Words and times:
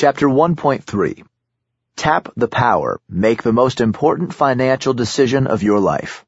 Chapter 0.00 0.28
1.3 0.28 1.24
Tap 1.96 2.28
the 2.36 2.46
Power. 2.46 3.00
Make 3.08 3.42
the 3.42 3.52
most 3.52 3.80
important 3.80 4.32
financial 4.32 4.94
decision 4.94 5.48
of 5.48 5.64
your 5.64 5.80
life. 5.80 6.24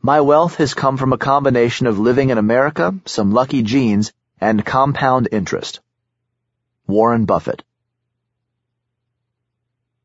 My 0.00 0.20
wealth 0.20 0.58
has 0.58 0.74
come 0.74 0.96
from 0.96 1.12
a 1.12 1.18
combination 1.18 1.88
of 1.88 1.98
living 1.98 2.30
in 2.30 2.38
America, 2.38 2.94
some 3.04 3.32
lucky 3.32 3.64
genes, 3.64 4.12
and 4.40 4.64
compound 4.64 5.28
interest. 5.32 5.80
Warren 6.86 7.24
Buffett. 7.24 7.64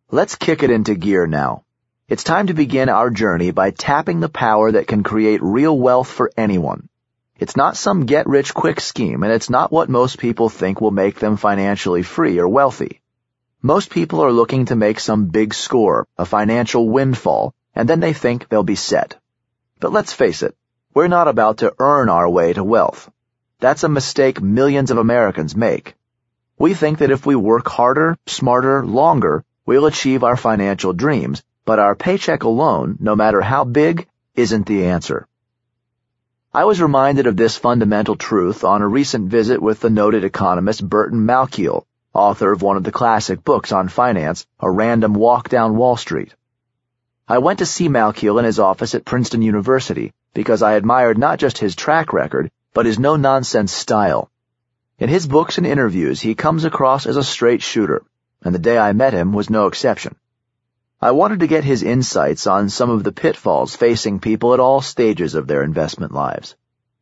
Let's 0.09 0.34
kick 0.34 0.64
it 0.64 0.71
into 0.71 0.96
gear 0.96 1.28
now. 1.28 1.64
It's 2.09 2.23
time 2.23 2.48
to 2.48 2.55
begin 2.55 2.89
our 2.89 3.12
journey 3.12 3.52
by 3.52 3.70
tapping 3.70 4.20
the 4.20 4.30
power 4.30 4.71
that 4.71 4.88
can 4.88 5.04
create 5.04 5.44
real 5.44 5.78
wealth 5.78 6.07
for 6.07 6.32
anyone. 6.36 6.89
It's 7.40 7.56
not 7.56 7.78
some 7.78 8.08
get-rich-quick 8.08 8.80
scheme, 8.80 9.22
and 9.22 9.32
it's 9.32 9.50
not 9.50 9.72
what 9.72 9.90
most 9.90 10.18
people 10.18 10.50
think 10.50 10.82
will 10.82 10.90
make 10.90 11.20
them 11.20 11.38
financially 11.38 12.02
free 12.02 12.40
or 12.40 12.48
wealthy. 12.48 13.02
Most 13.62 13.91
people 13.91 14.22
are 14.22 14.32
looking 14.32 14.66
to 14.66 14.76
make 14.76 15.00
some 15.00 15.28
big 15.28 15.54
score, 15.54 16.08
a 16.18 16.26
financial 16.26 16.90
windfall, 16.90 17.54
and 17.76 17.88
then 17.88 18.00
they 18.00 18.14
think 18.14 18.50
they'll 18.50 18.64
be 18.64 18.76
set. 18.76 19.18
But 19.80 19.92
let's 19.92 20.14
face 20.14 20.42
it, 20.42 20.55
we're 20.95 21.08
not 21.08 21.28
about 21.28 21.59
to 21.59 21.76
earn 21.78 22.09
our 22.09 22.28
way 22.28 22.54
to 22.54 22.64
wealth. 22.64 23.08
That's 23.59 23.84
a 23.84 23.90
mistake 23.90 24.42
millions 24.42 24.90
of 24.90 24.98
Americans 24.98 25.56
make. 25.56 25.94
We 26.58 26.73
think 26.73 27.00
that 27.00 27.12
if 27.12 27.28
we 27.28 27.36
work 27.36 27.67
harder, 27.67 28.17
smarter, 28.26 28.84
longer, 28.84 29.44
we'll 29.64 29.86
achieve 29.86 30.23
our 30.23 30.38
financial 30.38 30.94
dreams, 30.94 31.44
but 31.66 31.78
our 31.78 31.95
paycheck 31.95 32.44
alone, 32.44 32.98
no 33.00 33.16
matter 33.16 33.42
how 33.42 33.64
big, 33.64 34.08
isn't 34.34 34.66
the 34.66 34.86
answer. 34.86 35.28
I 36.57 36.66
was 36.66 36.81
reminded 36.81 37.27
of 37.27 37.38
this 37.38 37.55
fundamental 37.55 38.16
truth 38.16 38.63
on 38.63 38.81
a 38.81 38.88
recent 38.88 39.29
visit 39.29 39.61
with 39.61 39.79
the 39.79 39.91
noted 39.91 40.23
economist 40.23 40.83
Burton 40.83 41.23
Malkiel, 41.23 41.85
author 42.16 42.52
of 42.52 42.63
one 42.63 42.77
of 42.77 42.83
the 42.83 42.91
classic 42.91 43.43
books 43.43 43.71
on 43.71 43.89
finance, 43.89 44.44
A 44.59 44.72
Random 44.72 45.14
Walk 45.14 45.49
Down 45.49 45.77
Wall 45.77 45.97
Street. 45.97 46.33
I 47.27 47.38
went 47.38 47.59
to 47.59 47.67
see 47.67 47.89
Malkiel 47.89 48.39
in 48.39 48.45
his 48.45 48.58
office 48.58 48.95
at 48.95 49.05
Princeton 49.05 49.44
University 49.44 50.14
because 50.33 50.64
I 50.64 50.73
admired 50.73 51.19
not 51.19 51.38
just 51.38 51.59
his 51.59 51.75
track 51.75 52.11
record, 52.11 52.49
but 52.73 52.88
his 52.88 52.97
no-nonsense 52.97 53.71
style. 53.71 54.31
In 54.97 55.09
his 55.09 55.27
books 55.27 55.59
and 55.59 55.67
interviews, 55.67 56.21
he 56.21 56.33
comes 56.33 56.66
across 56.66 57.05
as 57.05 57.17
a 57.17 57.23
straight 57.23 57.61
shooter, 57.61 58.02
and 58.42 58.55
the 58.55 58.67
day 58.67 58.80
I 58.80 58.94
met 58.94 59.14
him 59.14 59.31
was 59.31 59.52
no 59.52 59.67
exception. 59.67 60.16
I 61.00 61.12
wanted 61.12 61.42
to 61.42 61.48
get 61.48 61.64
his 61.64 61.84
insights 61.84 62.48
on 62.48 62.70
some 62.70 62.90
of 62.90 63.03
the 63.03 63.12
pitfalls 63.12 63.76
facing 63.76 64.20
people 64.20 64.56
at 64.56 64.59
all 64.59 64.81
stages 64.81 65.36
of 65.36 65.45
their 65.45 65.62
investment 65.62 66.12
lives. 66.12 66.56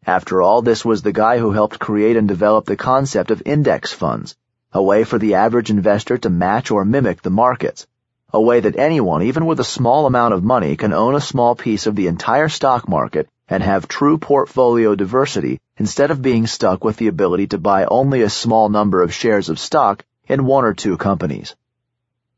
After 0.05 0.41
all, 0.41 0.61
this 0.61 0.83
was 0.83 1.01
the 1.01 1.13
guy 1.13 1.37
who 1.37 1.51
helped 1.51 1.79
create 1.79 2.17
and 2.17 2.27
develop 2.27 2.65
the 2.65 2.75
concept 2.75 3.31
of 3.31 3.41
index 3.45 3.93
funds, 3.93 4.35
a 4.73 4.83
way 4.83 5.05
for 5.05 5.17
the 5.17 5.35
average 5.35 5.69
investor 5.69 6.17
to 6.17 6.29
match 6.29 6.71
or 6.71 6.83
mimic 6.83 7.21
the 7.21 7.29
markets, 7.29 7.87
a 8.33 8.41
way 8.41 8.59
that 8.59 8.75
anyone, 8.75 9.21
even 9.21 9.45
with 9.45 9.61
a 9.61 9.63
small 9.63 10.05
amount 10.05 10.33
of 10.33 10.43
money, 10.43 10.75
can 10.75 10.91
own 10.91 11.15
a 11.15 11.21
small 11.21 11.55
piece 11.55 11.87
of 11.87 11.95
the 11.95 12.07
entire 12.07 12.49
stock 12.49 12.89
market 12.89 13.29
and 13.47 13.63
have 13.63 13.87
true 13.87 14.17
portfolio 14.17 14.93
diversity 14.93 15.57
instead 15.77 16.11
of 16.11 16.21
being 16.21 16.47
stuck 16.47 16.83
with 16.83 16.97
the 16.97 17.07
ability 17.07 17.47
to 17.47 17.57
buy 17.57 17.85
only 17.85 18.23
a 18.23 18.29
small 18.29 18.67
number 18.67 19.01
of 19.01 19.13
shares 19.13 19.47
of 19.47 19.57
stock 19.57 20.03
in 20.27 20.45
one 20.45 20.65
or 20.65 20.73
two 20.73 20.97
companies. 20.97 21.55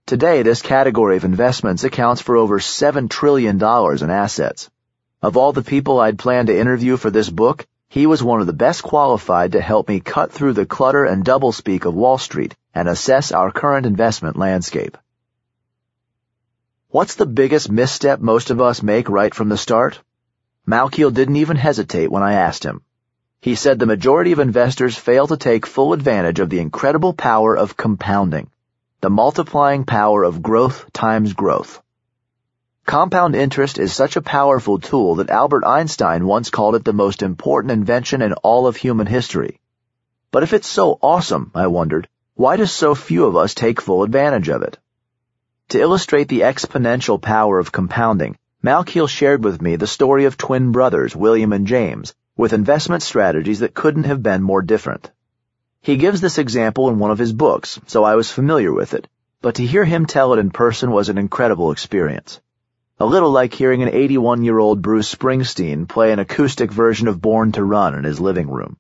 Today, 0.08 0.42
this 0.42 0.62
category 0.62 1.18
of 1.18 1.26
investments 1.26 1.84
accounts 1.84 2.22
for 2.22 2.38
over 2.38 2.60
$7 2.60 3.10
trillion 3.10 3.58
in 3.58 4.10
assets. 4.10 4.70
Of 5.22 5.36
all 5.36 5.52
the 5.52 5.62
people 5.62 6.00
I'd 6.00 6.18
planned 6.18 6.48
to 6.48 6.58
interview 6.58 6.96
for 6.96 7.12
this 7.12 7.30
book, 7.30 7.68
he 7.90 8.06
was 8.06 8.24
one 8.24 8.40
of 8.40 8.48
the 8.48 8.54
best 8.54 8.84
qualified 8.84 9.52
to 9.52 9.60
help 9.60 9.90
me 9.90 10.00
cut 10.00 10.32
through 10.32 10.54
the 10.54 10.66
clutter 10.66 11.04
and 11.04 11.26
doublespeak 11.26 11.84
of 11.84 11.94
Wall 11.94 12.18
Street 12.18 12.56
and 12.74 12.88
assess 12.88 13.34
our 13.34 13.52
current 13.52 13.86
investment 13.86 14.38
landscape. 14.38 14.98
What's 16.88 17.16
the 17.16 17.26
biggest 17.26 17.70
misstep 17.70 18.22
most 18.22 18.50
of 18.50 18.62
us 18.62 18.82
make 18.82 19.10
right 19.10 19.36
from 19.36 19.50
the 19.50 19.58
start? 19.58 20.00
Malkiel 20.66 21.14
didn't 21.14 21.36
even 21.36 21.58
hesitate 21.58 22.10
when 22.10 22.24
I 22.24 22.36
asked 22.36 22.64
him. 22.64 22.82
He 23.42 23.56
said 23.56 23.78
the 23.78 23.86
majority 23.86 24.32
of 24.32 24.40
investors 24.40 24.96
fail 24.96 25.28
to 25.28 25.36
take 25.36 25.66
full 25.66 25.92
advantage 25.92 26.40
of 26.40 26.50
the 26.50 26.60
incredible 26.60 27.12
power 27.12 27.58
of 27.58 27.76
compounding 27.76 28.50
the 29.00 29.10
multiplying 29.12 29.84
power 29.84 30.24
of 30.24 30.42
growth 30.42 30.92
times 30.92 31.34
growth. 31.34 31.84
Compound 32.88 33.36
interest 33.36 33.78
is 33.78 33.94
such 33.94 34.16
a 34.16 34.24
powerful 34.24 34.80
tool 34.80 35.16
that 35.16 35.30
Albert 35.30 35.64
Einstein 35.66 36.26
once 36.26 36.50
called 36.50 36.74
it 36.74 36.84
the 36.84 36.94
most 36.94 37.22
important 37.22 37.72
invention 37.72 38.24
in 38.24 38.34
all 38.34 38.66
of 38.66 38.76
human 38.76 39.06
history. 39.06 39.60
But 40.32 40.42
if 40.42 40.52
it's 40.52 40.68
so 40.68 40.98
awesome, 41.00 41.52
I 41.54 41.68
wondered, 41.68 42.08
why 42.34 42.58
do 42.58 42.66
so 42.66 42.96
few 42.96 43.26
of 43.26 43.36
us 43.36 43.54
take 43.54 43.82
full 43.82 44.02
advantage 44.02 44.50
of 44.50 44.64
it? 44.64 44.80
To 45.70 45.80
illustrate 45.80 46.28
the 46.28 46.42
exponential 46.42 47.22
power 47.22 47.60
of 47.60 47.72
compounding, 47.72 48.36
Malkiel 48.64 49.08
shared 49.08 49.44
with 49.44 49.62
me 49.62 49.76
the 49.76 49.86
story 49.86 50.26
of 50.26 50.38
twin 50.38 50.72
brothers, 50.72 51.16
William 51.16 51.54
and 51.54 51.68
James, 51.68 52.16
with 52.36 52.52
investment 52.52 53.04
strategies 53.04 53.60
that 53.60 53.76
couldn't 53.76 54.06
have 54.06 54.24
been 54.24 54.42
more 54.42 54.64
different. 54.64 55.12
He 55.88 55.96
gives 55.96 56.20
this 56.20 56.38
example 56.38 56.90
in 56.90 57.00
one 57.00 57.12
of 57.12 57.18
his 57.18 57.32
books, 57.32 57.80
so 57.88 58.04
I 58.04 58.16
was 58.16 58.30
familiar 58.30 58.74
with 58.74 58.94
it, 58.94 59.08
but 59.42 59.56
to 59.56 59.66
hear 59.66 59.86
him 59.86 60.06
tell 60.06 60.34
it 60.34 60.40
in 60.40 60.50
person 60.52 60.92
was 60.92 61.08
an 61.08 61.18
incredible 61.18 61.72
experience. 61.72 62.42
A 63.00 63.06
little 63.06 63.32
like 63.32 63.54
hearing 63.54 63.82
an 63.82 63.94
81-year-old 63.94 64.82
Bruce 64.82 65.16
Springsteen 65.16 65.88
play 65.88 66.12
an 66.12 66.20
acoustic 66.20 66.74
version 66.74 67.08
of 67.08 67.22
Born 67.22 67.54
to 67.54 67.64
Run 67.64 67.96
in 67.96 68.04
his 68.04 68.20
living 68.20 68.50
room. 68.50 68.76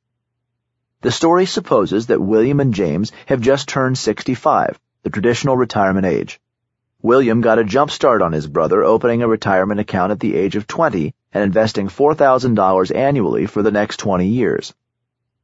The 0.99 1.09
story 1.09 1.45
supposes 1.45 2.07
that 2.07 2.19
William 2.19 2.59
and 2.59 2.73
James 2.73 3.13
have 3.27 3.39
just 3.39 3.69
turned 3.69 3.97
65, 3.97 4.77
the 5.03 5.09
traditional 5.09 5.55
retirement 5.55 6.05
age. 6.05 6.41
William 7.01 7.39
got 7.39 7.57
a 7.57 7.63
jump 7.63 7.89
start 7.89 8.21
on 8.21 8.33
his 8.33 8.47
brother 8.47 8.83
opening 8.83 9.21
a 9.21 9.29
retirement 9.29 9.79
account 9.79 10.11
at 10.11 10.19
the 10.19 10.35
age 10.35 10.57
of 10.57 10.67
20 10.67 11.13
and 11.31 11.41
investing 11.41 11.87
$4,000 11.87 12.93
annually 12.93 13.45
for 13.45 13.63
the 13.63 13.71
next 13.71 13.95
20 13.95 14.27
years. 14.27 14.73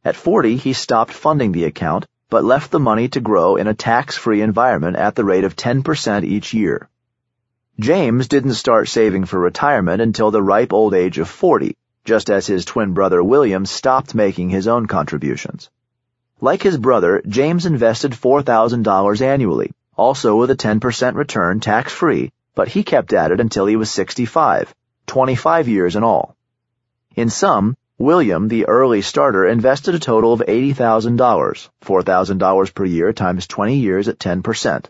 At 0.06 0.18
40, 0.18 0.58
he 0.58 0.74
stopped 0.74 1.14
funding 1.14 1.54
the 1.54 1.64
account, 1.64 2.06
but 2.30 2.44
left 2.44 2.72
the 2.72 2.80
money 2.80 3.08
to 3.10 3.22
grow 3.22 3.56
in 3.56 3.68
a 3.68 3.74
tax-free 3.74 4.42
environment 4.42 4.98
at 4.98 5.16
the 5.16 5.24
rate 5.24 5.46
of 5.46 5.56
10% 5.56 6.26
each 6.26 6.54
year. 6.54 6.90
James 7.80 8.28
didn't 8.28 8.56
start 8.56 8.90
saving 8.90 9.26
for 9.26 9.40
retirement 9.40 10.02
until 10.02 10.30
the 10.30 10.44
ripe 10.44 10.74
old 10.74 10.94
age 10.94 11.20
of 11.20 11.30
40, 11.30 11.78
just 12.04 12.30
as 12.30 12.46
his 12.46 12.66
twin 12.66 12.94
brother 12.94 13.24
William 13.24 13.66
stopped 13.66 14.14
making 14.14 14.50
his 14.50 14.68
own 14.68 14.88
contributions. 14.88 15.70
Like 16.42 16.62
his 16.62 16.78
brother, 16.78 17.22
James 17.26 17.66
invested 17.66 18.12
$4,000 18.12 19.22
annually, 19.22 19.72
also 19.96 20.36
with 20.36 20.52
a 20.52 20.56
10% 20.58 21.16
return 21.16 21.62
tax-free, 21.62 22.32
but 22.56 22.68
he 22.68 22.84
kept 22.84 23.14
at 23.14 23.32
it 23.32 23.40
until 23.40 23.66
he 23.66 23.78
was 23.78 23.90
65, 23.90 24.76
25 25.08 25.68
years 25.70 25.96
in 25.96 26.04
all. 26.04 26.36
In 27.16 27.30
sum, 27.30 27.78
William, 28.00 28.48
the 28.48 28.68
early 28.68 29.04
starter, 29.04 29.46
invested 29.46 29.94
a 29.94 30.00
total 30.00 30.34
of 30.34 30.40
$80,000, 30.40 31.16
$4,000 31.16 32.74
per 32.74 32.86
year 32.86 33.14
times 33.14 33.46
20 33.46 33.76
years 33.76 34.08
at 34.08 34.18
10%, 34.18 34.86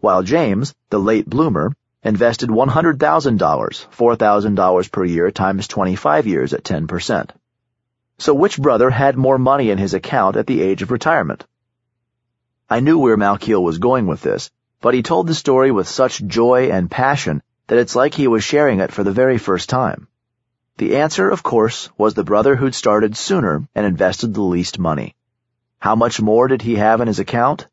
while 0.00 0.24
James, 0.24 0.74
the 0.90 0.98
late 0.98 1.30
bloomer, 1.30 1.72
invested 2.02 2.48
$100,000, 2.48 2.98
$4,000 3.38 4.92
per 4.92 5.04
year 5.04 5.30
times 5.30 5.68
25 5.68 6.26
years 6.26 6.52
at 6.52 6.64
10%. 6.64 7.30
So 8.18 8.34
which 8.34 8.58
brother 8.58 8.90
had 8.90 9.16
more 9.16 9.38
money 9.38 9.70
in 9.70 9.78
his 9.78 9.94
account 9.94 10.34
at 10.34 10.48
the 10.48 10.60
age 10.60 10.82
of 10.82 10.90
retirement? 10.90 11.46
I 12.68 12.80
knew 12.80 12.98
where 12.98 13.16
Malkiel 13.16 13.62
was 13.62 13.78
going 13.78 14.08
with 14.08 14.20
this, 14.22 14.50
but 14.80 14.94
he 14.94 15.02
told 15.02 15.28
the 15.28 15.34
story 15.34 15.70
with 15.70 15.86
such 15.86 16.24
joy 16.24 16.70
and 16.70 16.90
passion 16.90 17.40
that 17.68 17.78
it's 17.78 17.94
like 17.94 18.14
he 18.14 18.26
was 18.26 18.42
sharing 18.42 18.80
it 18.80 18.90
for 18.90 19.04
the 19.04 19.12
very 19.12 19.38
first 19.38 19.68
time. 19.68 20.08
The 20.78 20.98
answer, 20.98 21.28
of 21.28 21.42
course, 21.42 21.90
was 21.98 22.14
the 22.14 22.22
brother 22.22 22.54
who'd 22.54 22.74
started 22.74 23.16
sooner 23.16 23.66
and 23.74 23.84
invested 23.84 24.32
the 24.32 24.42
least 24.42 24.78
money. 24.78 25.16
How 25.80 25.96
much 25.96 26.22
more 26.22 26.46
did 26.46 26.62
he 26.62 26.76
have 26.76 27.00
in 27.00 27.08
his 27.08 27.18
account? 27.18 27.66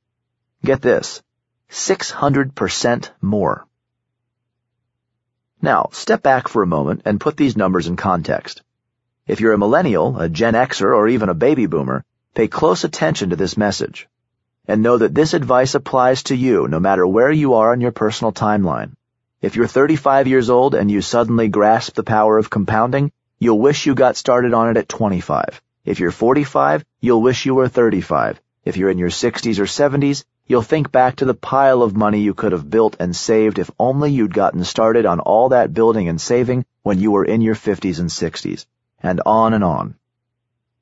Get 0.64 0.82
this. 0.82 1.22
600% 1.70 3.10
more. 3.22 3.68
Now, 5.62 5.90
step 5.92 6.24
back 6.24 6.48
for 6.48 6.64
a 6.64 6.68
moment 6.68 7.04
and 7.06 7.22
put 7.22 7.38
these 7.38 7.56
numbers 7.56 7.86
in 7.86 7.96
context. 7.96 8.64
If 9.28 9.40
you're 9.40 9.54
a 9.54 9.58
millennial, 9.60 10.20
a 10.20 10.28
Gen 10.28 10.56
Xer, 10.56 10.96
or 10.96 11.08
even 11.08 11.30
a 11.30 11.36
baby 11.36 11.68
boomer, 11.68 12.04
pay 12.34 12.48
close 12.48 12.84
attention 12.84 13.30
to 13.30 13.36
this 13.36 13.56
message. 13.56 14.08
And 14.68 14.82
know 14.82 14.98
that 14.98 15.14
this 15.14 15.36
advice 15.36 15.76
applies 15.76 16.24
to 16.24 16.36
you 16.36 16.68
no 16.68 16.80
matter 16.80 17.06
where 17.06 17.32
you 17.32 17.54
are 17.54 17.72
on 17.72 17.82
your 17.82 17.92
personal 17.92 18.34
timeline. 18.34 18.96
If 19.42 19.58
you're 19.58 19.68
35 19.68 20.28
years 20.28 20.50
old 20.50 20.76
and 20.76 20.90
you 20.90 21.02
suddenly 21.02 21.50
grasp 21.50 21.96
the 21.96 22.04
power 22.04 22.38
of 22.38 22.50
compounding, 22.50 23.12
you'll 23.38 23.60
wish 23.60 23.86
you 23.86 23.94
got 23.94 24.16
started 24.16 24.54
on 24.54 24.70
it 24.70 24.78
at 24.78 24.88
25. 24.88 25.62
If 25.84 26.00
you're 26.00 26.12
45, 26.12 26.86
you'll 27.02 27.22
wish 27.22 27.46
you 27.46 27.54
were 27.54 27.68
35. 27.68 28.42
If 28.64 28.78
you're 28.78 28.90
in 28.90 28.98
your 28.98 29.10
60s 29.10 29.60
or 29.60 29.66
70s, 29.66 30.24
you'll 30.48 30.62
think 30.62 30.90
back 30.90 31.18
to 31.18 31.26
the 31.26 31.34
pile 31.34 31.84
of 31.84 31.98
money 31.98 32.22
you 32.22 32.34
could 32.34 32.54
have 32.54 32.70
built 32.70 32.96
and 32.98 33.14
saved 33.14 33.60
if 33.60 33.70
only 33.78 34.10
you'd 34.10 34.34
gotten 34.34 34.64
started 34.64 35.06
on 35.06 35.20
all 35.20 35.50
that 35.50 35.74
building 35.74 36.08
and 36.08 36.20
saving 36.22 36.66
when 36.84 37.00
you 37.00 37.12
were 37.12 37.26
in 37.26 37.42
your 37.42 37.56
50s 37.56 38.00
and 38.00 38.10
60s. 38.10 38.66
And 39.04 39.22
on 39.26 39.54
and 39.54 39.66
on. 39.66 39.96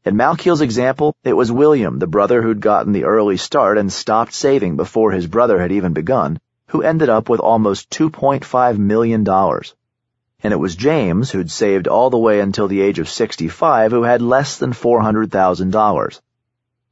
In 0.05 0.15
Malkiel's 0.15 0.61
example, 0.61 1.15
it 1.23 1.33
was 1.33 1.51
William, 1.51 1.97
the 1.97 2.07
brother 2.07 2.41
who'd 2.41 2.59
gotten 2.59 2.93
the 2.93 3.05
early 3.05 3.37
start 3.37 3.79
and 3.79 3.91
stopped 3.91 4.33
saving 4.33 4.75
before 4.75 5.11
his 5.11 5.25
brother 5.25 5.59
had 5.59 5.71
even 5.71 5.93
begun, 5.93 6.39
who 6.67 6.81
ended 6.81 7.09
up 7.09 7.29
with 7.29 7.39
almost 7.39 7.89
$2.5 7.89 8.77
million. 8.77 9.27
And 9.27 10.51
it 10.53 10.59
was 10.59 10.75
James, 10.75 11.31
who'd 11.31 11.51
saved 11.51 11.87
all 11.87 12.09
the 12.09 12.17
way 12.17 12.39
until 12.39 12.67
the 12.67 12.81
age 12.81 12.99
of 12.99 13.09
65, 13.09 13.91
who 13.91 14.03
had 14.03 14.21
less 14.21 14.57
than 14.57 14.73
$400,000. 14.73 16.21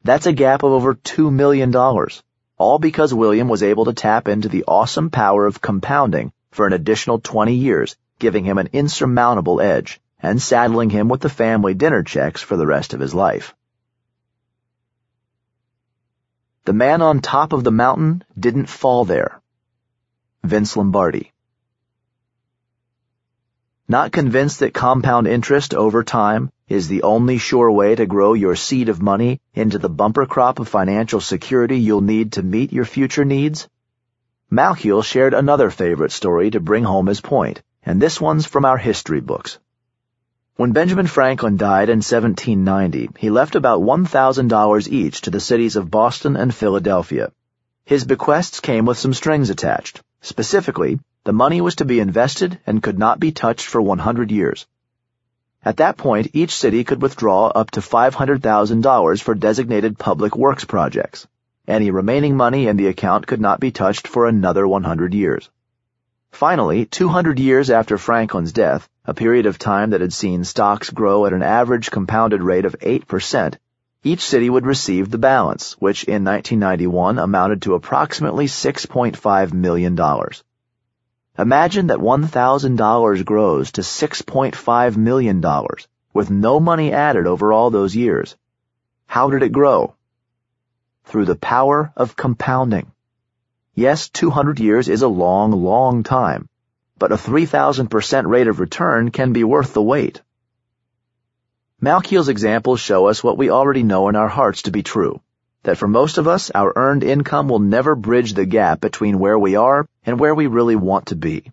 That's 0.03 0.25
a 0.25 0.33
gap 0.33 0.63
of 0.63 0.71
over 0.71 0.95
$2 0.95 1.31
million, 1.31 1.75
all 1.75 2.79
because 2.79 3.13
William 3.13 3.49
was 3.49 3.63
able 3.63 3.85
to 3.85 3.93
tap 3.93 4.27
into 4.27 4.49
the 4.49 4.63
awesome 4.67 5.09
power 5.09 5.45
of 5.45 5.61
compounding 5.61 6.31
for 6.51 6.67
an 6.67 6.73
additional 6.73 7.19
20 7.19 7.55
years, 7.55 7.95
giving 8.19 8.45
him 8.45 8.57
an 8.57 8.69
insurmountable 8.73 9.59
edge 9.59 9.99
and 10.21 10.41
saddling 10.41 10.89
him 10.89 11.09
with 11.09 11.21
the 11.21 11.29
family 11.29 11.73
dinner 11.73 12.03
checks 12.03 12.41
for 12.41 12.55
the 12.55 12.67
rest 12.67 12.93
of 12.93 12.99
his 12.99 13.13
life. 13.13 13.55
The 16.65 16.73
man 16.73 17.01
on 17.01 17.21
top 17.21 17.53
of 17.53 17.63
the 17.63 17.71
mountain 17.71 18.23
didn't 18.39 18.67
fall 18.67 19.03
there. 19.05 19.40
Vince 20.43 20.75
Lombardi. 20.75 21.31
Not 23.87 24.11
convinced 24.11 24.59
that 24.59 24.73
compound 24.73 25.27
interest 25.27 25.73
over 25.73 26.03
time 26.03 26.51
is 26.67 26.87
the 26.87 27.03
only 27.03 27.37
sure 27.37 27.71
way 27.71 27.93
to 27.95 28.05
grow 28.05 28.33
your 28.33 28.55
seed 28.55 28.89
of 28.89 29.01
money 29.01 29.39
into 29.53 29.77
the 29.77 29.89
bumper 29.89 30.25
crop 30.25 30.59
of 30.59 30.67
financial 30.67 31.21
security 31.21 31.79
you'll 31.79 32.01
need 32.01 32.33
to 32.33 32.43
meet 32.43 32.73
your 32.73 32.85
future 32.85 33.23
needs? 33.23 33.69
Malkiel 34.51 35.03
shared 35.03 35.33
another 35.33 35.69
favorite 35.69 36.11
story 36.11 36.51
to 36.51 36.59
bring 36.59 36.83
home 36.83 37.07
his 37.07 37.21
point, 37.21 37.61
and 37.83 38.01
this 38.01 38.19
one's 38.19 38.45
from 38.45 38.65
our 38.65 38.77
history 38.77 39.21
books. 39.21 39.59
When 40.55 40.73
Benjamin 40.73 41.07
Franklin 41.07 41.55
died 41.55 41.89
in 41.89 41.99
1790, 41.99 43.09
he 43.17 43.29
left 43.29 43.55
about 43.55 43.81
$1,000 43.81 44.87
each 44.87 45.21
to 45.21 45.29
the 45.29 45.39
cities 45.39 45.75
of 45.75 45.91
Boston 45.91 46.35
and 46.35 46.53
Philadelphia. 46.53 47.31
His 47.85 48.05
bequests 48.05 48.59
came 48.59 48.85
with 48.85 48.97
some 48.97 49.13
strings 49.13 49.49
attached. 49.49 50.01
Specifically, 50.21 50.99
the 51.23 51.33
money 51.33 51.61
was 51.61 51.75
to 51.75 51.85
be 51.85 51.99
invested 51.99 52.59
and 52.65 52.81
could 52.81 52.97
not 52.97 53.19
be 53.19 53.31
touched 53.31 53.65
for 53.65 53.81
100 53.81 54.31
years. 54.31 54.67
At 55.63 55.77
that 55.77 55.97
point, 55.97 56.31
each 56.33 56.55
city 56.55 56.83
could 56.83 57.01
withdraw 57.01 57.47
up 57.47 57.71
to 57.71 57.81
$500,000 57.81 59.21
for 59.21 59.35
designated 59.35 59.99
public 59.99 60.35
works 60.35 60.65
projects. 60.65 61.27
Any 61.67 61.91
remaining 61.91 62.35
money 62.35 62.67
in 62.67 62.77
the 62.77 62.87
account 62.87 63.27
could 63.27 63.41
not 63.41 63.59
be 63.59 63.71
touched 63.71 64.07
for 64.07 64.27
another 64.27 64.67
100 64.67 65.13
years. 65.13 65.49
Finally, 66.31 66.85
200 66.85 67.39
years 67.39 67.69
after 67.69 67.97
Franklin's 67.97 68.53
death, 68.53 68.89
a 69.05 69.13
period 69.13 69.45
of 69.45 69.59
time 69.59 69.91
that 69.91 70.01
had 70.01 70.13
seen 70.13 70.43
stocks 70.43 70.89
grow 70.89 71.25
at 71.25 71.33
an 71.33 71.43
average 71.43 71.91
compounded 71.91 72.41
rate 72.41 72.65
of 72.65 72.75
8%, 72.79 73.55
each 74.03 74.21
city 74.21 74.49
would 74.49 74.65
receive 74.65 75.11
the 75.11 75.17
balance, 75.17 75.73
which 75.73 76.05
in 76.05 76.23
1991 76.23 77.19
amounted 77.19 77.61
to 77.61 77.75
approximately 77.75 78.47
$6.5 78.47 79.53
million. 79.53 79.95
Imagine 81.37 81.87
that 81.87 81.99
$1,000 81.99 83.25
grows 83.25 83.71
to 83.73 83.81
$6.5 83.81 84.97
million, 84.97 85.43
with 86.13 86.31
no 86.31 86.59
money 86.59 86.91
added 86.91 87.27
over 87.27 87.53
all 87.53 87.69
those 87.69 87.95
years. 87.95 88.35
How 89.05 89.29
did 89.29 89.43
it 89.43 89.51
grow? 89.51 89.93
Through 91.05 91.25
the 91.25 91.35
power 91.35 91.93
of 91.95 92.15
compounding. 92.15 92.91
Yes, 93.75 94.09
200 94.09 94.59
years 94.59 94.89
is 94.89 95.03
a 95.03 95.07
long, 95.07 95.51
long 95.51 96.03
time, 96.03 96.49
but 96.97 97.11
a 97.11 97.15
3,000% 97.15 98.25
rate 98.27 98.47
of 98.47 98.59
return 98.59 99.11
can 99.11 99.31
be 99.31 99.43
worth 99.43 99.73
the 99.73 99.81
wait. 99.81 100.21
Malkiel's 101.81 102.29
examples 102.29 102.79
show 102.79 103.07
us 103.07 103.23
what 103.23 103.39
we 103.39 103.49
already 103.49 103.81
know 103.81 104.07
in 104.07 104.15
our 104.15 104.27
hearts 104.27 104.61
to 104.63 104.71
be 104.71 104.83
true. 104.83 105.19
That 105.63 105.77
for 105.77 105.87
most 105.87 106.19
of 106.19 106.27
us, 106.27 106.51
our 106.51 106.71
earned 106.75 107.03
income 107.03 107.47
will 107.47 107.59
never 107.59 107.95
bridge 107.95 108.33
the 108.33 108.45
gap 108.45 108.79
between 108.79 109.17
where 109.17 109.39
we 109.39 109.55
are 109.55 109.87
and 110.05 110.19
where 110.19 110.35
we 110.35 110.45
really 110.45 110.75
want 110.75 111.07
to 111.07 111.15
be. 111.15 111.51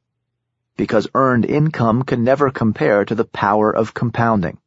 Because 0.76 1.08
earned 1.14 1.46
income 1.46 2.02
can 2.02 2.24
never 2.24 2.50
compare 2.50 3.06
to 3.06 3.14
the 3.14 3.24
power 3.24 3.74
of 3.74 3.94
compounding. 3.94 4.58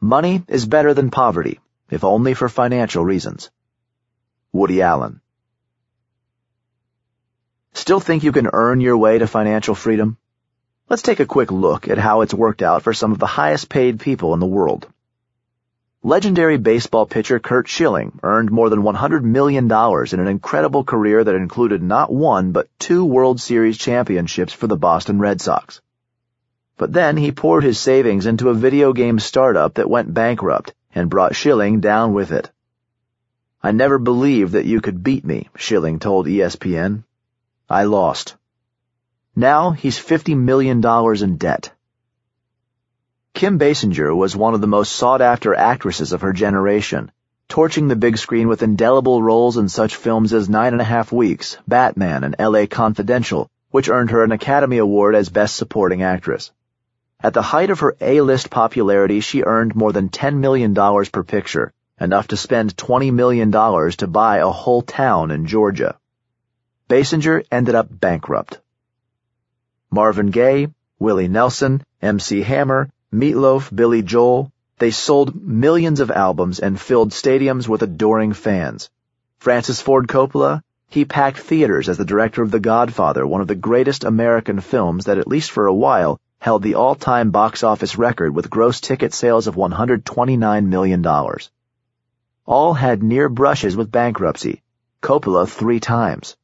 Money 0.00 0.42
is 0.48 0.66
better 0.66 0.94
than 0.94 1.10
poverty, 1.10 1.60
if 1.90 2.02
only 2.02 2.34
for 2.34 2.48
financial 2.48 3.04
reasons. 3.04 3.50
Woody 4.52 4.82
Allen. 4.82 5.20
Still 7.72 8.00
think 8.00 8.24
you 8.24 8.32
can 8.32 8.50
earn 8.52 8.80
your 8.80 8.96
way 8.96 9.18
to 9.18 9.28
financial 9.28 9.76
freedom? 9.76 10.16
Let's 10.90 11.02
take 11.02 11.20
a 11.20 11.26
quick 11.26 11.52
look 11.52 11.86
at 11.86 11.98
how 11.98 12.22
it's 12.22 12.32
worked 12.32 12.62
out 12.62 12.82
for 12.82 12.94
some 12.94 13.12
of 13.12 13.18
the 13.18 13.26
highest 13.26 13.68
paid 13.68 14.00
people 14.00 14.32
in 14.32 14.40
the 14.40 14.46
world. 14.46 14.86
Legendary 16.02 16.56
baseball 16.56 17.04
pitcher 17.04 17.38
Curt 17.38 17.68
Schilling 17.68 18.18
earned 18.22 18.50
more 18.50 18.70
than 18.70 18.82
$100 18.82 19.22
million 19.22 19.66
in 19.66 20.20
an 20.20 20.26
incredible 20.26 20.84
career 20.84 21.22
that 21.22 21.34
included 21.34 21.82
not 21.82 22.10
one 22.10 22.52
but 22.52 22.70
two 22.78 23.04
World 23.04 23.38
Series 23.38 23.76
championships 23.76 24.54
for 24.54 24.66
the 24.66 24.78
Boston 24.78 25.18
Red 25.18 25.42
Sox. 25.42 25.82
But 26.78 26.94
then 26.94 27.18
he 27.18 27.32
poured 27.32 27.64
his 27.64 27.78
savings 27.78 28.24
into 28.24 28.48
a 28.48 28.54
video 28.54 28.94
game 28.94 29.18
startup 29.18 29.74
that 29.74 29.90
went 29.90 30.14
bankrupt 30.14 30.72
and 30.94 31.10
brought 31.10 31.36
Schilling 31.36 31.80
down 31.80 32.14
with 32.14 32.32
it. 32.32 32.50
I 33.62 33.72
never 33.72 33.98
believed 33.98 34.52
that 34.52 34.64
you 34.64 34.80
could 34.80 35.02
beat 35.02 35.26
me, 35.26 35.50
Schilling 35.54 35.98
told 35.98 36.24
ESPN. 36.24 37.04
I 37.68 37.84
lost. 37.84 38.37
Now 39.38 39.70
he's 39.70 39.96
$50 39.96 40.36
million 40.36 40.84
in 41.22 41.36
debt. 41.36 41.70
Kim 43.34 43.56
Basinger 43.56 44.12
was 44.12 44.34
one 44.34 44.54
of 44.54 44.60
the 44.60 44.66
most 44.66 44.90
sought-after 44.90 45.54
actresses 45.54 46.12
of 46.12 46.22
her 46.22 46.32
generation, 46.32 47.12
torching 47.46 47.86
the 47.86 47.94
big 47.94 48.18
screen 48.18 48.48
with 48.48 48.64
indelible 48.64 49.22
roles 49.22 49.56
in 49.56 49.68
such 49.68 49.94
films 49.94 50.32
as 50.32 50.48
Nine 50.48 50.72
and 50.72 50.80
a 50.80 50.84
Half 50.84 51.12
Weeks, 51.12 51.56
Batman, 51.68 52.24
and 52.24 52.34
L.A. 52.36 52.66
Confidential, 52.66 53.48
which 53.70 53.88
earned 53.88 54.10
her 54.10 54.24
an 54.24 54.32
Academy 54.32 54.78
Award 54.78 55.14
as 55.14 55.28
Best 55.28 55.54
Supporting 55.54 56.02
Actress. 56.02 56.50
At 57.20 57.32
the 57.32 57.40
height 57.40 57.70
of 57.70 57.78
her 57.78 57.94
A-list 58.00 58.50
popularity, 58.50 59.20
she 59.20 59.44
earned 59.44 59.76
more 59.76 59.92
than 59.92 60.08
$10 60.08 60.38
million 60.38 60.74
per 60.74 61.22
picture, 61.22 61.72
enough 62.00 62.26
to 62.26 62.36
spend 62.36 62.74
$20 62.74 63.12
million 63.12 63.52
to 63.52 64.06
buy 64.08 64.38
a 64.38 64.48
whole 64.48 64.82
town 64.82 65.30
in 65.30 65.46
Georgia. 65.46 65.96
Basinger 66.88 67.44
ended 67.52 67.76
up 67.76 67.86
bankrupt. 67.88 68.58
Marvin 69.90 70.30
Gaye, 70.30 70.68
Willie 70.98 71.28
Nelson, 71.28 71.82
MC 72.02 72.42
Hammer, 72.42 72.90
Meatloaf, 73.10 73.74
Billy 73.74 74.02
Joel, 74.02 74.52
they 74.78 74.90
sold 74.90 75.34
millions 75.42 76.00
of 76.00 76.10
albums 76.10 76.60
and 76.60 76.78
filled 76.78 77.10
stadiums 77.10 77.66
with 77.66 77.82
adoring 77.82 78.32
fans. 78.32 78.90
Francis 79.38 79.80
Ford 79.80 80.06
Coppola, 80.06 80.62
he 80.88 81.04
packed 81.04 81.38
theaters 81.38 81.88
as 81.88 81.96
the 81.96 82.04
director 82.04 82.42
of 82.42 82.50
The 82.50 82.60
Godfather, 82.60 83.26
one 83.26 83.40
of 83.40 83.48
the 83.48 83.54
greatest 83.54 84.04
American 84.04 84.60
films 84.60 85.06
that 85.06 85.18
at 85.18 85.26
least 85.26 85.50
for 85.50 85.66
a 85.66 85.74
while 85.74 86.20
held 86.38 86.62
the 86.62 86.74
all-time 86.74 87.30
box 87.30 87.62
office 87.62 87.96
record 87.96 88.34
with 88.34 88.50
gross 88.50 88.80
ticket 88.80 89.12
sales 89.12 89.46
of 89.46 89.56
$129 89.56 90.66
million. 90.66 91.06
All 92.46 92.74
had 92.74 93.02
near 93.02 93.28
brushes 93.28 93.76
with 93.76 93.90
bankruptcy, 93.90 94.62
Coppola 95.02 95.48
three 95.48 95.80
times. 95.80 96.36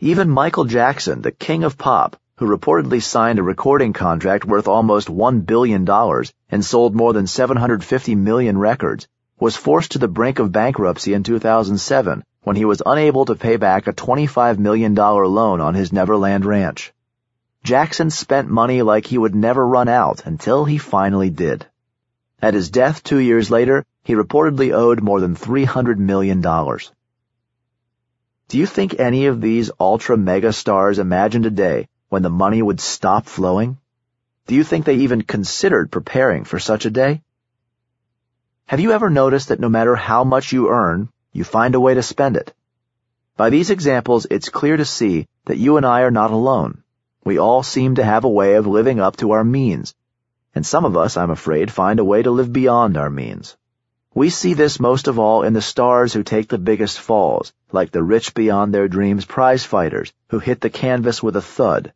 Even 0.00 0.28
Michael 0.28 0.64
Jackson, 0.64 1.22
the 1.22 1.30
king 1.30 1.62
of 1.62 1.78
pop, 1.78 2.16
who 2.36 2.48
reportedly 2.48 3.00
signed 3.00 3.38
a 3.38 3.42
recording 3.44 3.92
contract 3.92 4.44
worth 4.44 4.66
almost 4.66 5.06
$1 5.06 5.46
billion 5.46 5.88
and 6.50 6.64
sold 6.64 6.92
more 6.92 7.12
than 7.12 7.28
750 7.28 8.16
million 8.16 8.58
records, 8.58 9.06
was 9.38 9.54
forced 9.54 9.92
to 9.92 10.00
the 10.00 10.08
brink 10.08 10.40
of 10.40 10.50
bankruptcy 10.50 11.14
in 11.14 11.22
2007 11.22 12.24
when 12.42 12.56
he 12.56 12.64
was 12.64 12.82
unable 12.84 13.24
to 13.24 13.36
pay 13.36 13.56
back 13.56 13.86
a 13.86 13.92
$25 13.92 14.58
million 14.58 14.96
loan 14.96 15.60
on 15.60 15.74
his 15.74 15.92
Neverland 15.92 16.44
ranch. 16.44 16.92
Jackson 17.62 18.10
spent 18.10 18.48
money 18.48 18.82
like 18.82 19.06
he 19.06 19.16
would 19.16 19.36
never 19.36 19.64
run 19.64 19.86
out 19.86 20.26
until 20.26 20.64
he 20.64 20.76
finally 20.76 21.30
did. 21.30 21.64
At 22.42 22.54
his 22.54 22.68
death 22.68 23.04
two 23.04 23.18
years 23.18 23.48
later, 23.48 23.84
he 24.02 24.14
reportedly 24.14 24.74
owed 24.74 25.00
more 25.00 25.20
than 25.20 25.36
$300 25.36 25.98
million. 25.98 26.40
Do 26.40 26.80
you 28.58 28.66
think 28.66 28.98
any 28.98 29.26
of 29.26 29.40
these 29.40 29.70
ultra 29.78 30.16
mega 30.16 30.52
stars 30.52 30.98
imagined 30.98 31.46
a 31.46 31.50
day 31.50 31.86
when 32.14 32.22
the 32.22 32.30
money 32.30 32.62
would 32.62 32.80
stop 32.80 33.26
flowing? 33.26 33.76
Do 34.46 34.54
you 34.54 34.62
think 34.62 34.84
they 34.84 34.98
even 34.98 35.22
considered 35.22 35.90
preparing 35.90 36.44
for 36.44 36.60
such 36.60 36.84
a 36.84 36.90
day? 36.90 37.22
Have 38.66 38.78
you 38.78 38.92
ever 38.92 39.10
noticed 39.10 39.48
that 39.48 39.58
no 39.58 39.68
matter 39.68 39.96
how 39.96 40.22
much 40.22 40.52
you 40.52 40.68
earn, 40.68 41.08
you 41.32 41.42
find 41.42 41.74
a 41.74 41.80
way 41.80 41.94
to 41.94 42.04
spend 42.04 42.36
it? 42.36 42.54
By 43.36 43.50
these 43.50 43.70
examples, 43.70 44.28
it's 44.30 44.48
clear 44.48 44.76
to 44.76 44.84
see 44.84 45.26
that 45.46 45.58
you 45.58 45.76
and 45.76 45.84
I 45.84 46.02
are 46.02 46.12
not 46.12 46.30
alone. 46.30 46.84
We 47.24 47.38
all 47.38 47.64
seem 47.64 47.96
to 47.96 48.04
have 48.04 48.22
a 48.22 48.36
way 48.40 48.54
of 48.54 48.68
living 48.68 49.00
up 49.00 49.16
to 49.16 49.32
our 49.32 49.42
means, 49.42 49.92
and 50.54 50.64
some 50.64 50.84
of 50.84 50.96
us, 50.96 51.16
I'm 51.16 51.32
afraid, 51.32 51.72
find 51.72 51.98
a 51.98 52.04
way 52.04 52.22
to 52.22 52.30
live 52.30 52.52
beyond 52.52 52.96
our 52.96 53.10
means. 53.10 53.56
We 54.14 54.30
see 54.30 54.54
this 54.54 54.78
most 54.78 55.08
of 55.08 55.18
all 55.18 55.42
in 55.42 55.52
the 55.54 55.68
stars 55.72 56.12
who 56.12 56.22
take 56.22 56.48
the 56.48 56.58
biggest 56.70 57.00
falls, 57.00 57.52
like 57.72 57.90
the 57.90 58.04
rich 58.04 58.34
beyond 58.34 58.72
their 58.72 58.86
dreams 58.86 59.24
prize 59.24 59.64
fighters 59.64 60.12
who 60.28 60.38
hit 60.38 60.60
the 60.60 60.70
canvas 60.70 61.20
with 61.20 61.34
a 61.34 61.42
thud, 61.42 61.92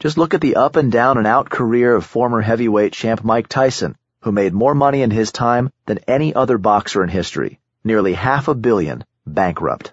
Just 0.00 0.16
look 0.16 0.32
at 0.32 0.40
the 0.40 0.54
up 0.54 0.76
and 0.76 0.92
down 0.92 1.18
and 1.18 1.26
out 1.26 1.50
career 1.50 1.92
of 1.96 2.06
former 2.06 2.40
heavyweight 2.40 2.92
champ 2.92 3.24
Mike 3.24 3.48
Tyson, 3.48 3.96
who 4.20 4.30
made 4.30 4.54
more 4.54 4.72
money 4.72 5.02
in 5.02 5.10
his 5.10 5.32
time 5.32 5.72
than 5.86 5.98
any 6.06 6.32
other 6.32 6.56
boxer 6.56 7.02
in 7.02 7.08
history, 7.08 7.58
nearly 7.82 8.12
half 8.12 8.46
a 8.46 8.54
billion, 8.54 9.04
bankrupt. 9.26 9.92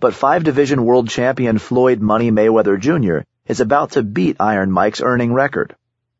But 0.00 0.14
five-division 0.14 0.84
world 0.84 1.08
champion 1.08 1.58
Floyd 1.58 2.00
Money 2.00 2.32
Mayweather 2.32 2.76
Jr. 2.76 3.18
is 3.46 3.60
about 3.60 3.92
to 3.92 4.02
beat 4.02 4.38
Iron 4.40 4.72
Mike's 4.72 5.00
earning 5.00 5.32
record. 5.32 5.76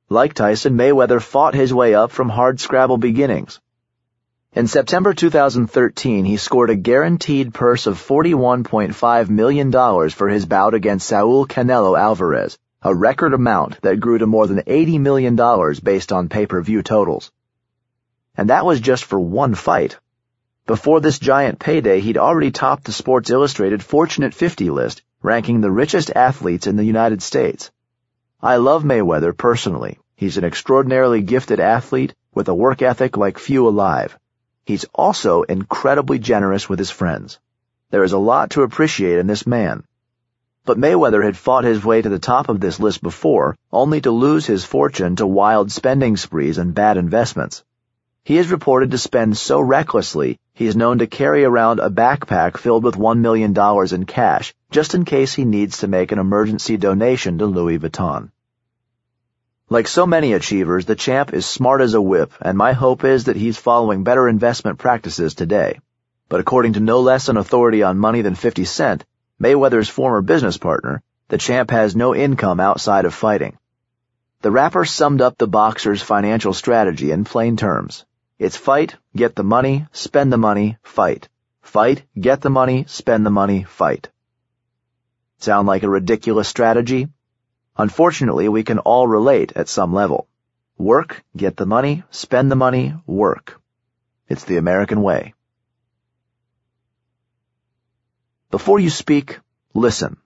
Like 0.08 0.34
Tyson, 0.34 0.76
Mayweather 0.76 1.20
fought 1.20 1.54
his 1.54 1.74
way 1.74 1.94
up 1.94 2.12
from 2.12 2.28
hard-scrabble 2.28 2.98
beginnings. 2.98 3.58
In 4.54 4.68
September 4.68 5.14
2013, 5.14 6.24
he 6.24 6.36
scored 6.36 6.70
a 6.70 6.76
guaranteed 6.76 7.52
purse 7.52 7.88
of 7.88 7.98
$41.5 7.98 9.28
million 9.28 9.72
for 10.10 10.28
his 10.28 10.46
bout 10.46 10.74
against 10.74 11.08
Saul 11.08 11.44
Canelo 11.44 11.98
Alvarez, 11.98 12.56
a 12.82 12.94
record 12.94 13.34
amount 13.34 13.80
that 13.80 13.98
grew 13.98 14.18
to 14.18 14.26
more 14.26 14.46
than 14.46 14.58
$80 14.58 15.00
million 15.00 15.36
based 15.82 16.12
on 16.12 16.28
pay-per-view 16.28 16.82
totals. 16.82 17.32
And 18.36 18.50
that 18.50 18.64
was 18.64 18.80
just 18.80 19.04
for 19.04 19.18
one 19.18 19.54
fight. 19.54 19.98
Before 20.66 21.00
this 21.00 21.18
giant 21.18 21.58
payday, 21.58 22.00
he'd 22.00 22.18
already 22.18 22.52
topped 22.52 22.84
the 22.84 22.92
Sports 22.92 23.30
Illustrated 23.30 23.82
Fortunate 23.82 24.32
50 24.32 24.70
list, 24.70 25.02
ranking 25.22 25.60
the 25.60 25.70
richest 25.70 26.12
athletes 26.14 26.66
in 26.66 26.76
the 26.76 26.84
United 26.84 27.20
States. 27.20 27.72
I 28.40 28.56
love 28.56 28.84
Mayweather 28.84 29.36
personally. 29.36 29.98
He's 30.14 30.36
an 30.36 30.44
extraordinarily 30.44 31.22
gifted 31.22 31.58
athlete 31.58 32.14
with 32.32 32.48
a 32.48 32.54
work 32.54 32.82
ethic 32.82 33.16
like 33.16 33.38
few 33.38 33.66
alive. 33.66 34.16
He's 34.64 34.84
also 34.94 35.42
incredibly 35.42 36.20
generous 36.20 36.68
with 36.68 36.78
his 36.78 36.90
friends. 36.90 37.40
There 37.90 38.04
is 38.04 38.12
a 38.12 38.18
lot 38.18 38.50
to 38.50 38.62
appreciate 38.62 39.18
in 39.18 39.26
this 39.26 39.46
man. 39.46 39.84
But 40.68 40.76
Mayweather 40.76 41.24
had 41.24 41.38
fought 41.38 41.64
his 41.64 41.82
way 41.82 42.02
to 42.02 42.10
the 42.10 42.18
top 42.18 42.50
of 42.50 42.60
this 42.60 42.78
list 42.78 43.02
before, 43.02 43.56
only 43.72 44.02
to 44.02 44.10
lose 44.10 44.44
his 44.44 44.66
fortune 44.66 45.16
to 45.16 45.26
wild 45.26 45.72
spending 45.72 46.18
sprees 46.18 46.58
and 46.58 46.74
bad 46.74 46.98
investments. 46.98 47.64
He 48.22 48.36
is 48.36 48.50
reported 48.50 48.90
to 48.90 48.98
spend 48.98 49.38
so 49.38 49.62
recklessly, 49.62 50.38
he 50.52 50.66
is 50.66 50.76
known 50.76 50.98
to 50.98 51.06
carry 51.06 51.42
around 51.42 51.80
a 51.80 51.88
backpack 51.88 52.58
filled 52.58 52.84
with 52.84 52.96
$1 52.96 53.20
million 53.20 53.56
in 53.94 54.04
cash, 54.04 54.52
just 54.70 54.94
in 54.94 55.06
case 55.06 55.32
he 55.32 55.46
needs 55.46 55.78
to 55.78 55.88
make 55.88 56.12
an 56.12 56.18
emergency 56.18 56.76
donation 56.76 57.38
to 57.38 57.46
Louis 57.46 57.78
Vuitton. 57.78 58.30
Like 59.70 59.88
so 59.88 60.06
many 60.06 60.34
achievers, 60.34 60.84
the 60.84 60.96
champ 60.96 61.32
is 61.32 61.46
smart 61.46 61.80
as 61.80 61.94
a 61.94 62.02
whip, 62.02 62.34
and 62.42 62.58
my 62.58 62.74
hope 62.74 63.04
is 63.04 63.24
that 63.24 63.36
he's 63.36 63.56
following 63.56 64.04
better 64.04 64.28
investment 64.28 64.78
practices 64.78 65.34
today. 65.34 65.80
But 66.28 66.40
according 66.40 66.74
to 66.74 66.80
no 66.80 67.00
less 67.00 67.30
an 67.30 67.38
authority 67.38 67.82
on 67.82 67.96
money 67.96 68.20
than 68.20 68.34
50 68.34 68.66
Cent, 68.66 69.06
Mayweather's 69.40 69.88
former 69.88 70.20
business 70.20 70.58
partner, 70.58 71.02
the 71.28 71.38
champ 71.38 71.70
has 71.70 71.94
no 71.94 72.14
income 72.14 72.58
outside 72.58 73.04
of 73.04 73.14
fighting. 73.14 73.56
The 74.40 74.50
rapper 74.50 74.84
summed 74.84 75.20
up 75.20 75.38
the 75.38 75.46
boxer's 75.46 76.02
financial 76.02 76.52
strategy 76.52 77.12
in 77.12 77.24
plain 77.24 77.56
terms. 77.56 78.04
It's 78.38 78.56
fight, 78.56 78.96
get 79.14 79.36
the 79.36 79.44
money, 79.44 79.86
spend 79.92 80.32
the 80.32 80.38
money, 80.38 80.76
fight. 80.82 81.28
Fight, 81.62 82.02
get 82.18 82.40
the 82.40 82.50
money, 82.50 82.84
spend 82.88 83.26
the 83.26 83.30
money, 83.30 83.64
fight. 83.64 84.08
Sound 85.38 85.68
like 85.68 85.84
a 85.84 85.88
ridiculous 85.88 86.48
strategy? 86.48 87.08
Unfortunately, 87.76 88.48
we 88.48 88.64
can 88.64 88.80
all 88.80 89.06
relate 89.06 89.52
at 89.54 89.68
some 89.68 89.92
level. 89.92 90.26
Work, 90.78 91.24
get 91.36 91.56
the 91.56 91.66
money, 91.66 92.02
spend 92.10 92.50
the 92.50 92.56
money, 92.56 92.94
work. 93.06 93.60
It's 94.28 94.44
the 94.44 94.56
American 94.56 95.02
way. 95.02 95.34
Before 98.50 98.80
you 98.80 98.88
speak, 98.88 99.40
listen. 99.74 100.16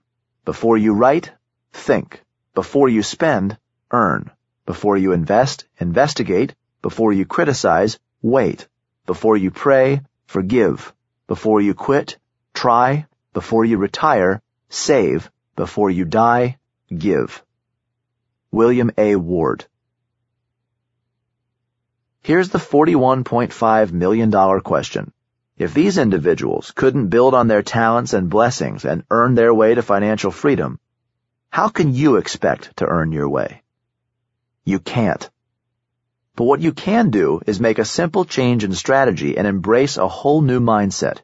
Before 0.45 0.77
you 0.77 0.93
write, 0.93 1.31
think. 1.73 2.23
Before 2.53 2.87
you 2.87 3.03
spend, 3.03 3.57
earn. 3.91 4.31
Before 4.65 4.97
you 4.97 5.11
invest, 5.11 5.65
investigate. 5.77 6.55
Before 6.81 7.11
you 7.11 7.25
criticize, 7.25 7.99
wait. 8.21 8.67
Before 9.05 9.35
you 9.35 9.51
pray, 9.51 10.01
forgive. 10.25 10.93
Before 11.27 11.59
you 11.59 11.73
quit, 11.73 12.17
try. 12.53 13.07
Before 13.33 13.65
you 13.65 13.77
retire, 13.77 14.41
save. 14.69 15.29
Before 15.57 15.89
you 15.89 16.05
die, 16.05 16.57
give. 16.95 17.43
William 18.51 18.91
A. 18.97 19.17
Ward 19.17 19.65
Here's 22.21 22.49
the 22.49 22.59
$41.5 22.59 23.91
million 23.91 24.61
question. 24.61 25.11
If 25.63 25.73
these 25.73 25.97
individuals 25.97 26.73
couldn't 26.75 27.07
build 27.07 27.33
on 27.33 27.47
their 27.47 27.63
talents 27.63 28.11
and 28.11 28.29
blessings 28.29 28.83
and 28.83 29.05
earn 29.09 29.33
their 29.33 29.53
way 29.53 29.73
to 29.73 29.81
financial 29.81 30.29
freedom, 30.29 30.77
how 31.49 31.69
can 31.69 31.93
you 31.93 32.17
expect 32.17 32.75
to 32.77 32.85
earn 32.85 33.13
your 33.13 33.29
way? 33.29 33.61
You 34.65 34.79
can't. 34.79 35.29
But 36.35 36.43
what 36.43 36.59
you 36.59 36.73
can 36.73 37.11
do 37.11 37.39
is 37.47 37.61
make 37.61 37.79
a 37.79 37.85
simple 37.85 38.25
change 38.25 38.65
in 38.65 38.73
strategy 38.73 39.37
and 39.37 39.47
embrace 39.47 39.95
a 39.95 40.09
whole 40.09 40.41
new 40.41 40.59
mindset. 40.59 41.19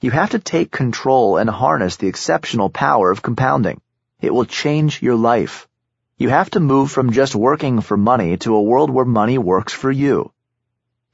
You 0.00 0.12
have 0.12 0.30
to 0.30 0.38
take 0.38 0.70
control 0.70 1.36
and 1.36 1.50
harness 1.50 1.96
the 1.96 2.08
exceptional 2.08 2.70
power 2.70 3.10
of 3.10 3.20
compounding. 3.20 3.82
It 4.18 4.32
will 4.32 4.46
change 4.46 5.02
your 5.02 5.16
life. 5.16 5.68
You 6.16 6.30
have 6.30 6.48
to 6.52 6.60
move 6.60 6.90
from 6.90 7.12
just 7.12 7.34
working 7.34 7.82
for 7.82 7.98
money 7.98 8.38
to 8.38 8.54
a 8.54 8.62
world 8.62 8.88
where 8.88 9.04
money 9.04 9.36
works 9.36 9.74
for 9.74 9.90
you. 9.90 10.32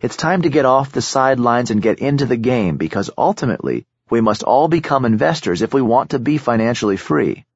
It's 0.05 0.17
time 0.17 0.43
to 0.43 0.51
get 0.51 0.67
off 0.67 0.93
the 0.93 1.01
sidelines 1.01 1.71
and 1.71 1.81
get 1.81 1.99
into 1.99 2.27
the 2.27 2.37
game 2.37 2.77
because 2.77 3.09
ultimately 3.17 3.87
we 4.11 4.21
must 4.21 4.43
all 4.43 4.69
become 4.69 5.07
investors 5.07 5.63
if 5.63 5.73
we 5.73 5.81
want 5.81 6.11
to 6.11 6.19
be 6.19 6.37
financially 6.37 6.99
free. 6.99 7.47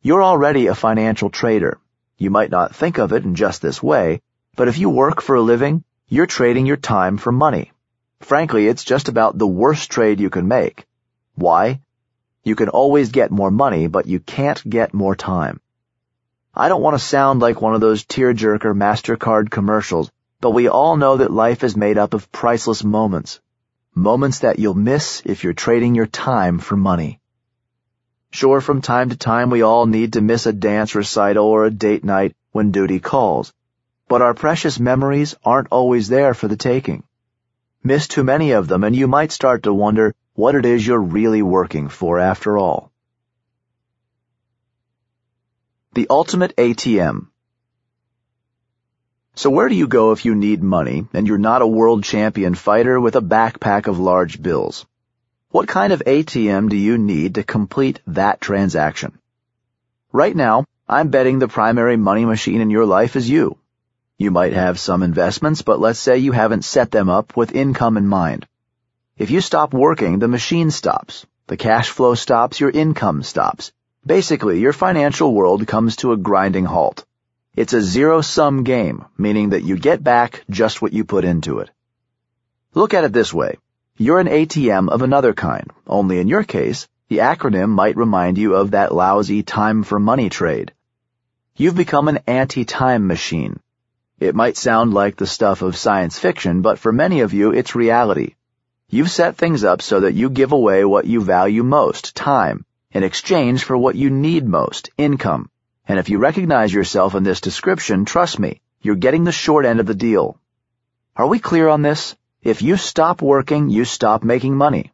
You're 0.00 0.22
already 0.22 0.68
a 0.68 0.76
financial 0.76 1.28
trader. 1.28 1.80
You 2.18 2.30
might 2.30 2.52
not 2.52 2.76
think 2.76 2.98
of 2.98 3.12
it 3.12 3.24
in 3.24 3.34
just 3.34 3.62
this 3.62 3.82
way, 3.82 4.22
but 4.54 4.68
if 4.68 4.78
you 4.78 4.90
work 4.90 5.20
for 5.20 5.34
a 5.34 5.42
living, 5.42 5.82
you're 6.08 6.28
trading 6.28 6.66
your 6.66 6.76
time 6.76 7.16
for 7.16 7.32
money. 7.32 7.72
Frankly, 8.20 8.68
it's 8.68 8.84
just 8.84 9.08
about 9.08 9.36
the 9.36 9.48
worst 9.48 9.90
trade 9.90 10.20
you 10.20 10.30
can 10.30 10.46
make. 10.46 10.86
Why? 11.34 11.80
You 12.44 12.54
can 12.54 12.68
always 12.68 13.10
get 13.10 13.32
more 13.32 13.50
money, 13.50 13.88
but 13.88 14.06
you 14.06 14.20
can't 14.20 14.70
get 14.70 14.94
more 14.94 15.16
time. 15.16 15.60
I 16.54 16.68
don't 16.68 16.80
want 16.80 16.96
to 16.96 17.04
sound 17.04 17.40
like 17.40 17.60
one 17.60 17.74
of 17.74 17.80
those 17.80 18.04
tearjerker 18.04 18.72
MasterCard 18.72 19.50
commercials 19.50 20.12
but 20.40 20.50
we 20.50 20.68
all 20.68 20.96
know 20.96 21.16
that 21.16 21.30
life 21.32 21.64
is 21.64 21.76
made 21.76 21.98
up 21.98 22.14
of 22.14 22.30
priceless 22.30 22.84
moments. 22.84 23.40
Moments 23.94 24.40
that 24.40 24.58
you'll 24.58 24.74
miss 24.74 25.22
if 25.24 25.42
you're 25.42 25.54
trading 25.54 25.94
your 25.94 26.06
time 26.06 26.58
for 26.58 26.76
money. 26.76 27.20
Sure, 28.30 28.60
from 28.60 28.82
time 28.82 29.08
to 29.08 29.16
time 29.16 29.48
we 29.48 29.62
all 29.62 29.86
need 29.86 30.12
to 30.12 30.20
miss 30.20 30.44
a 30.44 30.52
dance 30.52 30.94
recital 30.94 31.46
or 31.46 31.64
a 31.64 31.70
date 31.70 32.04
night 32.04 32.34
when 32.52 32.70
duty 32.70 33.00
calls, 33.00 33.54
but 34.08 34.20
our 34.20 34.34
precious 34.34 34.78
memories 34.78 35.34
aren't 35.44 35.68
always 35.70 36.08
there 36.08 36.34
for 36.34 36.48
the 36.48 36.56
taking. 36.56 37.02
Miss 37.82 38.06
too 38.06 38.24
many 38.24 38.50
of 38.50 38.68
them 38.68 38.84
and 38.84 38.94
you 38.94 39.06
might 39.06 39.32
start 39.32 39.62
to 39.62 39.72
wonder 39.72 40.14
what 40.34 40.54
it 40.54 40.66
is 40.66 40.86
you're 40.86 41.00
really 41.00 41.40
working 41.40 41.88
for 41.88 42.18
after 42.18 42.58
all. 42.58 42.92
The 45.94 46.08
Ultimate 46.10 46.54
ATM 46.56 47.28
so 49.36 49.50
where 49.50 49.68
do 49.68 49.74
you 49.74 49.86
go 49.86 50.12
if 50.12 50.24
you 50.24 50.34
need 50.34 50.62
money 50.62 51.06
and 51.12 51.26
you're 51.26 51.36
not 51.36 51.60
a 51.60 51.66
world 51.66 52.02
champion 52.02 52.54
fighter 52.54 52.98
with 52.98 53.16
a 53.16 53.20
backpack 53.20 53.86
of 53.86 53.98
large 53.98 54.42
bills? 54.42 54.86
What 55.50 55.68
kind 55.68 55.92
of 55.92 56.02
ATM 56.06 56.68
do 56.68 56.76
you 56.76 56.98
need 56.98 57.36
to 57.36 57.42
complete 57.42 58.00
that 58.08 58.40
transaction? 58.40 59.18
Right 60.10 60.34
now, 60.34 60.64
I'm 60.88 61.08
betting 61.08 61.38
the 61.38 61.48
primary 61.48 61.96
money 61.96 62.24
machine 62.24 62.60
in 62.60 62.70
your 62.70 62.86
life 62.86 63.14
is 63.14 63.30
you. 63.30 63.58
You 64.18 64.30
might 64.30 64.54
have 64.54 64.80
some 64.80 65.02
investments, 65.02 65.62
but 65.62 65.78
let's 65.78 65.98
say 65.98 66.18
you 66.18 66.32
haven't 66.32 66.64
set 66.64 66.90
them 66.90 67.08
up 67.08 67.36
with 67.36 67.54
income 67.54 67.96
in 67.96 68.08
mind. 68.08 68.46
If 69.18 69.30
you 69.30 69.40
stop 69.40 69.72
working, 69.72 70.18
the 70.18 70.28
machine 70.28 70.70
stops. 70.70 71.26
The 71.46 71.56
cash 71.56 71.88
flow 71.90 72.14
stops, 72.16 72.58
your 72.58 72.70
income 72.70 73.22
stops. 73.22 73.72
Basically, 74.04 74.60
your 74.60 74.72
financial 74.72 75.32
world 75.32 75.66
comes 75.66 75.96
to 75.96 76.12
a 76.12 76.16
grinding 76.16 76.64
halt. 76.64 77.05
It's 77.56 77.72
a 77.72 77.80
zero-sum 77.80 78.64
game, 78.64 79.06
meaning 79.16 79.48
that 79.50 79.64
you 79.64 79.78
get 79.78 80.04
back 80.04 80.44
just 80.50 80.82
what 80.82 80.92
you 80.92 81.04
put 81.04 81.24
into 81.24 81.60
it. 81.60 81.70
Look 82.74 82.92
at 82.92 83.04
it 83.04 83.14
this 83.14 83.32
way. 83.32 83.56
You're 83.96 84.20
an 84.20 84.26
ATM 84.26 84.90
of 84.90 85.00
another 85.00 85.32
kind, 85.32 85.72
only 85.86 86.18
in 86.18 86.28
your 86.28 86.44
case, 86.44 86.86
the 87.08 87.18
acronym 87.18 87.70
might 87.70 87.96
remind 87.96 88.36
you 88.36 88.54
of 88.54 88.72
that 88.72 88.94
lousy 88.94 89.42
time 89.42 89.84
for 89.84 89.98
money 89.98 90.28
trade. 90.28 90.74
You've 91.56 91.74
become 91.74 92.08
an 92.08 92.18
anti-time 92.26 93.06
machine. 93.06 93.58
It 94.20 94.34
might 94.34 94.58
sound 94.58 94.92
like 94.92 95.16
the 95.16 95.26
stuff 95.26 95.62
of 95.62 95.78
science 95.78 96.18
fiction, 96.18 96.60
but 96.60 96.78
for 96.78 96.92
many 96.92 97.20
of 97.20 97.32
you, 97.32 97.52
it's 97.52 97.74
reality. 97.74 98.34
You've 98.90 99.10
set 99.10 99.36
things 99.36 99.64
up 99.64 99.80
so 99.80 100.00
that 100.00 100.12
you 100.12 100.28
give 100.28 100.52
away 100.52 100.84
what 100.84 101.06
you 101.06 101.22
value 101.22 101.62
most, 101.62 102.14
time, 102.14 102.66
in 102.92 103.02
exchange 103.02 103.64
for 103.64 103.78
what 103.78 103.94
you 103.94 104.10
need 104.10 104.46
most, 104.46 104.90
income. 104.98 105.48
And 105.88 105.98
if 105.98 106.08
you 106.08 106.18
recognize 106.18 106.74
yourself 106.74 107.14
in 107.14 107.22
this 107.22 107.40
description, 107.40 108.04
trust 108.04 108.38
me, 108.38 108.60
you're 108.82 108.96
getting 108.96 109.24
the 109.24 109.32
short 109.32 109.64
end 109.64 109.80
of 109.80 109.86
the 109.86 109.94
deal. 109.94 110.38
Are 111.14 111.26
we 111.26 111.38
clear 111.38 111.68
on 111.68 111.82
this? 111.82 112.16
If 112.42 112.60
you 112.60 112.76
stop 112.76 113.22
working, 113.22 113.70
you 113.70 113.84
stop 113.84 114.22
making 114.22 114.56
money. 114.56 114.92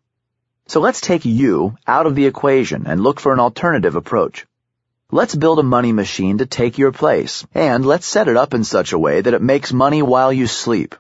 So 0.67 0.81
let's 0.81 1.01
take 1.01 1.25
you 1.25 1.77
out 1.87 2.07
of 2.07 2.15
the 2.15 2.27
equation 2.27 2.87
and 2.87 3.03
look 3.03 3.21
for 3.21 3.33
an 3.33 3.41
alternative 3.41 3.97
approach. 3.97 4.47
Let's 5.11 5.35
build 5.35 5.59
a 5.59 5.63
money 5.63 5.93
machine 5.93 6.39
to 6.39 6.47
take 6.47 6.79
your 6.79 6.93
place, 6.93 7.47
and 7.55 7.85
let's 7.85 8.07
set 8.07 8.29
it 8.29 8.37
up 8.37 8.55
in 8.55 8.65
such 8.65 8.93
a 8.93 8.99
way 8.99 9.21
that 9.21 9.35
it 9.35 9.43
makes 9.43 9.73
money 9.73 10.01
while 10.03 10.33
you 10.33 10.47
sleep. 10.47 10.95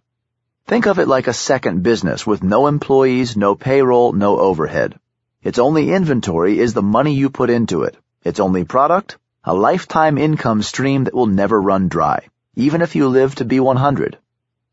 Think 0.67 0.87
of 0.87 0.99
it 0.99 1.09
like 1.09 1.29
a 1.29 1.33
second 1.33 1.83
business 1.83 2.27
with 2.27 2.43
no 2.43 2.67
employees, 2.67 3.37
no 3.37 3.55
payroll, 3.55 4.13
no 4.13 4.39
overhead. 4.39 4.99
Its 5.43 5.59
only 5.59 5.93
inventory 5.93 6.59
is 6.59 6.75
the 6.75 6.83
money 6.83 7.15
you 7.15 7.31
put 7.31 7.51
into 7.51 7.85
it. 7.85 7.97
Its 8.23 8.41
only 8.41 8.65
product? 8.65 9.17
A 9.45 9.53
lifetime 9.53 10.19
income 10.19 10.63
stream 10.63 11.03
that 11.03 11.15
will 11.15 11.27
never 11.27 11.61
run 11.61 11.89
dry, 11.89 12.29
even 12.55 12.81
if 12.81 12.95
you 12.95 13.09
live 13.09 13.35
to 13.35 13.45
be 13.45 13.59
100. 13.59 14.17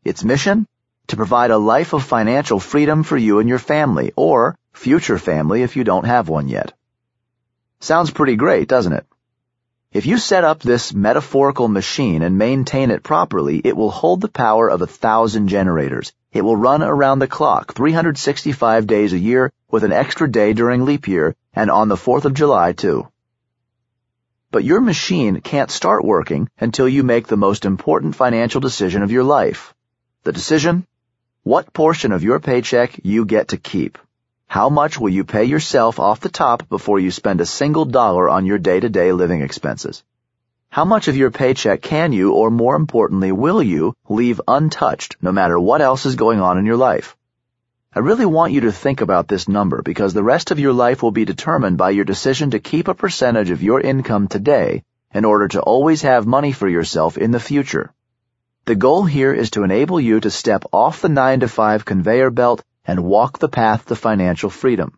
Its 0.04 0.22
mission? 0.22 0.68
To 1.08 1.16
provide 1.16 1.50
a 1.50 1.58
life 1.58 1.92
of 1.92 2.04
financial 2.04 2.60
freedom 2.60 3.02
for 3.02 3.16
you 3.16 3.40
and 3.40 3.48
your 3.48 3.58
family, 3.58 4.12
or 4.14 4.56
future 4.72 5.18
family 5.18 5.62
if 5.62 5.74
you 5.74 5.82
don't 5.82 6.06
have 6.06 6.28
one 6.28 6.46
yet. 6.46 6.72
Sounds 7.80 8.12
pretty 8.12 8.36
great, 8.36 8.68
doesn't 8.68 8.92
it? 8.92 9.06
If 9.90 10.06
you 10.06 10.18
set 10.18 10.44
up 10.44 10.60
this 10.60 10.94
metaphorical 10.94 11.66
machine 11.66 12.22
and 12.22 12.38
maintain 12.38 12.92
it 12.92 13.02
properly, 13.02 13.60
it 13.64 13.76
will 13.76 13.90
hold 13.90 14.20
the 14.20 14.28
power 14.28 14.70
of 14.70 14.82
a 14.82 14.86
thousand 14.86 15.48
generators. 15.48 16.12
It 16.32 16.42
will 16.42 16.54
run 16.54 16.84
around 16.84 17.18
the 17.18 17.26
clock 17.26 17.74
365 17.74 18.86
days 18.86 19.12
a 19.12 19.18
year 19.18 19.52
with 19.68 19.82
an 19.82 19.92
extra 19.92 20.30
day 20.30 20.52
during 20.52 20.84
leap 20.84 21.08
year 21.08 21.34
and 21.52 21.72
on 21.72 21.88
the 21.88 21.96
4th 21.96 22.24
of 22.24 22.34
July 22.34 22.70
too. 22.70 23.08
But 24.52 24.64
your 24.64 24.80
machine 24.80 25.40
can't 25.42 25.70
start 25.70 26.04
working 26.04 26.48
until 26.58 26.88
you 26.88 27.04
make 27.04 27.28
the 27.28 27.36
most 27.36 27.64
important 27.64 28.16
financial 28.16 28.60
decision 28.60 29.04
of 29.04 29.12
your 29.12 29.22
life. 29.22 29.72
The 30.24 30.32
decision? 30.32 30.88
What 31.44 31.72
portion 31.72 32.10
of 32.10 32.24
your 32.24 32.40
paycheck 32.40 32.98
you 33.04 33.24
get 33.26 33.48
to 33.48 33.58
keep. 33.58 33.96
How 34.48 34.68
much 34.68 34.98
will 34.98 35.10
you 35.10 35.22
pay 35.22 35.44
yourself 35.44 36.00
off 36.00 36.18
the 36.18 36.28
top 36.28 36.68
before 36.68 36.98
you 36.98 37.12
spend 37.12 37.40
a 37.40 37.46
single 37.46 37.84
dollar 37.84 38.28
on 38.28 38.44
your 38.44 38.58
day-to-day 38.58 39.12
living 39.12 39.40
expenses? 39.40 40.02
How 40.68 40.84
much 40.84 41.06
of 41.06 41.16
your 41.16 41.30
paycheck 41.30 41.80
can 41.80 42.12
you, 42.12 42.32
or 42.32 42.50
more 42.50 42.74
importantly, 42.74 43.30
will 43.30 43.62
you, 43.62 43.94
leave 44.08 44.40
untouched 44.48 45.16
no 45.22 45.30
matter 45.30 45.60
what 45.60 45.80
else 45.80 46.06
is 46.06 46.16
going 46.16 46.40
on 46.40 46.58
in 46.58 46.66
your 46.66 46.76
life? 46.76 47.16
I 47.92 47.98
really 47.98 48.24
want 48.24 48.52
you 48.52 48.60
to 48.60 48.70
think 48.70 49.00
about 49.00 49.26
this 49.26 49.48
number 49.48 49.82
because 49.82 50.14
the 50.14 50.22
rest 50.22 50.52
of 50.52 50.60
your 50.60 50.72
life 50.72 51.02
will 51.02 51.10
be 51.10 51.24
determined 51.24 51.76
by 51.76 51.90
your 51.90 52.04
decision 52.04 52.52
to 52.52 52.60
keep 52.60 52.86
a 52.86 52.94
percentage 52.94 53.50
of 53.50 53.64
your 53.64 53.80
income 53.80 54.28
today 54.28 54.84
in 55.12 55.24
order 55.24 55.48
to 55.48 55.60
always 55.60 56.02
have 56.02 56.24
money 56.24 56.52
for 56.52 56.68
yourself 56.68 57.18
in 57.18 57.32
the 57.32 57.40
future. 57.40 57.92
The 58.66 58.76
goal 58.76 59.06
here 59.06 59.34
is 59.34 59.50
to 59.50 59.64
enable 59.64 60.00
you 60.00 60.20
to 60.20 60.30
step 60.30 60.66
off 60.72 61.00
the 61.00 61.08
9 61.08 61.40
to 61.40 61.48
5 61.48 61.84
conveyor 61.84 62.30
belt 62.30 62.62
and 62.84 63.02
walk 63.02 63.40
the 63.40 63.48
path 63.48 63.86
to 63.86 63.96
financial 63.96 64.50
freedom. 64.50 64.96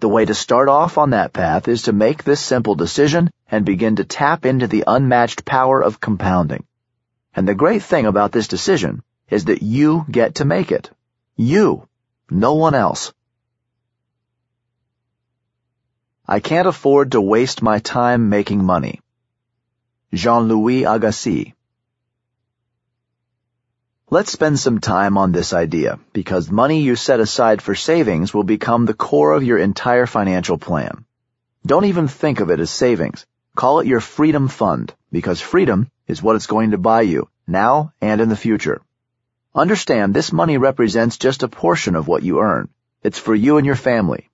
The 0.00 0.08
way 0.08 0.24
to 0.24 0.34
start 0.34 0.70
off 0.70 0.96
on 0.96 1.10
that 1.10 1.34
path 1.34 1.68
is 1.68 1.82
to 1.82 1.92
make 1.92 2.24
this 2.24 2.40
simple 2.40 2.74
decision 2.74 3.30
and 3.50 3.66
begin 3.66 3.96
to 3.96 4.04
tap 4.04 4.46
into 4.46 4.66
the 4.66 4.84
unmatched 4.86 5.44
power 5.44 5.82
of 5.82 6.00
compounding. 6.00 6.64
And 7.36 7.46
the 7.46 7.54
great 7.54 7.82
thing 7.82 8.06
about 8.06 8.32
this 8.32 8.48
decision 8.48 9.02
is 9.28 9.44
that 9.44 9.62
you 9.62 10.06
get 10.10 10.36
to 10.36 10.46
make 10.46 10.72
it. 10.72 10.88
You. 11.36 11.86
No 12.30 12.54
one 12.54 12.74
else. 12.74 13.12
I 16.26 16.40
can't 16.40 16.66
afford 16.66 17.12
to 17.12 17.20
waste 17.20 17.60
my 17.60 17.80
time 17.80 18.30
making 18.30 18.64
money. 18.64 19.00
Jean-Louis 20.12 20.84
Agassiz 20.84 21.52
Let's 24.10 24.32
spend 24.32 24.58
some 24.58 24.80
time 24.80 25.18
on 25.18 25.32
this 25.32 25.52
idea, 25.52 25.98
because 26.12 26.50
money 26.50 26.80
you 26.80 26.96
set 26.96 27.20
aside 27.20 27.60
for 27.60 27.74
savings 27.74 28.32
will 28.32 28.44
become 28.44 28.86
the 28.86 28.94
core 28.94 29.32
of 29.32 29.42
your 29.42 29.58
entire 29.58 30.06
financial 30.06 30.56
plan. 30.56 31.04
Don't 31.66 31.86
even 31.86 32.08
think 32.08 32.40
of 32.40 32.50
it 32.50 32.60
as 32.60 32.70
savings. 32.70 33.26
Call 33.56 33.80
it 33.80 33.86
your 33.86 34.00
freedom 34.00 34.48
fund, 34.48 34.94
because 35.10 35.40
freedom 35.40 35.90
is 36.06 36.22
what 36.22 36.36
it's 36.36 36.46
going 36.46 36.70
to 36.70 36.78
buy 36.78 37.02
you, 37.02 37.28
now 37.46 37.92
and 38.00 38.20
in 38.20 38.28
the 38.28 38.36
future. 38.36 38.80
Understand 39.56 40.12
this 40.12 40.32
money 40.32 40.58
represents 40.58 41.16
just 41.16 41.44
a 41.44 41.48
portion 41.48 41.94
of 41.94 42.08
what 42.08 42.24
you 42.24 42.40
earn. 42.40 42.70
It's 43.04 43.20
for 43.20 43.36
you 43.36 43.56
and 43.56 43.64
your 43.64 43.76
family. 43.76 44.28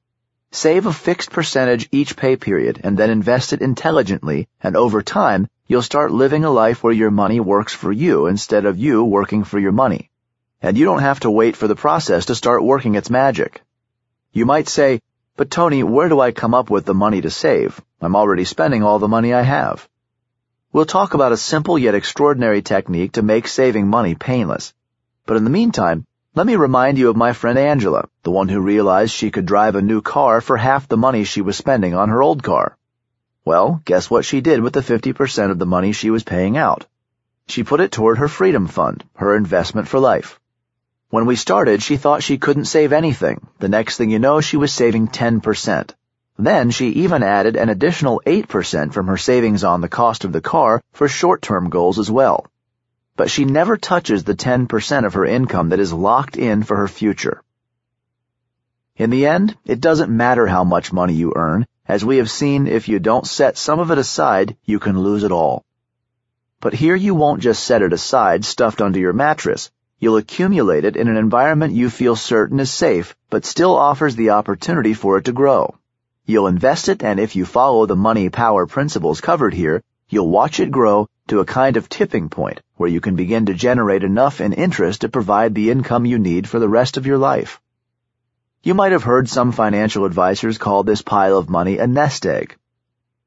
Save 0.50 0.86
a 0.86 0.94
fixed 0.94 1.30
percentage 1.30 1.90
each 1.92 2.16
pay 2.16 2.36
period 2.36 2.80
and 2.84 2.96
then 2.96 3.10
invest 3.10 3.52
it 3.52 3.60
intelligently, 3.60 4.48
and 4.62 4.76
over 4.76 5.02
time, 5.02 5.46
you'll 5.66 5.82
start 5.82 6.10
living 6.10 6.44
a 6.44 6.50
life 6.50 6.82
where 6.82 6.94
your 6.94 7.10
money 7.10 7.38
works 7.38 7.74
for 7.74 7.92
you 7.92 8.28
instead 8.28 8.64
of 8.64 8.78
you 8.78 9.04
working 9.04 9.44
for 9.44 9.58
your 9.58 9.72
money. 9.72 10.10
And 10.62 10.78
you 10.78 10.86
don't 10.86 11.02
have 11.02 11.20
to 11.20 11.30
wait 11.30 11.54
for 11.54 11.68
the 11.68 11.76
process 11.76 12.24
to 12.26 12.34
start 12.34 12.64
working 12.64 12.94
its 12.94 13.10
magic. 13.10 13.60
You 14.32 14.46
might 14.46 14.68
say, 14.68 15.02
but 15.36 15.50
Tony, 15.50 15.82
where 15.82 16.08
do 16.08 16.18
I 16.18 16.32
come 16.32 16.54
up 16.54 16.70
with 16.70 16.86
the 16.86 16.94
money 16.94 17.20
to 17.20 17.30
save? 17.30 17.78
I'm 18.00 18.16
already 18.16 18.46
spending 18.46 18.82
all 18.82 18.98
the 18.98 19.06
money 19.06 19.34
I 19.34 19.42
have. 19.42 19.86
We'll 20.72 20.86
talk 20.86 21.12
about 21.12 21.32
a 21.32 21.36
simple 21.36 21.78
yet 21.78 21.94
extraordinary 21.94 22.62
technique 22.62 23.12
to 23.12 23.22
make 23.22 23.48
saving 23.48 23.86
money 23.86 24.14
painless. 24.14 24.72
But 25.30 25.36
in 25.36 25.44
the 25.44 25.50
meantime, 25.50 26.06
let 26.34 26.44
me 26.44 26.56
remind 26.56 26.98
you 26.98 27.08
of 27.08 27.14
my 27.14 27.32
friend 27.34 27.56
Angela, 27.56 28.08
the 28.24 28.32
one 28.32 28.48
who 28.48 28.60
realized 28.60 29.12
she 29.12 29.30
could 29.30 29.46
drive 29.46 29.76
a 29.76 29.80
new 29.80 30.02
car 30.02 30.40
for 30.40 30.56
half 30.56 30.88
the 30.88 30.96
money 30.96 31.22
she 31.22 31.40
was 31.40 31.56
spending 31.56 31.94
on 31.94 32.08
her 32.08 32.20
old 32.20 32.42
car. 32.42 32.76
Well, 33.44 33.80
guess 33.84 34.10
what 34.10 34.24
she 34.24 34.40
did 34.40 34.58
with 34.60 34.72
the 34.72 34.80
50% 34.80 35.52
of 35.52 35.60
the 35.60 35.66
money 35.66 35.92
she 35.92 36.10
was 36.10 36.24
paying 36.24 36.56
out? 36.56 36.84
She 37.46 37.62
put 37.62 37.78
it 37.78 37.92
toward 37.92 38.18
her 38.18 38.26
freedom 38.26 38.66
fund, 38.66 39.04
her 39.14 39.36
investment 39.36 39.86
for 39.86 40.00
life. 40.00 40.40
When 41.10 41.26
we 41.26 41.36
started, 41.36 41.80
she 41.80 41.96
thought 41.96 42.24
she 42.24 42.38
couldn't 42.38 42.64
save 42.64 42.92
anything. 42.92 43.46
The 43.60 43.68
next 43.68 43.98
thing 43.98 44.10
you 44.10 44.18
know, 44.18 44.40
she 44.40 44.56
was 44.56 44.72
saving 44.72 45.06
10%. 45.06 45.90
Then 46.40 46.72
she 46.72 46.88
even 46.88 47.22
added 47.22 47.54
an 47.54 47.68
additional 47.68 48.20
8% 48.26 48.92
from 48.92 49.06
her 49.06 49.16
savings 49.16 49.62
on 49.62 49.80
the 49.80 49.88
cost 49.88 50.24
of 50.24 50.32
the 50.32 50.40
car 50.40 50.82
for 50.92 51.06
short-term 51.06 51.70
goals 51.70 52.00
as 52.00 52.10
well. 52.10 52.49
But 53.20 53.30
she 53.30 53.44
never 53.44 53.76
touches 53.76 54.24
the 54.24 54.34
10% 54.34 55.04
of 55.04 55.12
her 55.12 55.26
income 55.26 55.68
that 55.68 55.78
is 55.78 55.92
locked 55.92 56.38
in 56.38 56.62
for 56.62 56.78
her 56.78 56.88
future. 56.88 57.42
In 58.96 59.10
the 59.10 59.26
end, 59.26 59.58
it 59.66 59.82
doesn't 59.82 60.10
matter 60.10 60.46
how 60.46 60.64
much 60.64 60.90
money 60.90 61.12
you 61.12 61.34
earn, 61.36 61.66
as 61.86 62.02
we 62.02 62.16
have 62.16 62.30
seen, 62.30 62.66
if 62.66 62.88
you 62.88 62.98
don't 62.98 63.26
set 63.26 63.58
some 63.58 63.78
of 63.78 63.90
it 63.90 63.98
aside, 63.98 64.56
you 64.64 64.78
can 64.78 64.98
lose 64.98 65.22
it 65.22 65.32
all. 65.32 65.66
But 66.62 66.72
here 66.72 66.94
you 66.94 67.14
won't 67.14 67.42
just 67.42 67.62
set 67.62 67.82
it 67.82 67.92
aside 67.92 68.46
stuffed 68.46 68.80
under 68.80 68.98
your 68.98 69.12
mattress. 69.12 69.70
You'll 69.98 70.16
accumulate 70.16 70.86
it 70.86 70.96
in 70.96 71.06
an 71.06 71.18
environment 71.18 71.74
you 71.74 71.90
feel 71.90 72.16
certain 72.16 72.58
is 72.58 72.70
safe, 72.70 73.14
but 73.28 73.44
still 73.44 73.76
offers 73.76 74.16
the 74.16 74.30
opportunity 74.30 74.94
for 74.94 75.18
it 75.18 75.26
to 75.26 75.32
grow. 75.32 75.74
You'll 76.24 76.46
invest 76.46 76.88
it, 76.88 77.02
and 77.02 77.20
if 77.20 77.36
you 77.36 77.44
follow 77.44 77.84
the 77.84 77.96
money 77.96 78.30
power 78.30 78.66
principles 78.66 79.20
covered 79.20 79.52
here, 79.52 79.82
you'll 80.08 80.30
watch 80.30 80.58
it 80.58 80.70
grow 80.70 81.06
to 81.30 81.40
a 81.40 81.44
kind 81.46 81.76
of 81.76 81.88
tipping 81.88 82.28
point 82.28 82.60
where 82.76 82.90
you 82.90 83.00
can 83.00 83.16
begin 83.16 83.46
to 83.46 83.54
generate 83.54 84.04
enough 84.04 84.40
in 84.40 84.52
interest 84.52 85.00
to 85.00 85.08
provide 85.08 85.54
the 85.54 85.70
income 85.70 86.04
you 86.04 86.18
need 86.18 86.48
for 86.48 86.58
the 86.58 86.68
rest 86.68 86.96
of 86.96 87.06
your 87.06 87.18
life. 87.18 87.60
You 88.62 88.74
might 88.74 88.92
have 88.92 89.04
heard 89.04 89.28
some 89.28 89.52
financial 89.52 90.04
advisors 90.04 90.58
call 90.58 90.82
this 90.82 91.02
pile 91.02 91.38
of 91.38 91.48
money 91.48 91.78
a 91.78 91.86
nest 91.86 92.26
egg. 92.26 92.56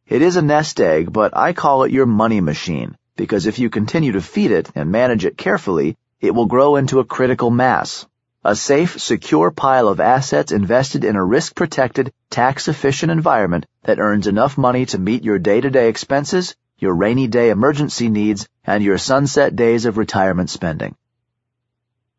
It 0.07 0.21
is 0.21 0.35
a 0.35 0.41
nest 0.41 0.79
egg, 0.79 1.11
but 1.11 1.35
I 1.35 1.53
call 1.53 1.83
it 1.83 1.91
your 1.91 2.05
money 2.05 2.41
machine, 2.41 2.97
because 3.15 3.45
if 3.45 3.57
you 3.57 3.69
continue 3.69 4.11
to 4.11 4.21
feed 4.21 4.51
it 4.51 4.69
and 4.75 4.91
manage 4.91 5.25
it 5.25 5.37
carefully, 5.37 5.97
it 6.19 6.35
will 6.35 6.45
grow 6.45 6.75
into 6.75 6.99
a 6.99 7.05
critical 7.05 7.49
mass. 7.49 8.05
A 8.43 8.55
safe, 8.55 8.99
secure 8.99 9.49
pile 9.49 9.87
of 9.87 10.01
assets 10.01 10.51
invested 10.51 11.05
in 11.05 11.15
a 11.15 11.23
risk-protected, 11.23 12.11
tax-efficient 12.29 13.11
environment 13.11 13.65
that 13.83 13.99
earns 13.99 14.27
enough 14.27 14.57
money 14.57 14.85
to 14.87 14.99
meet 14.99 15.23
your 15.23 15.39
day-to-day 15.39 15.87
expenses, 15.87 16.53
your 16.83 16.93
rainy 16.93 17.27
day 17.27 17.49
emergency 17.49 18.09
needs, 18.09 18.49
and 18.65 18.83
your 18.83 18.97
sunset 18.97 19.55
days 19.55 19.85
of 19.85 19.97
retirement 19.97 20.49
spending. 20.49 20.93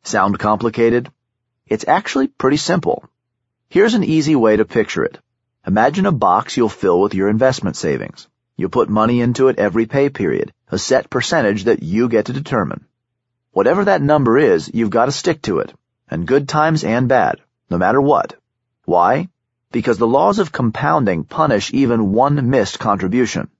Sound 0.04 0.38
complicated? 0.38 1.12
It's 1.66 1.86
actually 1.86 2.28
pretty 2.28 2.56
simple. 2.56 3.04
Here's 3.68 3.92
an 3.92 4.04
easy 4.04 4.34
way 4.34 4.56
to 4.56 4.64
picture 4.64 5.04
it. 5.04 5.18
Imagine 5.66 6.06
a 6.06 6.12
box 6.12 6.56
you'll 6.56 6.70
fill 6.70 6.98
with 6.98 7.12
your 7.12 7.28
investment 7.28 7.76
savings. 7.76 8.26
You'll 8.56 8.70
put 8.70 8.88
money 8.88 9.20
into 9.20 9.48
it 9.48 9.58
every 9.58 9.84
pay 9.84 10.08
period, 10.08 10.50
a 10.70 10.78
set 10.78 11.10
percentage 11.10 11.64
that 11.64 11.82
you 11.82 12.08
get 12.08 12.26
to 12.26 12.32
determine. 12.32 12.86
Whatever 13.52 13.84
that 13.84 14.00
number 14.00 14.38
is, 14.38 14.70
you've 14.72 14.88
got 14.88 15.06
to 15.06 15.12
stick 15.12 15.42
to 15.42 15.58
it, 15.58 15.74
and 16.08 16.26
good 16.26 16.48
times 16.48 16.84
and 16.84 17.06
bad, 17.06 17.36
no 17.68 17.76
matter 17.76 18.00
what. 18.00 18.34
Why? 18.86 19.28
Because 19.72 19.98
the 19.98 20.06
laws 20.06 20.38
of 20.38 20.52
compounding 20.52 21.24
punish 21.24 21.70
even 21.74 22.12
one 22.12 22.48
missed 22.48 22.78
contribution. 22.78 23.50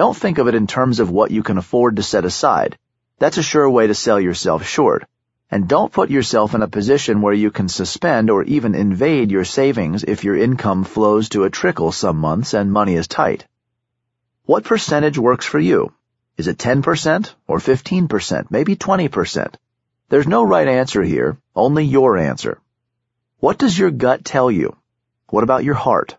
Don't 0.00 0.16
think 0.16 0.38
of 0.38 0.48
it 0.48 0.54
in 0.54 0.66
terms 0.66 0.98
of 0.98 1.10
what 1.10 1.30
you 1.30 1.42
can 1.42 1.58
afford 1.58 1.96
to 1.96 2.02
set 2.02 2.24
aside. 2.24 2.78
That's 3.18 3.36
a 3.36 3.42
sure 3.42 3.68
way 3.68 3.86
to 3.86 3.94
sell 3.94 4.18
yourself 4.18 4.64
short 4.64 5.06
and 5.50 5.68
don't 5.68 5.92
put 5.92 6.08
yourself 6.08 6.54
in 6.54 6.62
a 6.62 6.68
position 6.68 7.20
where 7.20 7.34
you 7.34 7.50
can 7.50 7.68
suspend 7.68 8.30
or 8.30 8.42
even 8.44 8.74
invade 8.74 9.30
your 9.30 9.44
savings 9.44 10.02
if 10.02 10.24
your 10.24 10.38
income 10.38 10.84
flows 10.84 11.28
to 11.28 11.44
a 11.44 11.50
trickle 11.50 11.92
some 11.92 12.16
months 12.16 12.54
and 12.54 12.72
money 12.72 12.94
is 12.94 13.08
tight. 13.08 13.44
What 14.46 14.64
percentage 14.64 15.18
works 15.18 15.44
for 15.44 15.58
you? 15.58 15.92
Is 16.38 16.48
it 16.48 16.56
10% 16.56 17.34
or 17.46 17.58
15%, 17.58 18.50
maybe 18.50 18.76
20%? 18.76 19.54
There's 20.08 20.26
no 20.26 20.44
right 20.44 20.66
answer 20.66 21.02
here, 21.02 21.36
only 21.54 21.84
your 21.84 22.16
answer. 22.16 22.58
What 23.38 23.58
does 23.58 23.78
your 23.78 23.90
gut 23.90 24.24
tell 24.24 24.50
you? 24.50 24.78
What 25.28 25.44
about 25.44 25.62
your 25.62 25.74
heart? 25.74 26.16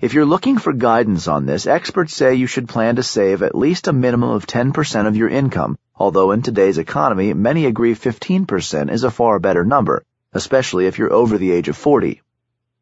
If 0.00 0.14
you're 0.14 0.24
looking 0.24 0.58
for 0.58 0.72
guidance 0.72 1.26
on 1.26 1.44
this, 1.44 1.66
experts 1.66 2.14
say 2.14 2.36
you 2.36 2.46
should 2.46 2.68
plan 2.68 2.96
to 2.96 3.02
save 3.02 3.42
at 3.42 3.56
least 3.56 3.88
a 3.88 3.92
minimum 3.92 4.30
of 4.30 4.46
10% 4.46 5.08
of 5.08 5.16
your 5.16 5.28
income, 5.28 5.76
although 5.96 6.30
in 6.30 6.40
today's 6.40 6.78
economy, 6.78 7.34
many 7.34 7.66
agree 7.66 7.96
15% 7.96 8.92
is 8.92 9.02
a 9.02 9.10
far 9.10 9.40
better 9.40 9.64
number, 9.64 10.04
especially 10.32 10.86
if 10.86 10.98
you're 10.98 11.12
over 11.12 11.36
the 11.36 11.50
age 11.50 11.68
of 11.68 11.76
40. 11.76 12.22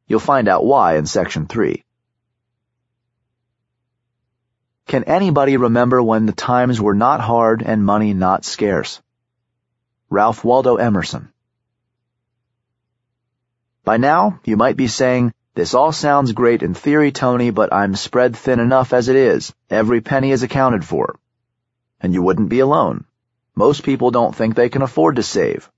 You'll 0.07 0.21
find 0.21 0.47
out 0.47 0.67
why 0.67 0.99
in 0.99 1.07
section 1.07 1.47
3. 1.47 1.83
Can 4.87 5.05
anybody 5.05 5.57
remember 5.57 6.03
when 6.03 6.27
the 6.27 6.33
times 6.33 6.83
were 6.83 6.95
not 6.95 7.23
hard 7.23 7.63
and 7.63 7.83
money 7.83 8.13
not 8.13 8.45
scarce? 8.45 9.01
Ralph 10.11 10.45
Waldo 10.45 10.77
Emerson. 10.77 11.33
By 13.85 13.97
now, 13.97 14.39
you 14.45 14.59
might 14.59 14.77
be 14.77 14.87
saying, 14.87 15.33
this 15.57 15.73
all 15.73 15.91
sounds 15.91 16.33
great 16.33 16.63
in 16.63 16.75
theory, 16.75 17.11
Tony, 17.11 17.49
but 17.49 17.73
I'm 17.73 17.97
spread 17.97 18.37
thin 18.37 18.61
enough 18.61 18.93
as 18.93 19.09
it 19.09 19.17
is. 19.17 19.55
Every 19.71 20.03
penny 20.03 20.31
is 20.31 20.43
accounted 20.43 20.85
for. 20.85 21.19
And 21.99 22.13
you 22.13 22.21
wouldn't 22.21 22.51
be 22.51 22.61
alone. 22.61 23.07
Most 23.55 23.83
people 23.83 24.11
don't 24.11 24.37
think 24.37 24.55
they 24.55 24.69
can 24.69 24.83
afford 24.83 25.17
to 25.17 25.23
save. 25.23 25.71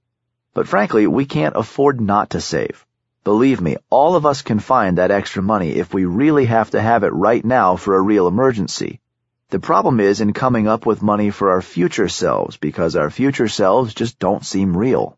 But 0.53 0.67
frankly, 0.67 1.07
we 1.07 1.27
can't 1.27 1.55
afford 1.55 2.01
not 2.01 2.31
to 2.31 2.41
save. 2.41 2.85
Believe 3.23 3.61
me, 3.61 3.77
all 3.89 4.17
of 4.17 4.27
us 4.27 4.43
can 4.43 4.59
find 4.59 4.99
that 4.99 5.13
extra 5.13 5.45
money 5.45 5.71
if 5.77 5.95
we 5.95 6.07
really 6.07 6.47
have 6.47 6.71
to 6.71 6.81
have 6.81 7.05
it 7.05 7.13
right 7.13 7.45
now 7.45 7.77
for 7.77 7.95
a 7.95 8.01
real 8.01 8.27
emergency. 8.27 9.01
The 9.51 9.61
problem 9.61 10.01
is 10.01 10.21
in 10.21 10.33
coming 10.33 10.67
up 10.67 10.87
with 10.87 11.03
money 11.03 11.31
for 11.31 11.53
our 11.53 11.63
future 11.63 12.09
selves 12.09 12.57
because 12.57 12.97
our 12.97 13.11
future 13.11 13.47
selves 13.47 13.95
just 13.95 14.19
don't 14.19 14.45
seem 14.45 14.77
real 14.77 15.18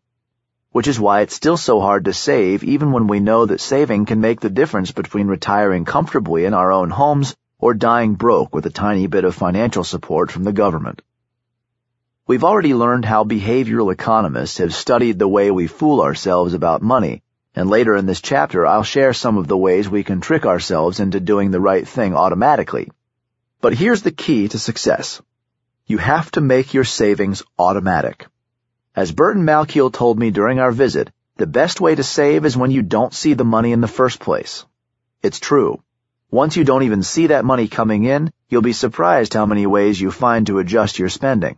which 0.71 0.87
is 0.87 0.99
why 0.99 1.21
it's 1.21 1.35
still 1.35 1.57
so 1.57 1.81
hard 1.81 2.05
to 2.05 2.13
save 2.13 2.63
even 2.63 2.91
when 2.91 3.07
we 3.07 3.19
know 3.19 3.45
that 3.45 3.59
saving 3.59 4.05
can 4.05 4.21
make 4.21 4.39
the 4.39 4.49
difference 4.49 4.91
between 4.91 5.27
retiring 5.27 5.83
comfortably 5.83 6.45
in 6.45 6.53
our 6.53 6.71
own 6.71 6.89
homes 6.89 7.35
or 7.59 7.73
dying 7.73 8.15
broke 8.15 8.55
with 8.55 8.65
a 8.65 8.69
tiny 8.69 9.05
bit 9.07 9.25
of 9.25 9.35
financial 9.35 9.83
support 9.83 10.31
from 10.31 10.43
the 10.43 10.53
government. 10.53 11.01
We've 12.25 12.43
already 12.43 12.73
learned 12.73 13.03
how 13.03 13.25
behavioral 13.25 13.91
economists 13.91 14.59
have 14.59 14.73
studied 14.73 15.19
the 15.19 15.27
way 15.27 15.51
we 15.51 15.67
fool 15.67 16.01
ourselves 16.01 16.53
about 16.53 16.81
money, 16.81 17.21
and 17.53 17.69
later 17.69 17.95
in 17.97 18.05
this 18.05 18.21
chapter 18.21 18.65
I'll 18.65 18.83
share 18.83 19.13
some 19.13 19.37
of 19.37 19.47
the 19.47 19.57
ways 19.57 19.89
we 19.89 20.03
can 20.03 20.21
trick 20.21 20.45
ourselves 20.45 21.01
into 21.01 21.19
doing 21.19 21.51
the 21.51 21.59
right 21.59 21.85
thing 21.85 22.15
automatically. 22.15 22.89
But 23.59 23.73
here's 23.73 24.03
the 24.03 24.11
key 24.11 24.47
to 24.47 24.57
success. 24.57 25.21
You 25.85 25.97
have 25.97 26.31
to 26.31 26.41
make 26.41 26.73
your 26.73 26.85
savings 26.85 27.43
automatic. 27.59 28.27
As 28.93 29.13
Burton 29.13 29.45
Malkiel 29.45 29.89
told 29.89 30.19
me 30.19 30.31
during 30.31 30.59
our 30.59 30.73
visit, 30.73 31.11
the 31.37 31.47
best 31.47 31.79
way 31.79 31.95
to 31.95 32.03
save 32.03 32.43
is 32.43 32.57
when 32.57 32.71
you 32.71 32.81
don't 32.81 33.13
see 33.13 33.33
the 33.33 33.45
money 33.45 33.71
in 33.71 33.79
the 33.79 33.87
first 33.87 34.19
place. 34.19 34.65
It's 35.23 35.39
true. 35.39 35.81
Once 36.29 36.57
you 36.57 36.65
don't 36.65 36.83
even 36.83 37.01
see 37.01 37.27
that 37.27 37.45
money 37.45 37.69
coming 37.69 38.03
in, 38.03 38.33
you'll 38.49 38.61
be 38.61 38.73
surprised 38.73 39.33
how 39.33 39.45
many 39.45 39.65
ways 39.65 40.01
you 40.01 40.11
find 40.11 40.45
to 40.47 40.59
adjust 40.59 40.99
your 40.99 41.07
spending. 41.07 41.57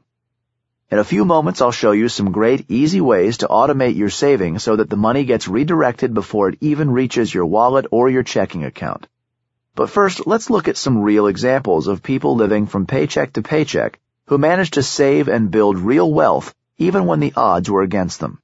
In 0.91 0.99
a 0.99 1.03
few 1.03 1.25
moments, 1.25 1.59
I'll 1.59 1.71
show 1.71 1.91
you 1.91 2.07
some 2.07 2.31
great, 2.31 2.69
easy 2.69 3.01
ways 3.01 3.37
to 3.37 3.47
automate 3.47 3.95
your 3.95 4.11
savings 4.11 4.61
so 4.61 4.75
that 4.75 4.91
the 4.91 4.95
money 4.95 5.25
gets 5.25 5.47
redirected 5.47 6.13
before 6.13 6.49
it 6.49 6.59
even 6.61 6.91
reaches 6.91 7.33
your 7.33 7.47
wallet 7.47 7.87
or 7.89 8.11
your 8.11 8.21
checking 8.21 8.63
account. 8.63 9.07
But 9.73 9.89
first, 9.89 10.27
let's 10.27 10.51
look 10.51 10.67
at 10.67 10.77
some 10.77 11.01
real 11.01 11.25
examples 11.25 11.87
of 11.87 12.03
people 12.03 12.35
living 12.35 12.67
from 12.67 12.85
paycheck 12.85 13.33
to 13.33 13.41
paycheck 13.41 13.99
who 14.27 14.37
managed 14.37 14.75
to 14.75 14.83
save 14.83 15.27
and 15.29 15.49
build 15.49 15.79
real 15.79 16.13
wealth 16.13 16.53
even 16.77 17.05
when 17.05 17.19
the 17.19 17.33
odds 17.35 17.69
were 17.69 17.81
against 17.81 18.19
them. 18.19 18.41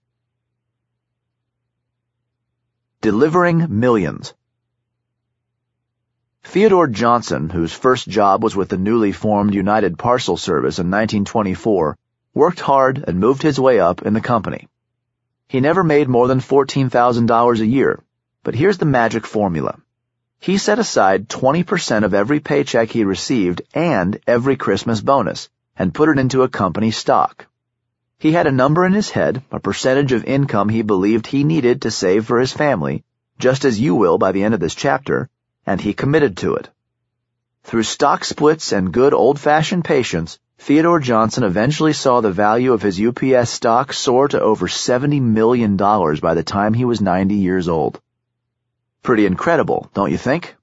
Delivering 3.01 3.79
Millions 3.79 4.33
Theodore 6.43 6.87
Johnson, 6.87 7.49
whose 7.49 7.73
first 7.73 8.07
job 8.07 8.43
was 8.43 8.55
with 8.55 8.69
the 8.69 8.77
newly 8.77 9.11
formed 9.11 9.53
United 9.53 9.97
Parcel 9.97 10.37
Service 10.37 10.79
in 10.79 10.87
1924, 10.87 11.97
worked 12.33 12.59
hard 12.59 13.03
and 13.07 13.19
moved 13.19 13.41
his 13.41 13.59
way 13.59 13.79
up 13.79 14.01
in 14.03 14.13
the 14.13 14.21
company. 14.21 14.67
He 15.47 15.59
never 15.59 15.83
made 15.83 16.07
more 16.07 16.27
than 16.27 16.39
$14,000 16.39 17.59
a 17.59 17.65
year, 17.65 18.03
but 18.43 18.55
here's 18.55 18.77
the 18.77 18.85
magic 18.85 19.25
formula. 19.25 19.77
He 20.39 20.57
set 20.57 20.79
aside 20.79 21.27
20% 21.27 22.03
of 22.03 22.13
every 22.13 22.39
paycheck 22.39 22.89
he 22.89 23.03
received 23.03 23.61
and 23.73 24.19
every 24.25 24.55
Christmas 24.55 25.01
bonus 25.01 25.49
and 25.75 25.93
put 25.93 26.09
it 26.09 26.19
into 26.19 26.43
a 26.43 26.49
company 26.49 26.91
stock. 26.91 27.48
He 28.21 28.33
had 28.33 28.47
a 28.47 28.51
number 28.51 28.85
in 28.85 28.91
his 28.91 29.11
head, 29.11 29.43
a 29.49 29.61
percentage 29.61 30.11
of 30.11 30.25
income 30.25 30.67
he 30.67 30.81
believed 30.81 31.25
he 31.25 31.45
needed 31.45 31.83
to 31.83 31.89
save 31.89 32.25
for 32.25 32.37
his 32.37 32.51
family, 32.51 33.05
just 33.37 33.63
as 33.63 33.79
you 33.79 33.95
will 33.95 34.17
by 34.17 34.33
the 34.33 34.43
end 34.43 34.53
of 34.53 34.59
this 34.59 34.75
chapter, 34.75 35.29
and 35.65 35.79
he 35.79 35.93
committed 35.93 36.35
to 36.35 36.55
it. 36.55 36.67
Through 37.63 37.83
stock 37.83 38.25
splits 38.25 38.73
and 38.73 38.91
good 38.91 39.13
old-fashioned 39.13 39.85
patience, 39.85 40.37
Theodore 40.57 40.99
Johnson 40.99 41.45
eventually 41.45 41.93
saw 41.93 42.19
the 42.19 42.29
value 42.29 42.73
of 42.73 42.81
his 42.81 42.99
UPS 42.99 43.51
stock 43.51 43.93
soar 43.93 44.27
to 44.27 44.41
over 44.41 44.67
$70 44.67 45.21
million 45.21 45.77
by 45.77 46.33
the 46.33 46.43
time 46.43 46.73
he 46.73 46.83
was 46.83 46.99
90 46.99 47.35
years 47.35 47.69
old. 47.69 48.01
Pretty 49.01 49.27
incredible, 49.27 49.89
don't 49.93 50.11
you 50.11 50.17
think? 50.17 50.57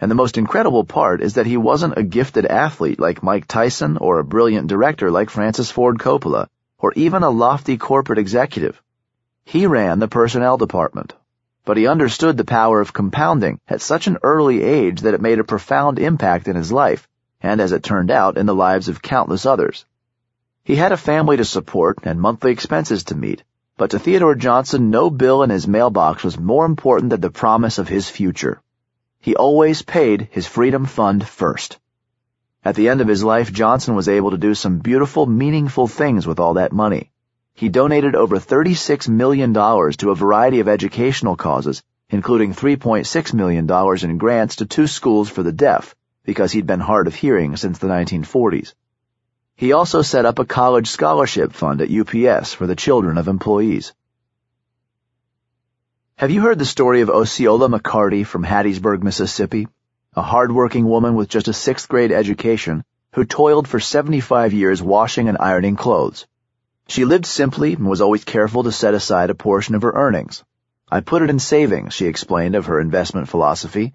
And 0.00 0.10
the 0.10 0.16
most 0.16 0.38
incredible 0.38 0.82
part 0.82 1.22
is 1.22 1.34
that 1.34 1.46
he 1.46 1.56
wasn't 1.56 1.98
a 1.98 2.02
gifted 2.02 2.46
athlete 2.46 2.98
like 2.98 3.22
Mike 3.22 3.46
Tyson 3.46 3.96
or 3.96 4.18
a 4.18 4.24
brilliant 4.24 4.66
director 4.66 5.12
like 5.12 5.30
Francis 5.30 5.70
Ford 5.70 6.00
Coppola 6.00 6.48
or 6.80 6.92
even 6.94 7.22
a 7.22 7.30
lofty 7.30 7.76
corporate 7.76 8.18
executive. 8.18 8.82
He 9.44 9.66
ran 9.66 9.98
the 9.98 10.08
personnel 10.08 10.56
department, 10.56 11.14
but 11.64 11.76
he 11.76 11.86
understood 11.86 12.36
the 12.36 12.44
power 12.44 12.80
of 12.80 12.92
compounding 12.92 13.60
at 13.68 13.82
such 13.82 14.06
an 14.06 14.18
early 14.22 14.62
age 14.62 15.02
that 15.02 15.14
it 15.14 15.20
made 15.20 15.38
a 15.38 15.44
profound 15.44 15.98
impact 15.98 16.48
in 16.48 16.56
his 16.56 16.72
life, 16.72 17.08
and 17.40 17.60
as 17.60 17.72
it 17.72 17.82
turned 17.82 18.10
out, 18.10 18.36
in 18.36 18.46
the 18.46 18.54
lives 18.54 18.88
of 18.88 19.02
countless 19.02 19.46
others. 19.46 19.84
He 20.64 20.76
had 20.76 20.92
a 20.92 20.96
family 20.96 21.36
to 21.36 21.44
support 21.44 21.98
and 22.02 22.20
monthly 22.20 22.52
expenses 22.52 23.04
to 23.04 23.14
meet, 23.14 23.42
but 23.76 23.90
to 23.90 23.98
Theodore 23.98 24.34
Johnson, 24.34 24.90
no 24.90 25.10
bill 25.10 25.42
in 25.42 25.50
his 25.50 25.66
mailbox 25.66 26.22
was 26.22 26.38
more 26.38 26.66
important 26.66 27.10
than 27.10 27.20
the 27.20 27.30
promise 27.30 27.78
of 27.78 27.88
his 27.88 28.08
future. 28.10 28.60
He 29.20 29.36
always 29.36 29.82
paid 29.82 30.28
his 30.30 30.46
freedom 30.46 30.86
fund 30.86 31.26
first. 31.26 31.78
At 32.62 32.74
the 32.74 32.90
end 32.90 33.00
of 33.00 33.08
his 33.08 33.24
life, 33.24 33.52
Johnson 33.52 33.94
was 33.94 34.08
able 34.08 34.32
to 34.32 34.38
do 34.38 34.54
some 34.54 34.80
beautiful, 34.80 35.24
meaningful 35.24 35.88
things 35.88 36.26
with 36.26 36.38
all 36.38 36.54
that 36.54 36.72
money. 36.72 37.10
He 37.54 37.70
donated 37.70 38.14
over 38.14 38.36
$36 38.36 39.08
million 39.08 39.54
to 39.54 40.10
a 40.10 40.14
variety 40.14 40.60
of 40.60 40.68
educational 40.68 41.36
causes, 41.36 41.82
including 42.10 42.52
$3.6 42.52 43.34
million 43.34 44.10
in 44.10 44.18
grants 44.18 44.56
to 44.56 44.66
two 44.66 44.86
schools 44.86 45.30
for 45.30 45.42
the 45.42 45.52
deaf, 45.52 45.94
because 46.24 46.52
he'd 46.52 46.66
been 46.66 46.80
hard 46.80 47.06
of 47.06 47.14
hearing 47.14 47.56
since 47.56 47.78
the 47.78 47.88
1940s. 47.88 48.74
He 49.56 49.72
also 49.72 50.02
set 50.02 50.26
up 50.26 50.38
a 50.38 50.44
college 50.44 50.88
scholarship 50.88 51.52
fund 51.52 51.80
at 51.80 51.90
UPS 51.90 52.52
for 52.52 52.66
the 52.66 52.76
children 52.76 53.16
of 53.16 53.28
employees. 53.28 53.94
Have 56.16 56.30
you 56.30 56.42
heard 56.42 56.58
the 56.58 56.66
story 56.66 57.00
of 57.00 57.08
Osceola 57.08 57.68
McCarty 57.70 58.26
from 58.26 58.44
Hattiesburg, 58.44 59.02
Mississippi? 59.02 59.66
A 60.16 60.22
hard-working 60.22 60.88
woman 60.88 61.14
with 61.14 61.28
just 61.28 61.46
a 61.46 61.52
sixth 61.52 61.88
grade 61.88 62.10
education 62.10 62.82
who 63.12 63.24
toiled 63.24 63.68
for 63.68 63.78
75 63.78 64.52
years 64.52 64.82
washing 64.82 65.28
and 65.28 65.38
ironing 65.38 65.76
clothes. 65.76 66.26
She 66.88 67.04
lived 67.04 67.26
simply 67.26 67.74
and 67.74 67.88
was 67.88 68.00
always 68.00 68.24
careful 68.24 68.64
to 68.64 68.72
set 68.72 68.94
aside 68.94 69.30
a 69.30 69.36
portion 69.36 69.76
of 69.76 69.82
her 69.82 69.92
earnings. 69.92 70.42
I 70.90 70.98
put 70.98 71.22
it 71.22 71.30
in 71.30 71.38
savings, 71.38 71.94
she 71.94 72.06
explained 72.06 72.56
of 72.56 72.66
her 72.66 72.80
investment 72.80 73.28
philosophy. 73.28 73.94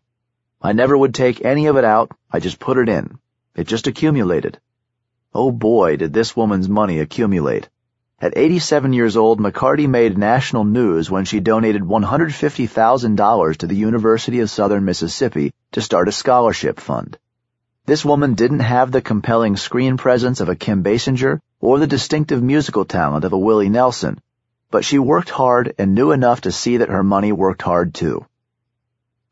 I 0.62 0.72
never 0.72 0.98
would 0.98 1.14
take 1.14 1.44
any 1.44 1.66
of 1.66 1.76
it 1.76 1.84
out, 1.84 2.12
I 2.32 2.40
just 2.40 2.60
put 2.60 2.78
it 2.78 2.88
in. 2.88 3.20
It 3.54 3.68
just 3.68 3.88
accumulated. 3.88 4.62
Oh 5.34 5.52
boy, 5.52 5.98
did 5.98 6.14
this 6.14 6.34
woman's 6.34 6.70
money 6.70 7.00
accumulate. 7.00 7.68
At 8.18 8.38
87 8.38 8.94
years 8.94 9.18
old, 9.18 9.42
McCarty 9.42 9.90
made 9.90 10.18
national 10.18 10.64
news 10.64 11.12
when 11.12 11.26
she 11.26 11.42
donated 11.42 11.82
$150,000 11.82 13.58
to 13.58 13.68
the 13.68 13.76
University 13.76 14.40
of 14.40 14.50
Southern 14.50 14.86
Mississippi 14.86 15.54
to 15.74 15.82
start 15.82 16.08
a 16.08 16.14
scholarship 16.14 16.80
fund. 16.80 17.18
This 17.86 18.06
woman 18.06 18.34
didn't 18.34 18.62
have 18.62 18.92
the 18.92 19.02
compelling 19.02 19.58
screen 19.58 19.98
presence 19.98 20.40
of 20.40 20.48
a 20.48 20.56
Kim 20.56 20.82
Basinger 20.82 21.42
or 21.60 21.78
the 21.78 21.88
distinctive 21.88 22.42
musical 22.42 22.86
talent 22.86 23.26
of 23.26 23.34
a 23.34 23.38
Willie 23.38 23.68
Nelson, 23.68 24.22
but 24.72 24.86
she 24.86 24.98
worked 24.98 25.30
hard 25.30 25.76
and 25.78 25.94
knew 25.94 26.12
enough 26.14 26.40
to 26.42 26.54
see 26.54 26.78
that 26.78 26.90
her 26.90 27.04
money 27.04 27.34
worked 27.34 27.64
hard 27.64 27.94
too. 27.94 28.26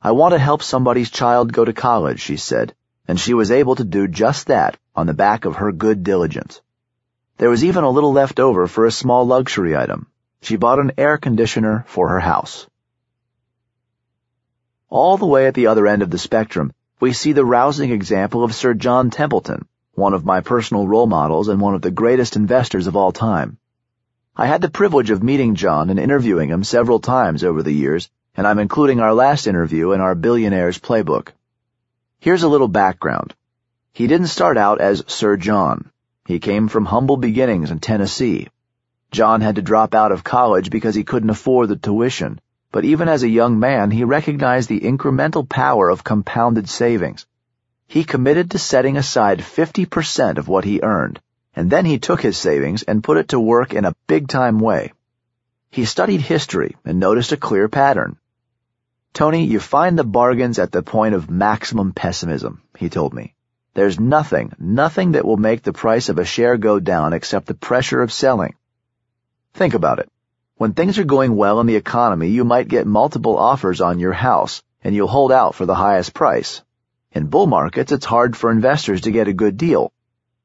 I 0.02 0.12
want 0.12 0.34
to 0.34 0.40
help 0.40 0.62
somebody's 0.62 1.10
child 1.10 1.54
go 1.54 1.64
to 1.64 1.72
college, 1.72 2.20
she 2.20 2.36
said, 2.36 2.76
and 3.08 3.18
she 3.18 3.34
was 3.34 3.50
able 3.50 3.76
to 3.76 3.86
do 3.86 4.10
just 4.10 4.48
that 4.48 4.78
on 4.94 5.08
the 5.08 5.14
back 5.14 5.46
of 5.46 5.56
her 5.56 5.72
good 5.72 6.04
diligence. 6.04 6.62
There 7.38 7.50
was 7.50 7.64
even 7.64 7.84
a 7.84 7.90
little 7.90 8.14
left 8.14 8.40
over 8.40 8.68
for 8.68 8.86
a 8.86 8.92
small 8.92 9.26
luxury 9.26 9.76
item. 9.76 10.08
She 10.42 10.56
bought 10.56 10.80
an 10.80 10.92
air 10.98 11.18
conditioner 11.18 11.84
for 11.88 12.10
her 12.10 12.20
house. 12.20 12.68
All 14.90 15.18
the 15.18 15.26
way 15.26 15.48
at 15.48 15.56
the 15.56 15.68
other 15.68 15.88
end 15.88 16.04
of 16.04 16.12
the 16.12 16.20
spectrum, 16.20 16.74
we 17.00 17.12
see 17.12 17.32
the 17.32 17.44
rousing 17.44 17.92
example 17.92 18.44
of 18.44 18.54
Sir 18.54 18.76
John 18.76 19.10
Templeton, 19.10 19.66
one 19.96 20.14
of 20.14 20.26
my 20.26 20.42
personal 20.42 20.88
role 20.88 21.08
models 21.08 21.48
and 21.48 21.60
one 21.60 21.74
of 21.74 21.82
the 21.82 21.92
greatest 21.92 22.36
investors 22.36 22.88
of 22.88 22.96
all 22.96 23.12
time. 23.12 23.58
I 24.36 24.46
had 24.46 24.62
the 24.62 24.70
privilege 24.70 25.10
of 25.10 25.24
meeting 25.24 25.56
John 25.56 25.90
and 25.90 26.00
interviewing 26.00 26.50
him 26.50 26.64
several 26.64 27.00
times 27.00 27.44
over 27.44 27.64
the 27.64 27.74
years, 27.74 28.10
and 28.36 28.48
I'm 28.48 28.60
including 28.60 29.00
our 29.00 29.14
last 29.14 29.48
interview 29.48 29.92
in 29.92 30.02
our 30.02 30.16
Billionaires 30.16 30.80
Playbook. 30.80 31.30
Here's 32.20 32.44
a 32.44 32.48
little 32.48 32.68
background. 32.68 33.34
He 33.94 34.08
didn't 34.08 34.28
start 34.28 34.58
out 34.58 34.82
as 34.82 35.04
Sir 35.08 35.38
John. 35.38 35.92
He 36.26 36.40
came 36.40 36.70
from 36.70 36.86
humble 36.86 37.18
beginnings 37.18 37.70
in 37.70 37.80
Tennessee. 37.80 38.48
John 39.12 39.42
had 39.42 39.56
to 39.56 39.62
drop 39.62 39.94
out 39.94 40.14
of 40.14 40.24
college 40.24 40.70
because 40.70 40.96
he 40.96 41.04
couldn't 41.04 41.30
afford 41.30 41.68
the 41.68 41.76
tuition, 41.76 42.40
but 42.72 42.86
even 42.86 43.10
as 43.10 43.24
a 43.24 43.30
young 43.30 43.60
man, 43.60 43.92
he 43.92 44.06
recognized 44.06 44.70
the 44.70 44.80
incremental 44.80 45.48
power 45.48 45.90
of 45.90 46.04
compounded 46.06 46.70
savings. 46.70 47.26
He 47.88 48.06
committed 48.06 48.52
to 48.52 48.58
setting 48.58 48.96
aside 48.96 49.40
50% 49.40 50.38
of 50.38 50.48
what 50.48 50.64
he 50.64 50.82
earned, 50.82 51.20
and 51.56 51.70
then 51.70 51.86
he 51.86 52.00
took 52.00 52.22
his 52.22 52.38
savings 52.38 52.84
and 52.84 53.04
put 53.04 53.18
it 53.18 53.28
to 53.30 53.40
work 53.40 53.74
in 53.74 53.84
a 53.84 53.96
big-time 54.08 54.60
way. 54.60 54.94
He 55.70 55.86
studied 55.86 56.22
history 56.22 56.78
and 56.86 57.00
noticed 57.00 57.34
a 57.34 57.38
clear 57.38 57.68
pattern. 57.68 58.18
Tony, 59.14 59.44
you 59.46 59.60
find 59.60 60.00
the 60.00 60.04
bargains 60.04 60.58
at 60.58 60.72
the 60.72 60.82
point 60.82 61.16
of 61.16 61.30
maximum 61.30 61.92
pessimism, 61.92 62.62
he 62.78 62.90
told 62.90 63.14
me. 63.14 63.36
There's 63.76 64.00
nothing, 64.00 64.54
nothing 64.60 65.14
that 65.14 65.26
will 65.26 65.38
make 65.38 65.64
the 65.64 65.74
price 65.74 66.10
of 66.10 66.20
a 66.20 66.26
share 66.26 66.58
go 66.58 66.80
down 66.80 67.14
except 67.14 67.48
the 67.48 67.56
pressure 67.56 68.04
of 68.04 68.14
selling. 68.14 68.54
Think 69.56 69.74
about 69.74 69.98
it. 69.98 70.12
When 70.58 70.74
things 70.74 71.00
are 71.00 71.04
going 71.04 71.36
well 71.36 71.60
in 71.60 71.66
the 71.66 71.76
economy, 71.76 72.28
you 72.28 72.44
might 72.44 72.68
get 72.68 72.86
multiple 72.86 73.36
offers 73.36 73.82
on 73.82 73.98
your 73.98 74.14
house, 74.14 74.62
and 74.84 74.94
you'll 74.94 75.08
hold 75.08 75.32
out 75.32 75.56
for 75.56 75.66
the 75.66 75.74
highest 75.74 76.14
price. 76.14 76.62
In 77.14 77.28
bull 77.28 77.48
markets, 77.48 77.92
it's 77.92 78.06
hard 78.06 78.38
for 78.38 78.52
investors 78.52 79.02
to 79.02 79.12
get 79.12 79.28
a 79.28 79.34
good 79.34 79.58
deal. 79.58 79.92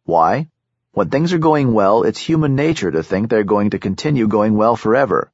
Why? 0.04 0.48
When 0.92 1.10
things 1.10 1.34
are 1.34 1.38
going 1.38 1.74
well, 1.74 2.04
it's 2.04 2.18
human 2.18 2.54
nature 2.54 2.90
to 2.90 3.02
think 3.02 3.28
they're 3.28 3.44
going 3.44 3.70
to 3.70 3.78
continue 3.78 4.26
going 4.26 4.56
well 4.56 4.74
forever. 4.74 5.30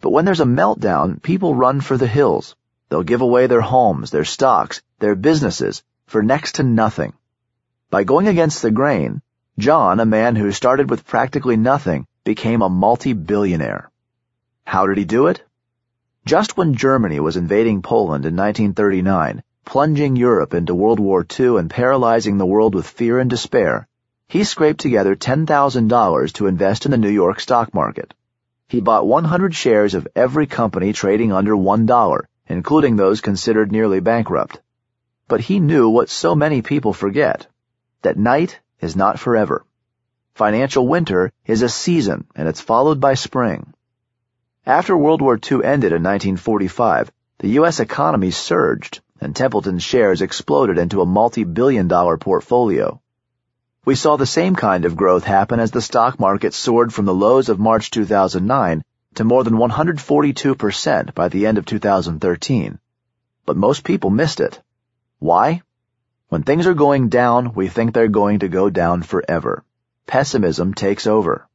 But 0.00 0.10
when 0.10 0.24
there's 0.24 0.40
a 0.40 0.44
meltdown, 0.44 1.20
people 1.20 1.56
run 1.56 1.80
for 1.80 1.96
the 1.96 2.06
hills. 2.06 2.54
They'll 2.88 3.02
give 3.02 3.22
away 3.22 3.48
their 3.48 3.60
homes, 3.60 4.12
their 4.12 4.24
stocks, 4.24 4.82
their 5.00 5.16
businesses, 5.16 5.82
for 6.06 6.22
next 6.22 6.56
to 6.56 6.62
nothing. 6.62 7.12
By 7.90 8.04
going 8.04 8.26
against 8.26 8.62
the 8.62 8.70
grain, 8.70 9.22
John, 9.58 10.00
a 10.00 10.04
man 10.06 10.34
who 10.36 10.50
started 10.50 10.90
with 10.90 11.06
practically 11.06 11.56
nothing, 11.56 12.06
became 12.24 12.60
a 12.62 12.68
multi-billionaire. 12.68 13.90
How 14.64 14.86
did 14.86 14.98
he 14.98 15.04
do 15.04 15.28
it? 15.28 15.44
Just 16.26 16.56
when 16.56 16.74
Germany 16.74 17.20
was 17.20 17.36
invading 17.36 17.82
Poland 17.82 18.26
in 18.26 18.34
1939, 18.34 19.42
plunging 19.64 20.16
Europe 20.16 20.54
into 20.54 20.74
World 20.74 20.98
War 20.98 21.24
II 21.38 21.58
and 21.58 21.70
paralyzing 21.70 22.38
the 22.38 22.46
world 22.46 22.74
with 22.74 22.86
fear 22.86 23.18
and 23.18 23.30
despair, 23.30 23.86
he 24.26 24.42
scraped 24.42 24.80
together 24.80 25.14
$10,000 25.14 26.32
to 26.32 26.46
invest 26.46 26.86
in 26.86 26.90
the 26.90 26.98
New 26.98 27.10
York 27.10 27.38
stock 27.40 27.72
market. 27.74 28.14
He 28.66 28.80
bought 28.80 29.06
100 29.06 29.54
shares 29.54 29.94
of 29.94 30.08
every 30.16 30.46
company 30.46 30.92
trading 30.92 31.32
under 31.32 31.54
$1, 31.54 32.20
including 32.48 32.96
those 32.96 33.20
considered 33.20 33.70
nearly 33.70 34.00
bankrupt. 34.00 34.60
But 35.28 35.42
he 35.42 35.60
knew 35.60 35.88
what 35.90 36.08
so 36.08 36.34
many 36.34 36.62
people 36.62 36.92
forget, 36.92 37.46
that 38.04 38.16
night 38.16 38.60
is 38.80 38.96
not 38.96 39.18
forever. 39.18 39.66
Financial 40.34 40.86
winter 40.86 41.32
is 41.44 41.62
a 41.62 41.68
season, 41.68 42.26
and 42.34 42.48
it's 42.48 42.60
followed 42.60 43.00
by 43.00 43.14
spring. 43.14 43.74
After 44.66 44.96
World 44.96 45.20
War 45.20 45.34
II 45.34 45.62
ended 45.62 45.92
in 45.92 46.02
1945, 46.02 47.12
the 47.38 47.48
U.S. 47.60 47.80
economy 47.80 48.30
surged, 48.30 49.02
and 49.20 49.36
Templeton's 49.36 49.82
shares 49.82 50.22
exploded 50.22 50.78
into 50.78 51.02
a 51.02 51.06
multi-billion 51.06 51.88
dollar 51.88 52.16
portfolio. 52.16 53.00
We 53.84 53.94
saw 53.94 54.16
the 54.16 54.24
same 54.24 54.56
kind 54.56 54.86
of 54.86 54.96
growth 54.96 55.24
happen 55.24 55.60
as 55.60 55.70
the 55.70 55.82
stock 55.82 56.18
market 56.18 56.54
soared 56.54 56.92
from 56.92 57.04
the 57.04 57.14
lows 57.14 57.48
of 57.48 57.58
March 57.58 57.90
2009 57.90 58.82
to 59.16 59.24
more 59.24 59.44
than 59.44 59.54
142% 59.54 61.14
by 61.14 61.28
the 61.28 61.46
end 61.46 61.58
of 61.58 61.66
2013. 61.66 62.78
But 63.44 63.56
most 63.56 63.84
people 63.84 64.10
missed 64.10 64.40
it. 64.40 64.60
Why? 65.18 65.62
When 66.34 66.42
things 66.42 66.66
are 66.66 66.74
going 66.74 67.10
down, 67.10 67.52
we 67.54 67.68
think 67.68 67.94
they're 67.94 68.08
going 68.08 68.40
to 68.40 68.48
go 68.48 68.68
down 68.68 69.02
forever 69.02 69.62
pessimism 70.08 70.74
takes 70.74 71.06
over. 71.06 71.46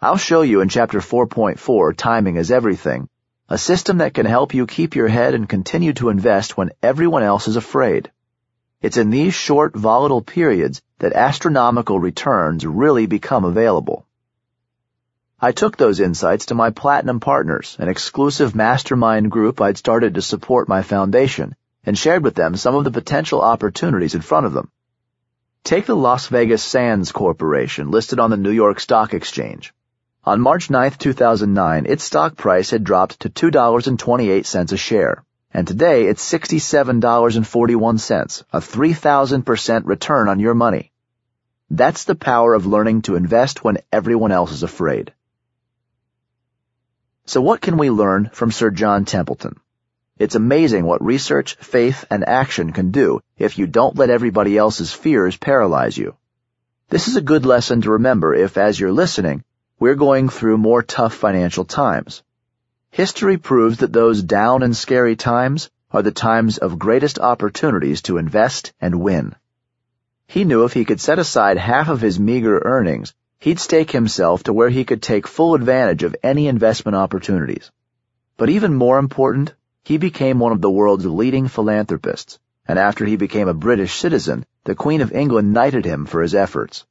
I'll 0.00 0.16
show 0.16 0.42
you 0.42 0.60
in 0.60 0.68
chapter 0.68 0.98
4.4, 0.98 1.96
Timing 1.96 2.34
is 2.34 2.50
Everything, 2.50 3.08
a 3.48 3.56
system 3.56 3.98
that 3.98 4.12
can 4.12 4.26
help 4.26 4.54
you 4.54 4.66
keep 4.66 4.96
your 4.96 5.06
head 5.06 5.34
and 5.34 5.48
continue 5.48 5.92
to 5.92 6.08
invest 6.08 6.56
when 6.56 6.72
everyone 6.82 7.22
else 7.22 7.46
is 7.46 7.54
afraid. 7.54 8.10
It's 8.80 8.96
in 8.96 9.10
these 9.10 9.34
short, 9.34 9.76
volatile 9.76 10.22
periods 10.22 10.82
that 10.98 11.12
astronomical 11.12 12.00
returns 12.00 12.66
really 12.66 13.06
become 13.06 13.44
available. 13.44 14.04
I 15.40 15.52
took 15.52 15.76
those 15.76 16.00
insights 16.00 16.46
to 16.46 16.56
my 16.56 16.70
Platinum 16.70 17.20
Partners, 17.20 17.76
an 17.78 17.86
exclusive 17.86 18.56
mastermind 18.56 19.30
group 19.30 19.60
I'd 19.60 19.78
started 19.78 20.16
to 20.16 20.22
support 20.22 20.68
my 20.68 20.82
foundation, 20.82 21.54
and 21.84 21.98
shared 21.98 22.22
with 22.22 22.34
them 22.34 22.56
some 22.56 22.74
of 22.74 22.84
the 22.84 22.90
potential 22.90 23.40
opportunities 23.40 24.14
in 24.14 24.20
front 24.20 24.46
of 24.46 24.52
them. 24.52 24.70
Take 25.64 25.86
the 25.86 25.96
Las 25.96 26.26
Vegas 26.26 26.62
Sands 26.62 27.12
Corporation, 27.12 27.90
listed 27.90 28.18
on 28.18 28.30
the 28.30 28.36
New 28.36 28.50
York 28.50 28.80
Stock 28.80 29.14
Exchange. 29.14 29.72
On 30.24 30.40
March 30.40 30.70
9, 30.70 30.92
2009, 30.92 31.86
its 31.86 32.04
stock 32.04 32.36
price 32.36 32.70
had 32.70 32.84
dropped 32.84 33.20
to 33.20 33.28
$2.28 33.28 34.72
a 34.72 34.76
share, 34.76 35.24
and 35.52 35.66
today 35.66 36.06
it's 36.06 36.32
$67.41, 36.32 38.44
a 38.52 38.60
3,000% 38.60 39.82
return 39.84 40.28
on 40.28 40.40
your 40.40 40.54
money. 40.54 40.92
That's 41.70 42.04
the 42.04 42.14
power 42.14 42.54
of 42.54 42.66
learning 42.66 43.02
to 43.02 43.16
invest 43.16 43.64
when 43.64 43.78
everyone 43.92 44.30
else 44.30 44.52
is 44.52 44.62
afraid. 44.62 45.12
So 47.24 47.40
what 47.40 47.60
can 47.60 47.78
we 47.78 47.90
learn 47.90 48.30
from 48.32 48.50
Sir 48.50 48.70
John 48.70 49.04
Templeton? 49.04 49.58
It's 50.22 50.36
amazing 50.36 50.84
what 50.84 51.04
research, 51.04 51.56
faith, 51.56 52.04
and 52.08 52.24
action 52.24 52.70
can 52.72 52.92
do 52.92 53.22
if 53.38 53.58
you 53.58 53.66
don't 53.66 53.96
let 53.96 54.08
everybody 54.08 54.56
else's 54.56 54.92
fears 54.92 55.36
paralyze 55.36 55.98
you. 55.98 56.14
This 56.90 57.08
is 57.08 57.16
a 57.16 57.20
good 57.20 57.44
lesson 57.44 57.80
to 57.80 57.90
remember 57.90 58.32
if, 58.32 58.56
as 58.56 58.78
you're 58.78 58.92
listening, 58.92 59.42
we're 59.80 59.96
going 59.96 60.28
through 60.28 60.58
more 60.58 60.80
tough 60.80 61.12
financial 61.12 61.64
times. 61.64 62.22
History 62.90 63.36
proves 63.36 63.78
that 63.78 63.92
those 63.92 64.22
down 64.22 64.62
and 64.62 64.76
scary 64.76 65.16
times 65.16 65.70
are 65.90 66.02
the 66.02 66.12
times 66.12 66.56
of 66.56 66.78
greatest 66.78 67.18
opportunities 67.18 68.02
to 68.02 68.18
invest 68.18 68.72
and 68.80 69.00
win. 69.00 69.34
He 70.28 70.44
knew 70.44 70.62
if 70.62 70.72
he 70.72 70.84
could 70.84 71.00
set 71.00 71.18
aside 71.18 71.58
half 71.58 71.88
of 71.88 72.00
his 72.00 72.20
meager 72.20 72.62
earnings, 72.64 73.12
he'd 73.40 73.58
stake 73.58 73.90
himself 73.90 74.44
to 74.44 74.52
where 74.52 74.70
he 74.70 74.84
could 74.84 75.02
take 75.02 75.26
full 75.26 75.56
advantage 75.56 76.04
of 76.04 76.14
any 76.22 76.46
investment 76.46 76.94
opportunities. 76.94 77.72
But 78.36 78.50
even 78.50 78.72
more 78.72 79.00
important, 79.00 79.54
he 79.84 79.98
became 79.98 80.38
one 80.38 80.52
of 80.52 80.60
the 80.60 80.70
world's 80.70 81.06
leading 81.06 81.48
philanthropists, 81.48 82.38
and 82.66 82.78
after 82.78 83.04
he 83.04 83.16
became 83.16 83.48
a 83.48 83.54
British 83.54 83.98
citizen, 83.98 84.46
the 84.64 84.74
Queen 84.74 85.00
of 85.00 85.12
England 85.12 85.52
knighted 85.52 85.84
him 85.84 86.06
for 86.06 86.22
his 86.22 86.34
efforts. 86.34 86.86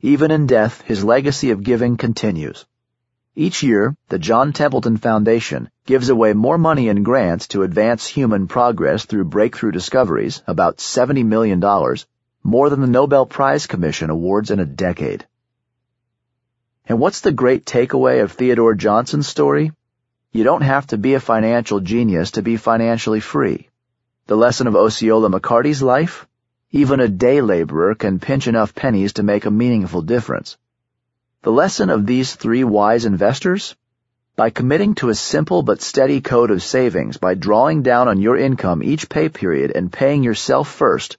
Even 0.00 0.30
in 0.30 0.46
death, 0.46 0.80
his 0.82 1.04
legacy 1.04 1.50
of 1.50 1.62
giving 1.62 1.96
continues. 1.96 2.64
Each 3.36 3.62
year, 3.62 3.96
the 4.08 4.18
John 4.18 4.52
Templeton 4.52 4.96
Foundation 4.96 5.68
gives 5.86 6.08
away 6.08 6.32
more 6.32 6.56
money 6.56 6.88
in 6.88 7.02
grants 7.02 7.48
to 7.48 7.62
advance 7.62 8.06
human 8.06 8.46
progress 8.46 9.04
through 9.04 9.24
breakthrough 9.24 9.72
discoveries, 9.72 10.42
about 10.46 10.78
$70 10.78 11.26
million, 11.26 11.60
more 12.42 12.70
than 12.70 12.80
the 12.80 12.86
Nobel 12.86 13.26
Prize 13.26 13.66
Commission 13.66 14.08
awards 14.08 14.50
in 14.50 14.60
a 14.60 14.64
decade. 14.64 15.26
And 16.86 17.00
what's 17.00 17.22
the 17.22 17.32
great 17.32 17.66
takeaway 17.66 18.22
of 18.22 18.32
Theodore 18.32 18.74
Johnson's 18.74 19.26
story? 19.26 19.72
You 20.36 20.42
don't 20.42 20.62
have 20.62 20.88
to 20.88 20.98
be 20.98 21.14
a 21.14 21.20
financial 21.20 21.78
genius 21.78 22.32
to 22.32 22.42
be 22.42 22.56
financially 22.56 23.20
free. 23.20 23.68
The 24.26 24.36
lesson 24.36 24.66
of 24.66 24.74
Osceola 24.74 25.30
McCarty's 25.30 25.80
life? 25.80 26.26
Even 26.72 26.98
a 26.98 27.06
day 27.06 27.40
laborer 27.40 27.94
can 27.94 28.18
pinch 28.18 28.48
enough 28.48 28.74
pennies 28.74 29.12
to 29.12 29.22
make 29.22 29.46
a 29.46 29.52
meaningful 29.52 30.02
difference. 30.02 30.56
The 31.42 31.52
lesson 31.52 31.88
of 31.88 32.04
these 32.04 32.34
three 32.34 32.64
wise 32.64 33.04
investors? 33.04 33.76
By 34.34 34.50
committing 34.50 34.96
to 34.96 35.10
a 35.10 35.14
simple 35.14 35.62
but 35.62 35.80
steady 35.80 36.20
code 36.20 36.50
of 36.50 36.64
savings 36.64 37.16
by 37.16 37.34
drawing 37.34 37.84
down 37.84 38.08
on 38.08 38.20
your 38.20 38.36
income 38.36 38.82
each 38.82 39.08
pay 39.08 39.28
period 39.28 39.70
and 39.70 39.92
paying 39.92 40.24
yourself 40.24 40.68
first, 40.68 41.16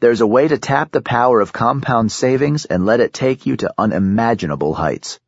there's 0.00 0.22
a 0.22 0.26
way 0.26 0.48
to 0.48 0.56
tap 0.56 0.90
the 0.90 1.02
power 1.02 1.38
of 1.42 1.52
compound 1.52 2.10
savings 2.10 2.64
and 2.64 2.86
let 2.86 3.00
it 3.00 3.12
take 3.12 3.44
you 3.44 3.58
to 3.58 3.74
unimaginable 3.76 4.72
heights. 4.72 5.20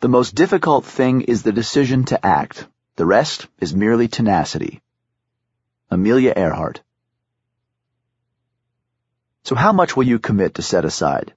The 0.00 0.08
most 0.08 0.34
difficult 0.34 0.84
thing 0.84 1.22
is 1.22 1.42
the 1.42 1.52
decision 1.52 2.04
to 2.06 2.24
act. 2.24 2.66
The 2.96 3.06
rest 3.06 3.48
is 3.60 3.74
merely 3.74 4.08
tenacity. 4.08 4.82
Amelia 5.90 6.32
Earhart. 6.36 6.82
So 9.44 9.54
how 9.54 9.72
much 9.72 9.96
will 9.96 10.04
you 10.04 10.18
commit 10.18 10.54
to 10.54 10.62
set 10.62 10.84
aside? 10.84 11.34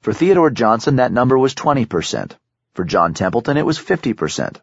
For 0.00 0.12
Theodore 0.12 0.50
Johnson, 0.50 0.96
that 0.96 1.12
number 1.12 1.38
was 1.38 1.54
20%. 1.54 2.32
For 2.74 2.84
John 2.84 3.14
Templeton, 3.14 3.56
it 3.56 3.66
was 3.66 3.78
50%. 3.78 4.56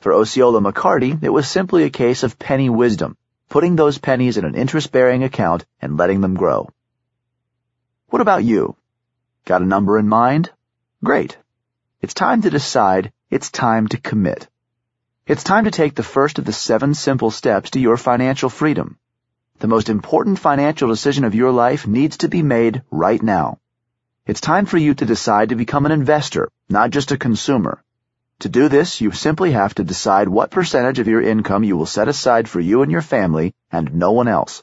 For 0.00 0.12
Osceola 0.12 0.60
McCarty, 0.60 1.22
it 1.22 1.30
was 1.30 1.48
simply 1.48 1.84
a 1.84 1.90
case 1.90 2.22
of 2.22 2.38
penny 2.38 2.68
wisdom, 2.68 3.16
putting 3.48 3.74
those 3.74 3.98
pennies 3.98 4.36
in 4.36 4.44
an 4.44 4.54
interest-bearing 4.54 5.24
account 5.24 5.64
and 5.80 5.96
letting 5.96 6.20
them 6.20 6.34
grow. 6.34 6.68
What 8.08 8.20
about 8.20 8.44
you? 8.44 8.76
Got 9.44 9.62
a 9.62 9.66
number 9.66 9.98
in 9.98 10.08
mind? 10.08 10.50
Great. 11.02 11.38
It's 12.04 12.12
time 12.12 12.42
to 12.42 12.50
decide. 12.50 13.14
It's 13.30 13.50
time 13.50 13.88
to 13.88 13.96
commit. 13.96 14.46
It's 15.26 15.42
time 15.42 15.64
to 15.64 15.70
take 15.70 15.94
the 15.94 16.02
first 16.02 16.38
of 16.38 16.44
the 16.44 16.52
seven 16.52 16.92
simple 16.92 17.30
steps 17.30 17.70
to 17.70 17.80
your 17.80 17.96
financial 17.96 18.50
freedom. 18.50 18.98
The 19.60 19.68
most 19.68 19.88
important 19.88 20.38
financial 20.38 20.90
decision 20.90 21.24
of 21.24 21.34
your 21.34 21.50
life 21.50 21.86
needs 21.86 22.18
to 22.18 22.28
be 22.28 22.42
made 22.42 22.82
right 22.90 23.22
now. 23.22 23.58
It's 24.26 24.42
time 24.42 24.66
for 24.66 24.76
you 24.76 24.92
to 24.92 25.06
decide 25.06 25.48
to 25.48 25.54
become 25.54 25.86
an 25.86 25.92
investor, 25.92 26.50
not 26.68 26.90
just 26.90 27.10
a 27.10 27.16
consumer. 27.16 27.82
To 28.40 28.50
do 28.50 28.68
this, 28.68 29.00
you 29.00 29.10
simply 29.12 29.52
have 29.52 29.74
to 29.76 29.82
decide 29.82 30.28
what 30.28 30.50
percentage 30.50 30.98
of 30.98 31.08
your 31.08 31.22
income 31.22 31.64
you 31.64 31.78
will 31.78 31.86
set 31.86 32.08
aside 32.08 32.50
for 32.50 32.60
you 32.60 32.82
and 32.82 32.92
your 32.92 33.06
family 33.14 33.54
and 33.72 33.94
no 33.94 34.12
one 34.12 34.28
else. 34.28 34.62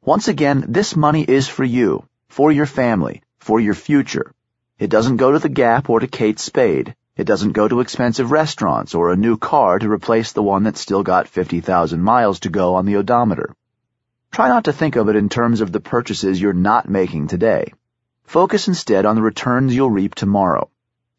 Once 0.00 0.28
again, 0.28 0.64
this 0.66 0.96
money 0.96 1.24
is 1.24 1.46
for 1.46 1.62
you, 1.62 2.08
for 2.30 2.50
your 2.50 2.64
family, 2.64 3.22
for 3.36 3.60
your 3.60 3.74
future. 3.74 4.32
It 4.76 4.90
doesn't 4.90 5.18
go 5.18 5.30
to 5.30 5.38
the 5.38 5.48
Gap 5.48 5.88
or 5.88 6.00
to 6.00 6.08
Kate 6.08 6.40
Spade. 6.40 6.96
It 7.16 7.28
doesn't 7.28 7.52
go 7.52 7.68
to 7.68 7.78
expensive 7.78 8.32
restaurants 8.32 8.92
or 8.92 9.12
a 9.12 9.16
new 9.16 9.36
car 9.36 9.78
to 9.78 9.88
replace 9.88 10.32
the 10.32 10.42
one 10.42 10.64
that's 10.64 10.80
still 10.80 11.04
got 11.04 11.28
50,000 11.28 12.02
miles 12.02 12.40
to 12.40 12.48
go 12.48 12.74
on 12.74 12.84
the 12.84 12.96
odometer. 12.96 13.54
Try 14.32 14.48
not 14.48 14.64
to 14.64 14.72
think 14.72 14.96
of 14.96 15.08
it 15.08 15.14
in 15.14 15.28
terms 15.28 15.60
of 15.60 15.70
the 15.70 15.78
purchases 15.78 16.42
you're 16.42 16.52
not 16.52 16.88
making 16.88 17.28
today. 17.28 17.72
Focus 18.24 18.66
instead 18.66 19.06
on 19.06 19.14
the 19.14 19.22
returns 19.22 19.72
you'll 19.72 19.90
reap 19.90 20.16
tomorrow. 20.16 20.68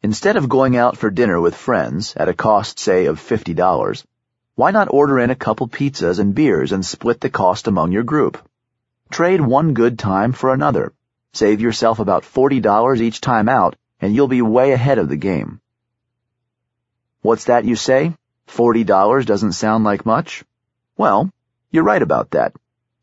Instead 0.02 0.36
of 0.36 0.50
going 0.50 0.76
out 0.76 0.98
for 0.98 1.10
dinner 1.10 1.40
with 1.40 1.54
friends 1.54 2.14
at 2.14 2.28
a 2.28 2.34
cost, 2.34 2.78
say, 2.78 3.06
of 3.06 3.18
$50, 3.18 4.04
why 4.54 4.70
not 4.70 4.92
order 4.92 5.18
in 5.18 5.30
a 5.30 5.34
couple 5.34 5.66
pizzas 5.66 6.18
and 6.18 6.34
beers 6.34 6.72
and 6.72 6.84
split 6.84 7.22
the 7.22 7.30
cost 7.30 7.68
among 7.68 7.90
your 7.90 8.02
group? 8.02 8.36
Trade 9.10 9.40
one 9.40 9.72
good 9.72 9.98
time 9.98 10.32
for 10.32 10.52
another. 10.52 10.92
Save 11.36 11.60
yourself 11.60 11.98
about 11.98 12.22
$40 12.24 12.98
each 13.02 13.20
time 13.20 13.46
out, 13.46 13.76
and 14.00 14.14
you'll 14.14 14.26
be 14.26 14.40
way 14.40 14.72
ahead 14.72 14.96
of 14.96 15.10
the 15.10 15.16
game. 15.16 15.60
What's 17.20 17.44
that 17.44 17.66
you 17.66 17.76
say? 17.76 18.16
$40 18.48 19.26
doesn't 19.26 19.52
sound 19.52 19.84
like 19.84 20.06
much? 20.06 20.44
Well, 20.96 21.30
you're 21.70 21.84
right 21.84 22.00
about 22.00 22.30
that. 22.30 22.54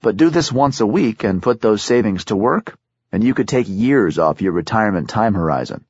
But 0.01 0.17
do 0.17 0.31
this 0.31 0.51
once 0.51 0.81
a 0.81 0.87
week 0.87 1.23
and 1.23 1.43
put 1.43 1.61
those 1.61 1.83
savings 1.83 2.25
to 2.25 2.35
work, 2.35 2.75
and 3.11 3.23
you 3.23 3.35
could 3.35 3.47
take 3.47 3.67
years 3.69 4.17
off 4.17 4.41
your 4.41 4.53
retirement 4.53 5.09
time 5.09 5.35
horizon. 5.35 5.85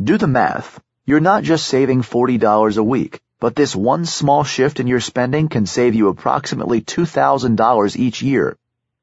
Do 0.00 0.16
the 0.16 0.28
math. 0.28 0.80
You're 1.04 1.28
not 1.32 1.42
just 1.42 1.66
saving 1.66 2.02
$40 2.02 2.76
a 2.76 2.84
week, 2.84 3.20
but 3.40 3.56
this 3.56 3.74
one 3.74 4.04
small 4.04 4.44
shift 4.44 4.78
in 4.78 4.86
your 4.86 5.00
spending 5.00 5.48
can 5.48 5.66
save 5.66 5.96
you 5.96 6.06
approximately 6.06 6.82
$2,000 6.82 7.96
each 7.96 8.22
year. 8.22 8.56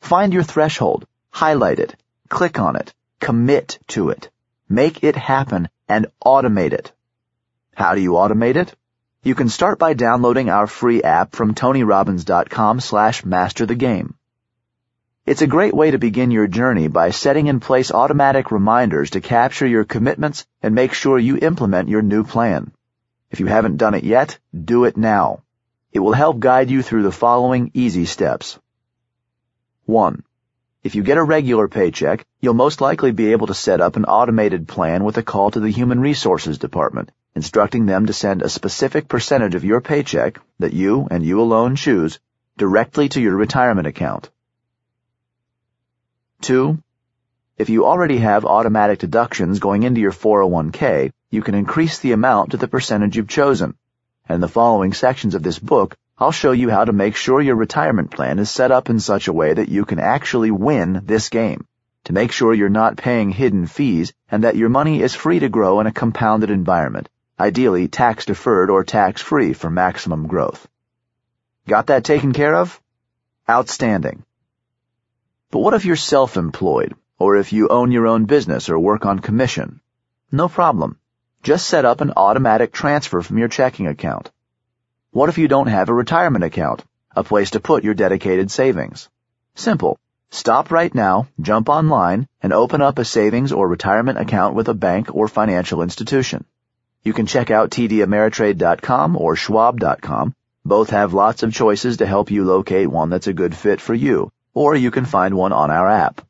Find 0.00 0.32
your 0.32 0.42
threshold, 0.42 1.06
highlight 1.30 1.78
it, 1.78 1.96
click 2.28 2.58
on 2.58 2.76
it, 2.76 2.94
commit 3.20 3.78
to 3.88 4.10
it, 4.10 4.30
make 4.68 5.02
it 5.02 5.16
happen, 5.16 5.68
and 5.88 6.06
automate 6.24 6.72
it. 6.72 6.92
How 7.74 7.94
do 7.94 8.00
you 8.00 8.12
automate 8.12 8.56
it? 8.56 8.74
You 9.22 9.34
can 9.34 9.48
start 9.48 9.78
by 9.78 9.94
downloading 9.94 10.50
our 10.50 10.66
free 10.66 11.02
app 11.02 11.34
from 11.34 11.54
tonyrobbins.com 11.54 12.80
slash 12.80 13.24
master 13.24 13.66
the 13.66 13.74
game. 13.74 14.14
It's 15.26 15.42
a 15.42 15.48
great 15.48 15.74
way 15.74 15.90
to 15.90 15.98
begin 15.98 16.30
your 16.30 16.46
journey 16.46 16.86
by 16.86 17.10
setting 17.10 17.48
in 17.48 17.58
place 17.58 17.90
automatic 17.90 18.52
reminders 18.52 19.10
to 19.10 19.20
capture 19.20 19.66
your 19.66 19.84
commitments 19.84 20.46
and 20.62 20.76
make 20.76 20.92
sure 20.92 21.18
you 21.18 21.36
implement 21.38 21.88
your 21.88 22.02
new 22.02 22.22
plan. 22.22 22.70
If 23.32 23.40
you 23.40 23.46
haven't 23.46 23.78
done 23.78 23.94
it 23.94 24.04
yet, 24.04 24.38
do 24.54 24.84
it 24.84 24.96
now. 24.96 25.42
It 25.96 26.02
will 26.02 26.12
help 26.12 26.40
guide 26.40 26.68
you 26.68 26.82
through 26.82 27.04
the 27.04 27.10
following 27.10 27.70
easy 27.72 28.04
steps. 28.04 28.58
1. 29.86 30.24
If 30.84 30.94
you 30.94 31.02
get 31.02 31.16
a 31.16 31.22
regular 31.22 31.68
paycheck, 31.68 32.26
you'll 32.38 32.52
most 32.52 32.82
likely 32.82 33.12
be 33.12 33.32
able 33.32 33.46
to 33.46 33.54
set 33.54 33.80
up 33.80 33.96
an 33.96 34.04
automated 34.04 34.68
plan 34.68 35.04
with 35.04 35.16
a 35.16 35.22
call 35.22 35.50
to 35.52 35.58
the 35.58 35.70
Human 35.70 35.98
Resources 35.98 36.58
Department, 36.58 37.12
instructing 37.34 37.86
them 37.86 38.04
to 38.04 38.12
send 38.12 38.42
a 38.42 38.50
specific 38.50 39.08
percentage 39.08 39.54
of 39.54 39.64
your 39.64 39.80
paycheck 39.80 40.38
that 40.58 40.74
you 40.74 41.08
and 41.10 41.24
you 41.24 41.40
alone 41.40 41.76
choose 41.76 42.18
directly 42.58 43.08
to 43.08 43.20
your 43.22 43.34
retirement 43.34 43.86
account. 43.86 44.28
Two, 46.42 46.82
if 47.56 47.70
you 47.70 47.86
already 47.86 48.18
have 48.18 48.44
automatic 48.44 48.98
deductions 48.98 49.60
going 49.60 49.82
into 49.82 50.02
your 50.02 50.12
401k, 50.12 51.10
you 51.30 51.40
can 51.40 51.54
increase 51.54 52.00
the 52.00 52.12
amount 52.12 52.50
to 52.50 52.58
the 52.58 52.68
percentage 52.68 53.16
you've 53.16 53.28
chosen. 53.28 53.78
And 54.28 54.42
the 54.42 54.48
following 54.48 54.92
sections 54.92 55.34
of 55.34 55.42
this 55.42 55.58
book, 55.58 55.96
I'll 56.18 56.32
show 56.32 56.52
you 56.52 56.70
how 56.70 56.84
to 56.84 56.92
make 56.92 57.14
sure 57.14 57.40
your 57.40 57.56
retirement 57.56 58.10
plan 58.10 58.38
is 58.38 58.50
set 58.50 58.72
up 58.72 58.90
in 58.90 58.98
such 58.98 59.28
a 59.28 59.32
way 59.32 59.54
that 59.54 59.68
you 59.68 59.84
can 59.84 60.00
actually 60.00 60.50
win 60.50 61.02
this 61.04 61.28
game, 61.28 61.66
to 62.04 62.12
make 62.12 62.32
sure 62.32 62.54
you're 62.54 62.68
not 62.68 62.96
paying 62.96 63.30
hidden 63.30 63.66
fees 63.66 64.12
and 64.30 64.44
that 64.44 64.56
your 64.56 64.68
money 64.68 65.02
is 65.02 65.14
free 65.14 65.38
to 65.38 65.48
grow 65.48 65.78
in 65.80 65.86
a 65.86 65.92
compounded 65.92 66.50
environment, 66.50 67.08
ideally 67.38 67.86
tax-deferred 67.86 68.70
or 68.70 68.82
tax-free 68.82 69.52
for 69.52 69.70
maximum 69.70 70.26
growth. 70.26 70.66
Got 71.68 71.86
that 71.86 72.04
taken 72.04 72.32
care 72.32 72.54
of? 72.54 72.80
Outstanding. 73.48 74.24
But 75.50 75.60
what 75.60 75.74
if 75.74 75.84
you're 75.84 75.96
self-employed, 75.96 76.94
or 77.18 77.36
if 77.36 77.52
you 77.52 77.68
own 77.68 77.92
your 77.92 78.06
own 78.06 78.24
business 78.24 78.68
or 78.68 78.78
work 78.78 79.06
on 79.06 79.20
commission? 79.20 79.80
No 80.32 80.48
problem. 80.48 80.98
Just 81.46 81.68
set 81.68 81.84
up 81.84 82.00
an 82.00 82.12
automatic 82.16 82.72
transfer 82.72 83.22
from 83.22 83.38
your 83.38 83.46
checking 83.46 83.86
account. 83.86 84.32
What 85.12 85.28
if 85.28 85.38
you 85.38 85.46
don't 85.46 85.68
have 85.68 85.88
a 85.88 85.94
retirement 85.94 86.42
account, 86.42 86.82
a 87.14 87.22
place 87.22 87.50
to 87.50 87.60
put 87.60 87.84
your 87.84 87.94
dedicated 87.94 88.50
savings? 88.50 89.08
Simple. 89.54 89.96
Stop 90.30 90.72
right 90.72 90.92
now, 90.92 91.28
jump 91.40 91.68
online, 91.68 92.26
and 92.42 92.52
open 92.52 92.82
up 92.82 92.98
a 92.98 93.04
savings 93.04 93.52
or 93.52 93.68
retirement 93.68 94.18
account 94.18 94.56
with 94.56 94.66
a 94.66 94.74
bank 94.74 95.14
or 95.14 95.28
financial 95.28 95.82
institution. 95.82 96.44
You 97.04 97.12
can 97.12 97.26
check 97.26 97.52
out 97.52 97.70
tdameritrade.com 97.70 99.16
or 99.16 99.36
schwab.com. 99.36 100.34
Both 100.64 100.90
have 100.90 101.14
lots 101.14 101.44
of 101.44 101.54
choices 101.54 101.98
to 101.98 102.06
help 102.06 102.32
you 102.32 102.42
locate 102.42 102.88
one 102.88 103.08
that's 103.08 103.28
a 103.28 103.40
good 103.40 103.54
fit 103.54 103.80
for 103.80 103.94
you 103.94 104.32
or 104.52 104.74
you 104.74 104.90
can 104.90 105.04
find 105.04 105.36
one 105.36 105.52
on 105.52 105.70
our 105.70 105.88
app. 105.88 106.25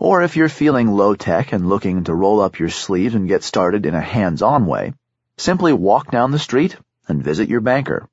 Or 0.00 0.22
if 0.22 0.34
you're 0.34 0.48
feeling 0.48 0.90
low-tech 0.90 1.52
and 1.52 1.68
looking 1.68 2.04
to 2.04 2.14
roll 2.14 2.40
up 2.40 2.58
your 2.58 2.70
sleeves 2.70 3.14
and 3.14 3.28
get 3.28 3.42
started 3.42 3.84
in 3.84 3.94
a 3.94 4.00
hands-on 4.00 4.64
way, 4.64 4.94
simply 5.36 5.74
walk 5.74 6.10
down 6.10 6.30
the 6.30 6.38
street 6.38 6.74
and 7.06 7.22
visit 7.22 7.50
your 7.50 7.60
banker. 7.60 8.08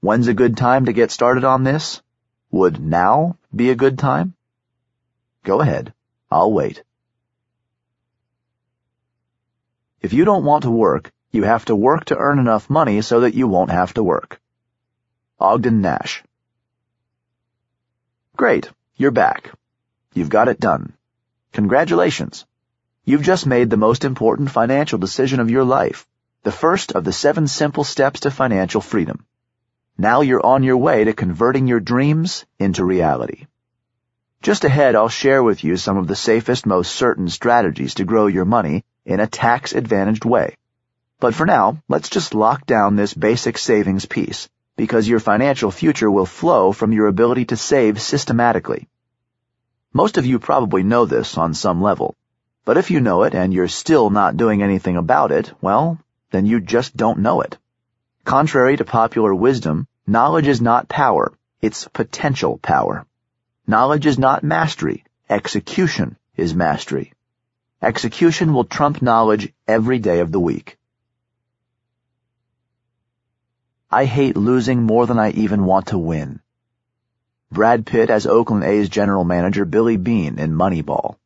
When's 0.00 0.26
a 0.26 0.34
good 0.34 0.56
time 0.56 0.86
to 0.86 0.92
get 0.92 1.12
started 1.12 1.44
on 1.44 1.62
this? 1.62 2.02
Would 2.50 2.80
now 2.80 3.38
be 3.54 3.70
a 3.70 3.76
good 3.76 4.00
time? 4.00 4.34
Go 5.44 5.60
ahead. 5.60 5.94
I'll 6.28 6.52
wait. 6.52 6.82
If 10.02 10.12
you 10.12 10.24
don't 10.24 10.44
want 10.44 10.64
to 10.64 10.72
work, 10.72 11.12
you 11.30 11.44
have 11.44 11.66
to 11.66 11.76
work 11.76 12.06
to 12.06 12.16
earn 12.16 12.40
enough 12.40 12.68
money 12.68 13.00
so 13.00 13.20
that 13.20 13.34
you 13.34 13.46
won't 13.46 13.70
have 13.70 13.94
to 13.94 14.02
work. 14.02 14.40
Ogden 15.38 15.82
Nash. 15.82 16.24
Great, 18.36 18.68
you're 18.96 19.12
back. 19.12 19.52
You've 20.16 20.30
got 20.30 20.48
it 20.48 20.58
done. 20.58 20.94
Congratulations. 21.52 22.46
You've 23.04 23.22
just 23.22 23.46
made 23.46 23.68
the 23.68 23.76
most 23.76 24.02
important 24.02 24.50
financial 24.50 24.98
decision 24.98 25.40
of 25.40 25.50
your 25.50 25.62
life, 25.62 26.06
the 26.42 26.50
first 26.50 26.92
of 26.92 27.04
the 27.04 27.12
seven 27.12 27.46
simple 27.46 27.84
steps 27.84 28.20
to 28.20 28.30
financial 28.30 28.80
freedom. 28.80 29.26
Now 29.98 30.22
you're 30.22 30.44
on 30.44 30.62
your 30.62 30.78
way 30.78 31.04
to 31.04 31.12
converting 31.12 31.66
your 31.66 31.80
dreams 31.80 32.46
into 32.58 32.82
reality. 32.82 33.44
Just 34.40 34.64
ahead, 34.64 34.94
I'll 34.94 35.10
share 35.10 35.42
with 35.42 35.62
you 35.64 35.76
some 35.76 35.98
of 35.98 36.06
the 36.06 36.16
safest, 36.16 36.64
most 36.64 36.94
certain 36.94 37.28
strategies 37.28 37.92
to 37.96 38.04
grow 38.06 38.26
your 38.26 38.46
money 38.46 38.86
in 39.04 39.20
a 39.20 39.26
tax-advantaged 39.26 40.24
way. 40.24 40.56
But 41.20 41.34
for 41.34 41.44
now, 41.44 41.82
let's 41.88 42.08
just 42.08 42.32
lock 42.32 42.64
down 42.64 42.96
this 42.96 43.12
basic 43.12 43.58
savings 43.58 44.06
piece, 44.06 44.48
because 44.76 45.06
your 45.06 45.20
financial 45.20 45.70
future 45.70 46.10
will 46.10 46.24
flow 46.24 46.72
from 46.72 46.92
your 46.92 47.06
ability 47.06 47.44
to 47.46 47.56
save 47.58 48.00
systematically. 48.00 48.88
Most 50.02 50.18
of 50.18 50.26
you 50.26 50.38
probably 50.38 50.82
know 50.82 51.06
this 51.06 51.38
on 51.38 51.54
some 51.54 51.80
level, 51.80 52.14
but 52.66 52.76
if 52.76 52.90
you 52.90 53.00
know 53.00 53.22
it 53.22 53.34
and 53.34 53.54
you're 53.54 53.66
still 53.66 54.10
not 54.10 54.36
doing 54.36 54.62
anything 54.62 54.98
about 54.98 55.32
it, 55.32 55.50
well, 55.62 55.98
then 56.32 56.44
you 56.44 56.60
just 56.60 56.94
don't 56.94 57.20
know 57.20 57.40
it. 57.40 57.56
Contrary 58.22 58.76
to 58.76 58.84
popular 58.84 59.34
wisdom, 59.34 59.88
knowledge 60.06 60.48
is 60.48 60.60
not 60.60 60.90
power, 60.90 61.32
it's 61.62 61.88
potential 61.88 62.58
power. 62.58 63.06
Knowledge 63.66 64.04
is 64.04 64.18
not 64.18 64.44
mastery, 64.44 65.02
execution 65.30 66.18
is 66.36 66.54
mastery. 66.54 67.14
Execution 67.80 68.52
will 68.52 68.64
trump 68.64 69.00
knowledge 69.00 69.50
every 69.66 69.98
day 69.98 70.20
of 70.20 70.30
the 70.30 70.46
week. 70.50 70.76
I 73.90 74.04
hate 74.04 74.36
losing 74.36 74.82
more 74.82 75.06
than 75.06 75.18
I 75.18 75.30
even 75.30 75.64
want 75.64 75.86
to 75.86 75.96
win. 75.96 76.40
Brad 77.52 77.86
Pitt 77.86 78.10
as 78.10 78.26
Oakland 78.26 78.64
A's 78.64 78.88
general 78.88 79.22
manager 79.22 79.64
Billy 79.64 79.96
Beane 79.96 80.40
in 80.40 80.52
Moneyball. 80.52 81.16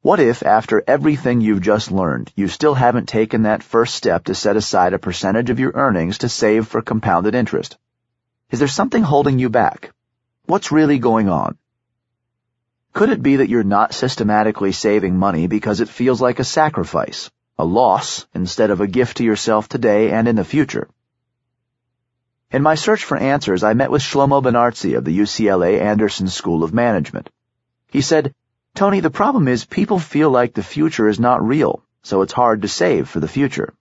What 0.00 0.18
if, 0.18 0.42
after 0.42 0.82
everything 0.86 1.42
you've 1.42 1.60
just 1.60 1.92
learned, 1.92 2.32
you 2.34 2.48
still 2.48 2.72
haven't 2.72 3.06
taken 3.06 3.42
that 3.42 3.62
first 3.62 3.94
step 3.94 4.24
to 4.24 4.34
set 4.34 4.56
aside 4.56 4.94
a 4.94 4.98
percentage 4.98 5.50
of 5.50 5.60
your 5.60 5.72
earnings 5.74 6.18
to 6.18 6.30
save 6.30 6.66
for 6.66 6.80
compounded 6.80 7.34
interest? 7.34 7.76
Is 8.50 8.58
there 8.60 8.68
something 8.68 9.02
holding 9.02 9.38
you 9.38 9.50
back? 9.50 9.92
What's 10.46 10.72
really 10.72 10.98
going 10.98 11.28
on? 11.28 11.58
Could 12.94 13.10
it 13.10 13.22
be 13.22 13.36
that 13.36 13.50
you're 13.50 13.62
not 13.62 13.92
systematically 13.92 14.72
saving 14.72 15.18
money 15.18 15.48
because 15.48 15.80
it 15.80 15.88
feels 15.88 16.22
like 16.22 16.38
a 16.38 16.44
sacrifice, 16.44 17.30
a 17.58 17.64
loss, 17.64 18.26
instead 18.34 18.70
of 18.70 18.80
a 18.80 18.86
gift 18.86 19.18
to 19.18 19.24
yourself 19.24 19.68
today 19.68 20.12
and 20.12 20.28
in 20.28 20.36
the 20.36 20.44
future? 20.44 20.88
In 22.54 22.62
my 22.62 22.76
search 22.76 23.02
for 23.02 23.16
answers, 23.16 23.64
I 23.64 23.74
met 23.74 23.90
with 23.90 24.00
Shlomo 24.00 24.40
Benartzi 24.40 24.96
of 24.96 25.04
the 25.04 25.18
UCLA 25.18 25.80
Anderson 25.80 26.28
School 26.28 26.62
of 26.62 26.72
Management. 26.72 27.28
He 27.88 28.00
said, 28.00 28.32
Tony, 28.76 29.00
the 29.00 29.10
problem 29.10 29.48
is 29.48 29.64
people 29.64 29.98
feel 29.98 30.30
like 30.30 30.54
the 30.54 30.62
future 30.62 31.08
is 31.08 31.18
not 31.18 31.44
real, 31.44 31.82
so 32.04 32.22
it's 32.22 32.32
hard 32.32 32.62
to 32.62 32.68
save 32.68 33.08
for 33.08 33.18
the 33.18 33.26
future. 33.26 33.74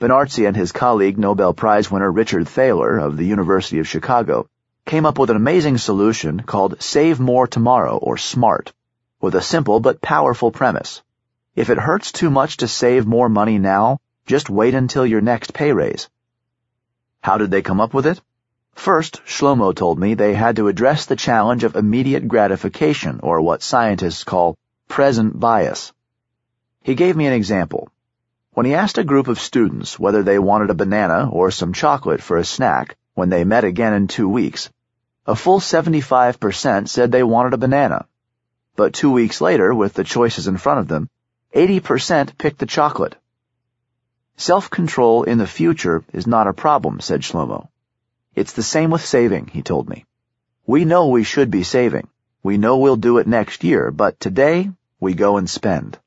Benartzi 0.00 0.48
and 0.48 0.56
his 0.56 0.72
colleague, 0.72 1.18
Nobel 1.18 1.54
Prize 1.54 1.88
winner 1.88 2.10
Richard 2.10 2.48
Thaler 2.48 2.98
of 2.98 3.16
the 3.16 3.26
University 3.26 3.78
of 3.78 3.86
Chicago, 3.86 4.48
came 4.86 5.06
up 5.06 5.16
with 5.16 5.30
an 5.30 5.36
amazing 5.36 5.78
solution 5.78 6.40
called 6.40 6.82
Save 6.82 7.20
More 7.20 7.46
Tomorrow, 7.46 7.96
or 7.96 8.16
SMART, 8.16 8.72
with 9.20 9.36
a 9.36 9.40
simple 9.40 9.78
but 9.78 10.00
powerful 10.00 10.50
premise. 10.50 11.00
If 11.54 11.70
it 11.70 11.78
hurts 11.78 12.10
too 12.10 12.30
much 12.30 12.56
to 12.56 12.66
save 12.66 13.06
more 13.06 13.28
money 13.28 13.60
now, 13.60 14.00
just 14.26 14.50
wait 14.50 14.74
until 14.74 15.06
your 15.06 15.20
next 15.20 15.54
pay 15.54 15.72
raise. 15.72 16.08
How 17.22 17.36
did 17.36 17.50
they 17.50 17.62
come 17.62 17.80
up 17.80 17.92
with 17.92 18.06
it? 18.06 18.20
First, 18.74 19.22
Shlomo 19.26 19.74
told 19.74 19.98
me 19.98 20.14
they 20.14 20.34
had 20.34 20.56
to 20.56 20.68
address 20.68 21.04
the 21.04 21.16
challenge 21.16 21.64
of 21.64 21.76
immediate 21.76 22.26
gratification, 22.26 23.20
or 23.22 23.42
what 23.42 23.62
scientists 23.62 24.24
call 24.24 24.56
present 24.88 25.38
bias. 25.38 25.92
He 26.82 26.94
gave 26.94 27.16
me 27.16 27.26
an 27.26 27.34
example. 27.34 27.90
When 28.52 28.64
he 28.64 28.74
asked 28.74 28.96
a 28.96 29.04
group 29.04 29.28
of 29.28 29.38
students 29.38 29.98
whether 29.98 30.22
they 30.22 30.38
wanted 30.38 30.70
a 30.70 30.74
banana 30.74 31.28
or 31.30 31.50
some 31.50 31.74
chocolate 31.74 32.22
for 32.22 32.38
a 32.38 32.44
snack 32.44 32.96
when 33.14 33.28
they 33.28 33.44
met 33.44 33.64
again 33.64 33.92
in 33.92 34.08
two 34.08 34.28
weeks, 34.28 34.70
a 35.26 35.36
full 35.36 35.60
75% 35.60 36.88
said 36.88 37.12
they 37.12 37.22
wanted 37.22 37.52
a 37.52 37.58
banana. 37.58 38.06
But 38.76 38.94
two 38.94 39.12
weeks 39.12 39.42
later, 39.42 39.74
with 39.74 39.92
the 39.92 40.04
choices 40.04 40.48
in 40.48 40.56
front 40.56 40.80
of 40.80 40.88
them, 40.88 41.10
80% 41.54 42.38
picked 42.38 42.58
the 42.58 42.66
chocolate. 42.66 43.14
Self-control 44.40 45.24
in 45.24 45.36
the 45.36 45.46
future 45.46 46.02
is 46.14 46.26
not 46.26 46.46
a 46.46 46.54
problem, 46.54 47.00
said 47.00 47.20
Shlomo. 47.20 47.68
It's 48.34 48.54
the 48.54 48.62
same 48.62 48.90
with 48.90 49.04
saving, 49.04 49.48
he 49.48 49.60
told 49.60 49.86
me. 49.86 50.06
We 50.66 50.86
know 50.86 51.08
we 51.08 51.24
should 51.24 51.50
be 51.50 51.62
saving. 51.62 52.08
We 52.42 52.56
know 52.56 52.78
we'll 52.78 52.96
do 52.96 53.18
it 53.18 53.26
next 53.26 53.64
year, 53.64 53.90
but 53.90 54.18
today, 54.18 54.70
we 54.98 55.12
go 55.12 55.36
and 55.36 55.48
spend. 55.48 55.98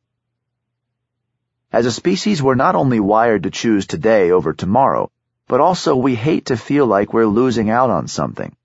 As 1.71 1.85
a 1.85 1.91
species, 1.91 2.41
we're 2.41 2.55
not 2.55 2.73
only 2.73 2.99
wired 2.99 3.43
to 3.43 3.51
choose 3.51 3.85
today 3.85 4.31
over 4.31 4.51
tomorrow, 4.51 5.11
but 5.47 5.61
also 5.61 5.95
we 5.95 6.15
hate 6.15 6.47
to 6.47 6.57
feel 6.57 6.87
like 6.87 7.13
we're 7.13 7.27
losing 7.27 7.69
out 7.69 7.91
on 7.91 8.07
something. 8.07 8.55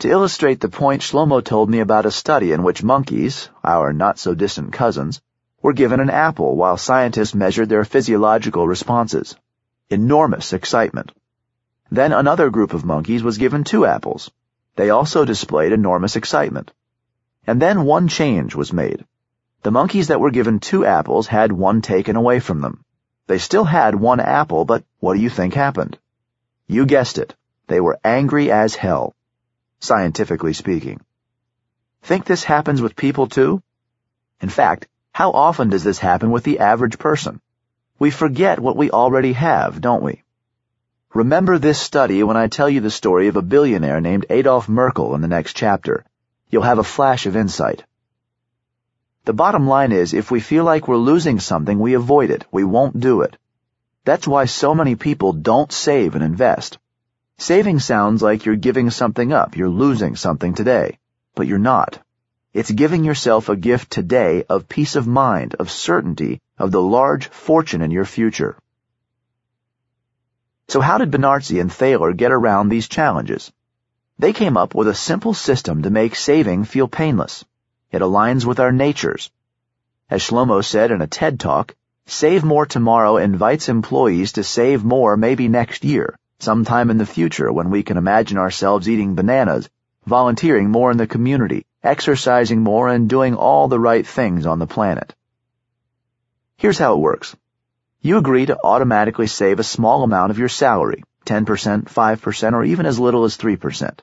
To 0.00 0.10
illustrate 0.10 0.60
the 0.60 0.68
point, 0.68 1.00
Shlomo 1.00 1.42
told 1.42 1.70
me 1.70 1.80
about 1.80 2.04
a 2.04 2.10
study 2.10 2.52
in 2.52 2.62
which 2.62 2.82
monkeys, 2.82 3.48
our 3.64 3.94
not-so-distant 3.94 4.74
cousins, 4.74 5.22
were 5.60 5.72
given 5.72 6.00
an 6.00 6.10
apple 6.10 6.56
while 6.56 6.76
scientists 6.76 7.34
measured 7.34 7.68
their 7.68 7.84
physiological 7.84 8.66
responses. 8.66 9.36
Enormous 9.90 10.52
excitement. 10.52 11.12
Then 11.90 12.12
another 12.12 12.50
group 12.50 12.74
of 12.74 12.84
monkeys 12.84 13.22
was 13.22 13.38
given 13.38 13.64
two 13.64 13.86
apples. 13.86 14.30
They 14.76 14.90
also 14.90 15.24
displayed 15.24 15.72
enormous 15.72 16.16
excitement. 16.16 16.70
And 17.46 17.60
then 17.60 17.84
one 17.84 18.08
change 18.08 18.54
was 18.54 18.72
made. 18.72 19.04
The 19.62 19.72
monkeys 19.72 20.08
that 20.08 20.20
were 20.20 20.30
given 20.30 20.60
two 20.60 20.84
apples 20.84 21.26
had 21.26 21.50
one 21.50 21.82
taken 21.82 22.14
away 22.14 22.38
from 22.38 22.60
them. 22.60 22.84
They 23.26 23.38
still 23.38 23.64
had 23.64 23.94
one 23.94 24.20
apple, 24.20 24.64
but 24.64 24.84
what 25.00 25.14
do 25.14 25.20
you 25.20 25.30
think 25.30 25.54
happened? 25.54 25.98
You 26.66 26.86
guessed 26.86 27.18
it. 27.18 27.34
They 27.66 27.80
were 27.80 27.98
angry 28.04 28.52
as 28.52 28.74
hell. 28.74 29.14
Scientifically 29.80 30.52
speaking. 30.52 31.00
Think 32.02 32.24
this 32.24 32.44
happens 32.44 32.80
with 32.80 32.94
people 32.94 33.26
too? 33.26 33.62
In 34.40 34.48
fact, 34.48 34.86
how 35.18 35.32
often 35.32 35.68
does 35.68 35.82
this 35.82 35.98
happen 35.98 36.30
with 36.30 36.44
the 36.44 36.60
average 36.60 36.96
person? 36.96 37.40
We 37.98 38.12
forget 38.12 38.60
what 38.60 38.76
we 38.76 38.92
already 38.92 39.32
have, 39.32 39.80
don't 39.80 40.04
we? 40.04 40.22
Remember 41.12 41.58
this 41.58 41.80
study 41.80 42.22
when 42.22 42.36
I 42.36 42.46
tell 42.46 42.70
you 42.70 42.80
the 42.80 42.98
story 42.98 43.26
of 43.26 43.34
a 43.34 43.42
billionaire 43.42 44.00
named 44.00 44.26
Adolf 44.30 44.68
Merckle 44.68 45.16
in 45.16 45.20
the 45.20 45.26
next 45.26 45.56
chapter. 45.56 46.04
You'll 46.50 46.70
have 46.70 46.78
a 46.78 46.84
flash 46.84 47.26
of 47.26 47.34
insight. 47.34 47.82
The 49.24 49.32
bottom 49.32 49.66
line 49.66 49.90
is, 49.90 50.14
if 50.14 50.30
we 50.30 50.38
feel 50.38 50.62
like 50.62 50.86
we're 50.86 51.08
losing 51.10 51.40
something, 51.40 51.80
we 51.80 51.94
avoid 51.94 52.30
it. 52.30 52.44
We 52.52 52.62
won't 52.62 53.00
do 53.00 53.22
it. 53.22 53.36
That's 54.04 54.28
why 54.28 54.44
so 54.44 54.72
many 54.72 54.94
people 54.94 55.32
don't 55.32 55.72
save 55.72 56.14
and 56.14 56.22
invest. 56.22 56.78
Saving 57.38 57.80
sounds 57.80 58.22
like 58.22 58.44
you're 58.44 58.66
giving 58.68 58.90
something 58.90 59.32
up, 59.32 59.56
you're 59.56 59.68
losing 59.68 60.14
something 60.14 60.54
today. 60.54 61.00
But 61.34 61.48
you're 61.48 61.58
not. 61.58 61.98
It's 62.54 62.70
giving 62.70 63.04
yourself 63.04 63.50
a 63.50 63.56
gift 63.56 63.90
today 63.90 64.42
of 64.48 64.70
peace 64.70 64.96
of 64.96 65.06
mind, 65.06 65.54
of 65.56 65.70
certainty, 65.70 66.40
of 66.56 66.72
the 66.72 66.80
large 66.80 67.28
fortune 67.28 67.82
in 67.82 67.90
your 67.90 68.06
future. 68.06 68.56
So 70.68 70.80
how 70.80 70.96
did 70.96 71.10
Benartzi 71.10 71.60
and 71.60 71.70
Thaler 71.70 72.14
get 72.14 72.32
around 72.32 72.70
these 72.70 72.88
challenges? 72.88 73.52
They 74.18 74.32
came 74.32 74.56
up 74.56 74.74
with 74.74 74.88
a 74.88 74.94
simple 74.94 75.34
system 75.34 75.82
to 75.82 75.90
make 75.90 76.14
saving 76.14 76.64
feel 76.64 76.88
painless. 76.88 77.44
It 77.92 78.00
aligns 78.00 78.46
with 78.46 78.60
our 78.60 78.72
natures. 78.72 79.30
As 80.08 80.22
Shlomo 80.22 80.64
said 80.64 80.90
in 80.90 81.02
a 81.02 81.06
TED 81.06 81.38
Talk, 81.38 81.74
Save 82.06 82.44
More 82.44 82.64
Tomorrow 82.64 83.18
invites 83.18 83.68
employees 83.68 84.32
to 84.32 84.42
save 84.42 84.82
more 84.82 85.18
maybe 85.18 85.48
next 85.48 85.84
year, 85.84 86.18
sometime 86.38 86.88
in 86.88 86.96
the 86.96 87.04
future 87.04 87.52
when 87.52 87.68
we 87.68 87.82
can 87.82 87.98
imagine 87.98 88.38
ourselves 88.38 88.88
eating 88.88 89.14
bananas, 89.14 89.68
volunteering 90.08 90.70
more 90.70 90.90
in 90.90 90.96
the 90.96 91.06
community, 91.06 91.66
exercising 91.82 92.60
more, 92.60 92.88
and 92.88 93.08
doing 93.08 93.34
all 93.34 93.68
the 93.68 93.78
right 93.78 94.06
things 94.06 94.46
on 94.46 94.58
the 94.58 94.66
planet. 94.66 95.14
Here's 96.56 96.78
how 96.78 96.94
it 96.94 97.00
works. 97.00 97.36
You 98.00 98.16
agree 98.16 98.46
to 98.46 98.58
automatically 98.64 99.26
save 99.26 99.58
a 99.58 99.64
small 99.64 100.02
amount 100.02 100.30
of 100.30 100.38
your 100.38 100.48
salary, 100.48 101.04
10%, 101.26 101.84
5%, 101.84 102.52
or 102.52 102.64
even 102.64 102.86
as 102.86 102.98
little 102.98 103.24
as 103.24 103.36
3%. 103.36 103.98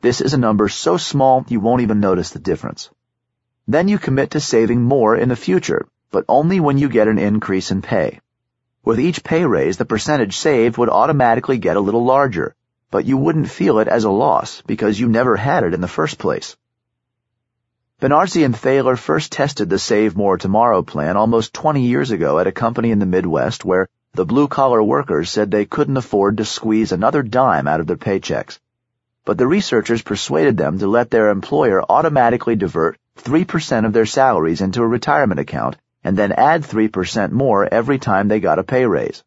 This 0.00 0.20
is 0.20 0.34
a 0.34 0.38
number 0.38 0.68
so 0.68 0.96
small 0.96 1.44
you 1.48 1.60
won't 1.60 1.82
even 1.82 2.00
notice 2.00 2.30
the 2.30 2.38
difference. 2.38 2.90
Then 3.68 3.86
you 3.86 3.98
commit 3.98 4.30
to 4.30 4.40
saving 4.40 4.82
more 4.82 5.14
in 5.16 5.28
the 5.28 5.36
future, 5.36 5.86
but 6.10 6.24
only 6.28 6.58
when 6.58 6.78
you 6.78 6.88
get 6.88 7.06
an 7.06 7.18
increase 7.18 7.70
in 7.70 7.82
pay. 7.82 8.20
With 8.82 8.98
each 8.98 9.22
pay 9.22 9.44
raise, 9.44 9.76
the 9.76 9.84
percentage 9.84 10.36
saved 10.36 10.78
would 10.78 10.88
automatically 10.88 11.58
get 11.58 11.76
a 11.76 11.80
little 11.80 12.04
larger, 12.04 12.56
but 12.90 13.04
you 13.04 13.16
wouldn't 13.16 13.50
feel 13.50 13.78
it 13.78 13.88
as 13.88 14.04
a 14.04 14.10
loss 14.10 14.62
because 14.62 14.98
you 14.98 15.08
never 15.08 15.36
had 15.36 15.64
it 15.64 15.74
in 15.74 15.80
the 15.80 15.88
first 15.88 16.18
place. 16.18 16.56
Benartzi 18.00 18.44
and 18.44 18.56
Thaler 18.56 18.96
first 18.96 19.30
tested 19.32 19.68
the 19.68 19.78
Save 19.78 20.16
More 20.16 20.38
Tomorrow 20.38 20.82
plan 20.82 21.16
almost 21.16 21.52
20 21.52 21.82
years 21.82 22.10
ago 22.10 22.38
at 22.38 22.46
a 22.46 22.52
company 22.52 22.90
in 22.90 22.98
the 22.98 23.06
Midwest 23.06 23.64
where 23.64 23.88
The 24.12 24.24
blue-collar 24.24 24.82
workers 24.82 25.30
said 25.30 25.50
they 25.50 25.66
couldn't 25.66 25.96
afford 25.96 26.38
to 26.38 26.44
squeeze 26.44 26.90
another 26.90 27.22
dime 27.22 27.68
out 27.68 27.78
of 27.78 27.86
their 27.86 27.96
paychecks. 27.96 28.58
But 29.24 29.38
the 29.38 29.46
researchers 29.46 30.02
persuaded 30.02 30.56
them 30.56 30.80
to 30.80 30.88
let 30.88 31.10
their 31.10 31.28
employer 31.28 31.80
automatically 31.88 32.56
divert 32.56 32.98
3% 33.18 33.86
of 33.86 33.92
their 33.92 34.06
salaries 34.06 34.62
into 34.62 34.82
a 34.82 34.86
retirement 34.86 35.38
account 35.38 35.76
and 36.02 36.16
then 36.16 36.32
add 36.32 36.64
3% 36.64 37.30
more 37.30 37.72
every 37.72 38.00
time 38.00 38.26
they 38.26 38.40
got 38.40 38.58
a 38.58 38.64
pay 38.64 38.84
raise. 38.84 39.22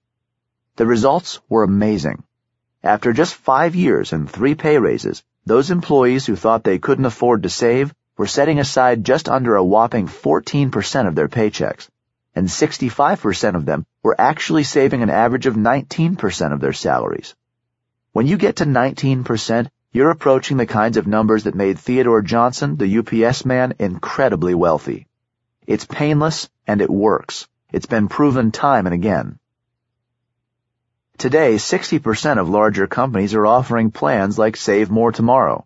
The 0.76 0.86
results 0.86 1.40
were 1.48 1.64
amazing. 1.64 2.24
After 2.84 3.14
just 3.14 3.36
five 3.36 3.76
years 3.76 4.12
and 4.12 4.30
three 4.30 4.56
pay 4.56 4.78
raises, 4.78 5.24
those 5.46 5.72
employees 5.72 6.26
who 6.26 6.36
thought 6.36 6.66
they 6.66 6.80
couldn't 6.80 7.06
afford 7.06 7.44
to 7.44 7.50
save 7.50 7.94
were 8.18 8.28
setting 8.28 8.60
aside 8.60 9.06
just 9.06 9.30
under 9.30 9.56
a 9.56 9.64
whopping 9.64 10.08
14% 10.08 11.08
of 11.08 11.16
their 11.16 11.30
paychecks, 11.30 11.88
and 12.36 12.48
65% 12.48 13.56
of 13.56 13.66
them 13.66 13.86
were 14.04 14.20
actually 14.20 14.64
saving 14.64 15.02
an 15.02 15.10
average 15.10 15.46
of 15.46 15.56
19% 15.56 16.52
of 16.52 16.60
their 16.60 16.74
salaries. 16.74 17.34
When 18.12 18.28
you 18.28 18.36
get 18.36 18.58
to 18.58 18.66
19%, 18.66 19.70
you're 19.94 20.10
approaching 20.10 20.58
the 20.58 20.66
kinds 20.66 20.98
of 20.98 21.08
numbers 21.08 21.46
that 21.46 21.56
made 21.56 21.80
Theodore 21.80 22.22
Johnson, 22.22 22.76
the 22.76 22.98
UPS 22.98 23.46
man, 23.46 23.76
incredibly 23.80 24.56
wealthy. 24.56 25.08
It's 25.66 25.86
painless 25.86 26.50
and 26.68 26.82
it 26.82 26.90
works. 26.90 27.48
It's 27.72 27.86
been 27.86 28.10
proven 28.10 28.52
time 28.52 28.88
and 28.88 28.94
again. 28.94 29.40
Today, 31.18 31.56
60% 31.56 32.40
of 32.40 32.50
larger 32.50 32.88
companies 32.88 33.34
are 33.34 33.46
offering 33.46 33.92
plans 33.92 34.38
like 34.38 34.58
Save 34.58 34.90
More 34.90 35.12
Tomorrow. 35.12 35.66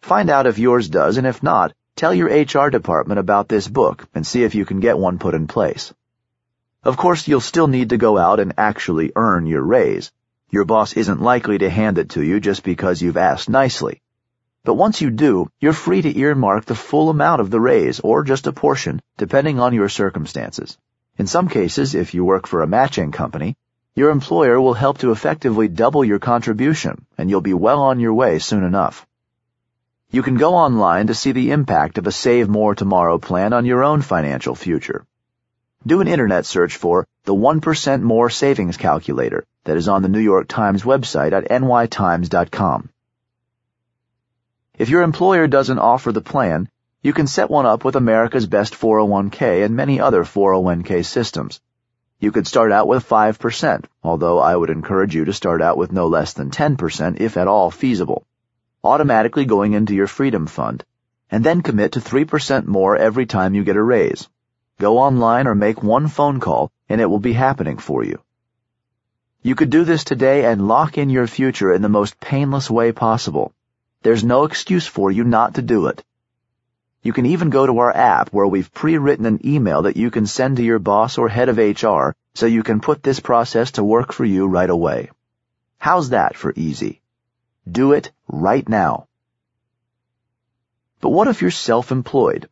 Find 0.00 0.30
out 0.30 0.46
if 0.46 0.58
yours 0.58 0.88
does, 0.88 1.18
and 1.18 1.26
if 1.26 1.42
not, 1.42 1.72
tell 1.94 2.14
your 2.14 2.28
HR 2.28 2.70
department 2.70 3.20
about 3.20 3.48
this 3.48 3.68
book 3.68 4.08
and 4.14 4.26
see 4.26 4.42
if 4.44 4.54
you 4.54 4.64
can 4.64 4.80
get 4.80 4.98
one 4.98 5.18
put 5.18 5.34
in 5.34 5.46
place. 5.46 5.92
Of 6.82 6.96
course, 6.96 7.28
you'll 7.28 7.40
still 7.40 7.68
need 7.68 7.90
to 7.90 7.96
go 7.96 8.16
out 8.16 8.40
and 8.40 8.54
actually 8.56 9.12
earn 9.14 9.46
your 9.46 9.62
raise. 9.62 10.10
Your 10.50 10.64
boss 10.64 10.94
isn't 10.94 11.20
likely 11.20 11.58
to 11.58 11.70
hand 11.70 11.98
it 11.98 12.10
to 12.10 12.22
you 12.22 12.40
just 12.40 12.62
because 12.62 13.02
you've 13.02 13.18
asked 13.18 13.48
nicely. 13.48 14.00
But 14.64 14.74
once 14.74 15.00
you 15.00 15.10
do, 15.10 15.48
you're 15.60 15.72
free 15.74 16.02
to 16.02 16.18
earmark 16.18 16.64
the 16.64 16.74
full 16.74 17.10
amount 17.10 17.40
of 17.40 17.50
the 17.50 17.60
raise 17.60 18.00
or 18.00 18.24
just 18.24 18.46
a 18.46 18.52
portion, 18.52 19.00
depending 19.16 19.60
on 19.60 19.74
your 19.74 19.88
circumstances. 19.88 20.78
In 21.18 21.26
some 21.26 21.48
cases, 21.48 21.94
if 21.94 22.14
you 22.14 22.24
work 22.24 22.46
for 22.46 22.62
a 22.62 22.66
matching 22.66 23.12
company, 23.12 23.56
your 23.94 24.10
employer 24.10 24.60
will 24.60 24.74
help 24.74 24.98
to 24.98 25.10
effectively 25.10 25.68
double 25.68 26.04
your 26.04 26.18
contribution, 26.18 27.04
and 27.16 27.28
you'll 27.28 27.40
be 27.40 27.54
well 27.54 27.80
on 27.82 28.00
your 28.00 28.14
way 28.14 28.38
soon 28.38 28.64
enough. 28.64 29.06
You 30.10 30.22
can 30.22 30.36
go 30.36 30.54
online 30.54 31.08
to 31.08 31.14
see 31.14 31.32
the 31.32 31.50
impact 31.50 31.98
of 31.98 32.06
a 32.06 32.12
Save 32.12 32.48
More 32.48 32.74
Tomorrow 32.74 33.18
plan 33.18 33.52
on 33.52 33.66
your 33.66 33.84
own 33.84 34.00
financial 34.00 34.54
future. 34.54 35.04
Do 35.86 36.00
an 36.00 36.08
internet 36.08 36.46
search 36.46 36.76
for 36.76 37.06
the 37.24 37.34
1% 37.34 38.02
More 38.02 38.30
Savings 38.30 38.76
Calculator 38.76 39.44
that 39.64 39.76
is 39.76 39.88
on 39.88 40.02
the 40.02 40.08
New 40.08 40.18
York 40.18 40.48
Times 40.48 40.82
website 40.82 41.32
at 41.32 41.48
nytimes.com. 41.50 42.88
If 44.78 44.88
your 44.88 45.02
employer 45.02 45.46
doesn't 45.46 45.78
offer 45.78 46.10
the 46.12 46.20
plan, 46.20 46.68
you 47.02 47.12
can 47.12 47.26
set 47.26 47.50
one 47.50 47.66
up 47.66 47.84
with 47.84 47.96
America's 47.96 48.46
Best 48.46 48.74
401k 48.74 49.64
and 49.64 49.76
many 49.76 50.00
other 50.00 50.24
401k 50.24 51.04
systems. 51.04 51.60
You 52.20 52.32
could 52.32 52.48
start 52.48 52.72
out 52.72 52.88
with 52.88 53.08
5%, 53.08 53.84
although 54.02 54.40
I 54.40 54.56
would 54.56 54.70
encourage 54.70 55.14
you 55.14 55.24
to 55.26 55.32
start 55.32 55.62
out 55.62 55.76
with 55.76 55.92
no 55.92 56.08
less 56.08 56.32
than 56.32 56.50
10% 56.50 57.20
if 57.20 57.36
at 57.36 57.46
all 57.46 57.70
feasible, 57.70 58.26
automatically 58.82 59.44
going 59.44 59.74
into 59.74 59.94
your 59.94 60.08
Freedom 60.08 60.46
Fund, 60.46 60.84
and 61.30 61.44
then 61.44 61.62
commit 61.62 61.92
to 61.92 62.00
3% 62.00 62.66
more 62.66 62.96
every 62.96 63.26
time 63.26 63.54
you 63.54 63.62
get 63.62 63.76
a 63.76 63.82
raise. 63.82 64.28
Go 64.80 64.98
online 64.98 65.46
or 65.46 65.54
make 65.54 65.80
one 65.80 66.08
phone 66.08 66.40
call 66.40 66.72
and 66.88 67.00
it 67.00 67.06
will 67.06 67.20
be 67.20 67.34
happening 67.34 67.78
for 67.78 68.02
you. 68.02 68.20
You 69.42 69.54
could 69.54 69.70
do 69.70 69.84
this 69.84 70.02
today 70.02 70.44
and 70.44 70.66
lock 70.66 70.98
in 70.98 71.10
your 71.10 71.28
future 71.28 71.72
in 71.72 71.82
the 71.82 71.88
most 71.88 72.18
painless 72.18 72.68
way 72.68 72.90
possible. 72.90 73.52
There's 74.02 74.24
no 74.24 74.42
excuse 74.44 74.88
for 74.88 75.12
you 75.12 75.22
not 75.22 75.54
to 75.54 75.62
do 75.62 75.86
it. 75.86 76.02
You 77.02 77.12
can 77.12 77.26
even 77.26 77.50
go 77.50 77.64
to 77.64 77.78
our 77.78 77.94
app 77.94 78.30
where 78.30 78.46
we've 78.46 78.72
pre-written 78.72 79.24
an 79.24 79.46
email 79.46 79.82
that 79.82 79.96
you 79.96 80.10
can 80.10 80.26
send 80.26 80.56
to 80.56 80.64
your 80.64 80.80
boss 80.80 81.16
or 81.16 81.28
head 81.28 81.48
of 81.48 81.58
HR 81.58 82.14
so 82.34 82.46
you 82.46 82.62
can 82.62 82.80
put 82.80 83.02
this 83.02 83.20
process 83.20 83.72
to 83.72 83.84
work 83.84 84.12
for 84.12 84.24
you 84.24 84.46
right 84.46 84.68
away. 84.68 85.10
How's 85.78 86.10
that 86.10 86.36
for 86.36 86.52
easy? 86.56 87.00
Do 87.70 87.92
it 87.92 88.10
right 88.26 88.68
now. 88.68 89.06
But 91.00 91.10
what 91.10 91.28
if 91.28 91.40
you're 91.40 91.52
self-employed? 91.52 92.48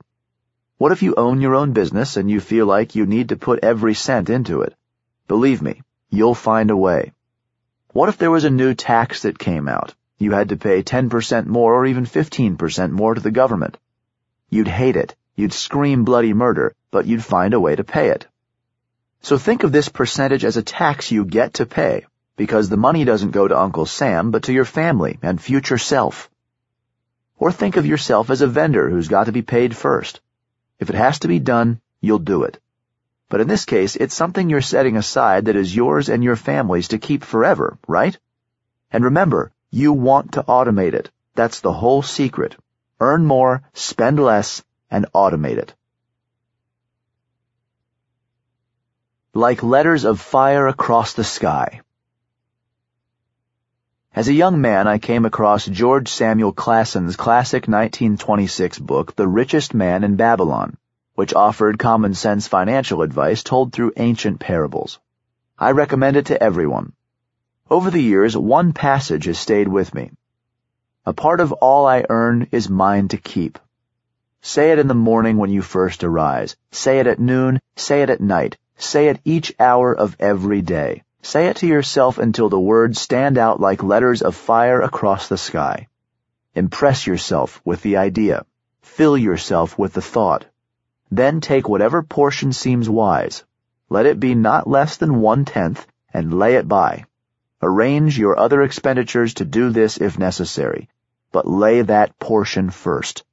What 0.79 0.93
if 0.93 1.03
you 1.03 1.15
own 1.17 1.41
your 1.41 1.55
own 1.57 1.73
business 1.73 2.17
and 2.17 2.31
you 2.31 2.39
feel 2.39 2.67
like 2.67 2.95
you 2.95 3.07
need 3.07 3.31
to 3.31 3.37
put 3.37 3.65
every 3.65 3.95
cent 3.95 4.31
into 4.31 4.61
it? 4.61 4.75
Believe 5.27 5.61
me, 5.61 5.83
you'll 6.11 6.35
find 6.35 6.71
a 6.71 6.77
way. 6.77 7.13
What 7.93 8.09
if 8.09 8.19
there 8.19 8.31
was 8.31 8.45
a 8.45 8.51
new 8.51 8.75
tax 8.75 9.23
that 9.23 9.39
came 9.39 9.69
out? 9.69 9.95
You 10.19 10.31
had 10.33 10.51
to 10.51 10.57
pay 10.57 10.83
10% 10.83 11.47
more 11.47 11.75
or 11.75 11.87
even 11.87 12.05
15% 12.05 12.91
more 12.91 13.15
to 13.15 13.21
the 13.21 13.31
government. 13.31 13.77
You'd 14.49 14.69
hate 14.69 14.95
it, 14.95 15.17
you'd 15.35 15.53
scream 15.53 16.05
bloody 16.05 16.33
murder, 16.33 16.73
but 16.93 17.07
you'd 17.07 17.25
find 17.25 17.53
a 17.53 17.61
way 17.61 17.75
to 17.75 17.83
pay 17.83 18.11
it. 18.11 18.27
So 19.23 19.39
think 19.39 19.65
of 19.65 19.73
this 19.73 19.89
percentage 19.89 20.45
as 20.45 20.57
a 20.57 20.63
tax 20.63 21.11
you 21.11 21.25
get 21.25 21.55
to 21.55 21.67
pay, 21.67 22.07
because 22.37 22.69
the 22.69 22.77
money 22.77 23.05
doesn't 23.05 23.33
go 23.33 23.49
to 23.49 23.59
Uncle 23.59 23.87
Sam, 23.87 24.31
but 24.31 24.45
to 24.45 24.53
your 24.53 24.65
family 24.65 25.19
and 25.21 25.41
future 25.41 25.79
self. 25.79 26.31
Or 27.39 27.51
think 27.51 27.77
of 27.77 27.87
yourself 27.87 28.31
as 28.31 28.41
a 28.41 28.47
vendor 28.47 28.89
who's 28.89 29.09
got 29.09 29.25
to 29.25 29.33
be 29.33 29.43
paid 29.43 29.77
first. 29.77 30.21
If 30.79 30.91
it 30.91 30.97
has 30.97 31.19
to 31.21 31.29
be 31.29 31.41
done, 31.41 31.81
you'll 32.01 32.21
do 32.21 32.45
it. 32.45 32.61
But 33.29 33.41
in 33.41 33.49
this 33.49 33.65
case, 33.65 33.97
it's 33.97 34.15
something 34.15 34.49
you're 34.49 34.61
setting 34.61 34.97
aside 34.97 35.47
that 35.47 35.57
is 35.57 35.75
yours 35.75 36.09
and 36.09 36.23
your 36.23 36.37
family's 36.37 36.89
to 36.89 36.99
keep 36.99 37.25
forever, 37.25 37.79
right? 37.89 38.17
And 38.93 39.03
remember, 39.03 39.51
you 39.73 39.93
want 39.93 40.35
to 40.35 40.45
automate 40.45 40.95
it. 40.95 41.11
That's 41.35 41.61
the 41.61 41.73
whole 41.73 42.03
secret 42.03 42.57
earn 43.01 43.25
more, 43.25 43.63
spend 43.75 44.19
less, 44.19 44.63
and 44.91 45.07
automate 45.15 45.59
it. 45.59 45.75
Like 49.35 49.63
letters 49.63 50.05
of 50.05 50.21
fire 50.21 50.67
across 50.67 51.13
the 51.13 51.25
sky. 51.25 51.83
As 54.15 54.29
a 54.29 54.33
young 54.33 54.63
man, 54.63 54.89
I 54.89 54.97
came 54.97 55.27
across 55.27 55.67
George 55.67 56.09
Samuel 56.09 56.55
Clason's 56.55 57.17
classic 57.17 57.69
1926 57.69 58.79
book, 58.79 59.15
The 59.15 59.29
Richest 59.29 59.75
Man 59.75 60.05
in 60.05 60.17
Babylon, 60.17 60.79
which 61.15 61.35
offered 61.35 61.79
common 61.79 62.15
sense 62.15 62.49
financial 62.49 63.03
advice 63.03 63.43
told 63.43 63.75
through 63.75 63.93
ancient 63.99 64.41
parables. 64.41 64.99
I 65.59 65.73
recommend 65.73 66.17
it 66.17 66.27
to 66.27 66.43
everyone. 66.43 66.95
Over 67.69 67.91
the 67.91 68.03
years, 68.03 68.35
one 68.35 68.73
passage 68.73 69.27
has 69.27 69.39
stayed 69.39 69.69
with 69.69 69.93
me. 69.95 70.13
A 71.09 71.13
part 71.13 71.39
of 71.39 71.53
all 71.53 71.87
I 71.87 72.05
earn 72.11 72.49
is 72.51 72.69
mine 72.69 73.07
to 73.09 73.17
keep. 73.17 73.61
Say 74.43 74.73
it 74.73 74.81
in 74.81 74.89
the 74.89 74.95
morning 74.95 75.37
when 75.37 75.51
you 75.51 75.63
first 75.63 76.03
arise. 76.03 76.57
Say 76.73 76.99
it 76.99 77.07
at 77.07 77.21
noon. 77.21 77.61
Say 77.77 78.03
it 78.03 78.11
at 78.11 78.21
night. 78.21 78.57
Say 78.77 79.07
it 79.07 79.21
each 79.25 79.55
hour 79.61 79.95
of 79.95 80.17
every 80.19 80.63
day. 80.63 81.05
Say 81.23 81.47
it 81.47 81.59
to 81.59 81.67
yourself 81.69 82.19
until 82.19 82.49
the 82.49 82.59
words 82.59 83.01
stand 83.01 83.39
out 83.39 83.61
like 83.61 83.85
letters 83.85 84.21
of 84.21 84.35
fire 84.35 84.81
across 84.81 85.29
the 85.29 85.39
sky. 85.39 85.87
Impress 86.57 87.07
yourself 87.07 87.61
with 87.65 87.83
the 87.83 87.99
idea. 87.99 88.45
Fill 88.83 89.17
yourself 89.17 89.79
with 89.79 89.93
the 89.93 90.03
thought. 90.03 90.45
Then 91.13 91.41
take 91.41 91.69
whatever 91.69 92.03
portion 92.03 92.53
seems 92.53 92.91
wise. 92.91 93.45
Let 93.89 94.07
it 94.07 94.19
be 94.19 94.35
not 94.35 94.69
less 94.69 94.97
than 94.97 95.21
one-tenth 95.21 95.87
and 96.13 96.37
lay 96.37 96.57
it 96.57 96.67
by. 96.67 97.05
Arrange 97.63 98.19
your 98.19 98.37
other 98.37 98.61
expenditures 98.63 99.35
to 99.35 99.45
do 99.45 99.71
this 99.71 99.99
if 99.99 100.19
necessary 100.19 100.89
but 101.33 101.49
lay 101.49 101.83
that 101.83 102.19
portion 102.19 102.71
first. 102.71 103.25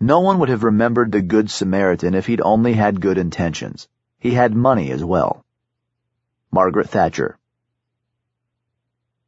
No 0.00 0.20
one 0.20 0.38
would 0.38 0.48
have 0.48 0.64
remembered 0.64 1.12
the 1.12 1.22
Good 1.22 1.50
Samaritan 1.50 2.14
if 2.14 2.26
he'd 2.26 2.40
only 2.40 2.74
had 2.74 3.00
good 3.00 3.16
intentions. 3.16 3.88
He 4.18 4.32
had 4.32 4.54
money 4.54 4.90
as 4.90 5.04
well. 5.04 5.44
Margaret 6.50 6.88
Thatcher. 6.88 7.38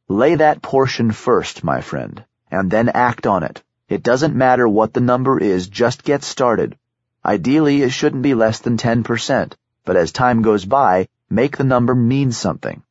Lay 0.07 0.35
that 0.35 0.61
portion 0.61 1.11
first, 1.11 1.63
my 1.63 1.81
friend, 1.81 2.23
and 2.49 2.69
then 2.71 2.89
act 2.89 3.27
on 3.27 3.43
it. 3.43 3.63
It 3.89 4.03
doesn't 4.03 4.35
matter 4.35 4.67
what 4.67 4.93
the 4.93 5.01
number 5.01 5.39
is, 5.39 5.67
just 5.67 6.03
get 6.03 6.23
started. 6.23 6.77
Ideally, 7.25 7.81
it 7.81 7.89
shouldn't 7.89 8.21
be 8.23 8.33
less 8.33 8.59
than 8.59 8.77
10%, 8.77 9.53
but 9.83 9.97
as 9.97 10.11
time 10.11 10.41
goes 10.41 10.63
by, 10.63 11.09
make 11.29 11.57
the 11.57 11.63
number 11.63 11.95
mean 11.95 12.31
something. 12.31 12.83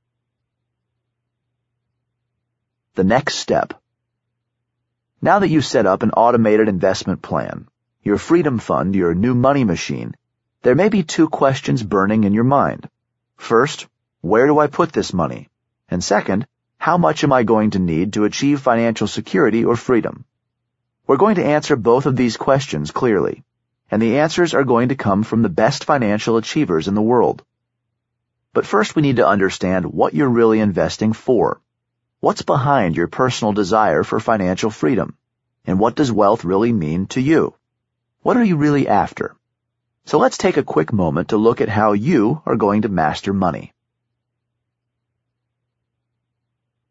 The 2.97 3.05
next 3.05 3.35
step. 3.35 3.75
Now 5.21 5.41
that 5.41 5.51
you've 5.51 5.67
set 5.67 5.85
up 5.85 6.03
an 6.03 6.13
automated 6.13 6.67
investment 6.67 7.21
plan, 7.21 7.69
your 8.03 8.17
freedom 8.17 8.59
fund, 8.59 8.95
your 8.95 9.15
new 9.15 9.35
money 9.35 9.65
machine, 9.65 10.15
there 10.63 10.75
may 10.75 10.89
be 10.89 11.03
two 11.03 11.29
questions 11.29 11.83
burning 11.83 12.25
in 12.25 12.33
your 12.33 12.45
mind. 12.45 12.89
First, 13.37 13.87
where 14.23 14.47
do 14.47 14.59
I 14.59 14.67
put 14.69 14.93
this 14.93 15.13
money? 15.13 15.51
And 15.91 16.03
second, 16.03 16.47
how 16.79 16.97
much 16.97 17.23
am 17.23 17.35
I 17.35 17.43
going 17.43 17.73
to 17.73 17.79
need 17.79 18.15
to 18.15 18.25
achieve 18.25 18.61
financial 18.61 19.07
security 19.07 19.63
or 19.67 19.77
freedom? 19.77 20.25
We're 21.07 21.19
going 21.19 21.35
to 21.35 21.45
answer 21.45 21.77
both 21.77 22.07
of 22.07 22.17
these 22.17 22.39
questions 22.39 22.93
clearly. 22.93 23.45
and 23.91 24.03
the 24.03 24.19
answers 24.19 24.55
are 24.55 24.65
going 24.65 24.89
to 24.89 24.97
come 24.97 25.23
from 25.23 25.43
the 25.43 25.49
best 25.49 25.85
financial 25.85 26.39
achievers 26.39 26.89
in 26.89 26.95
the 26.95 27.03
world. 27.03 27.45
But 28.53 28.67
first 28.67 28.97
we 28.97 29.03
need 29.03 29.17
to 29.17 29.29
understand 29.29 29.85
what 29.85 30.15
you're 30.15 30.29
really 30.29 30.61
investing 30.61 31.13
for. 31.13 31.61
What's 32.27 32.43
behind 32.43 32.97
your 32.97 33.07
personal 33.07 33.53
desire 33.53 34.03
for 34.03 34.19
financial 34.19 34.69
freedom? 34.69 35.17
And 35.65 35.79
what 35.79 35.95
does 35.95 36.11
wealth 36.11 36.45
really 36.45 36.73
mean 36.73 37.07
to 37.15 37.21
you? 37.21 37.55
What 38.23 38.37
are 38.37 38.43
you 38.43 38.57
really 38.57 38.89
after? 38.89 39.37
So 40.07 40.19
let's 40.19 40.37
take 40.37 40.57
a 40.57 40.65
quick 40.65 40.93
moment 40.93 41.29
to 41.29 41.37
look 41.37 41.61
at 41.61 41.69
how 41.69 41.93
you 41.93 42.43
are 42.45 42.57
going 42.57 42.83
to 42.83 42.89
master 42.89 43.33
money. 43.33 43.73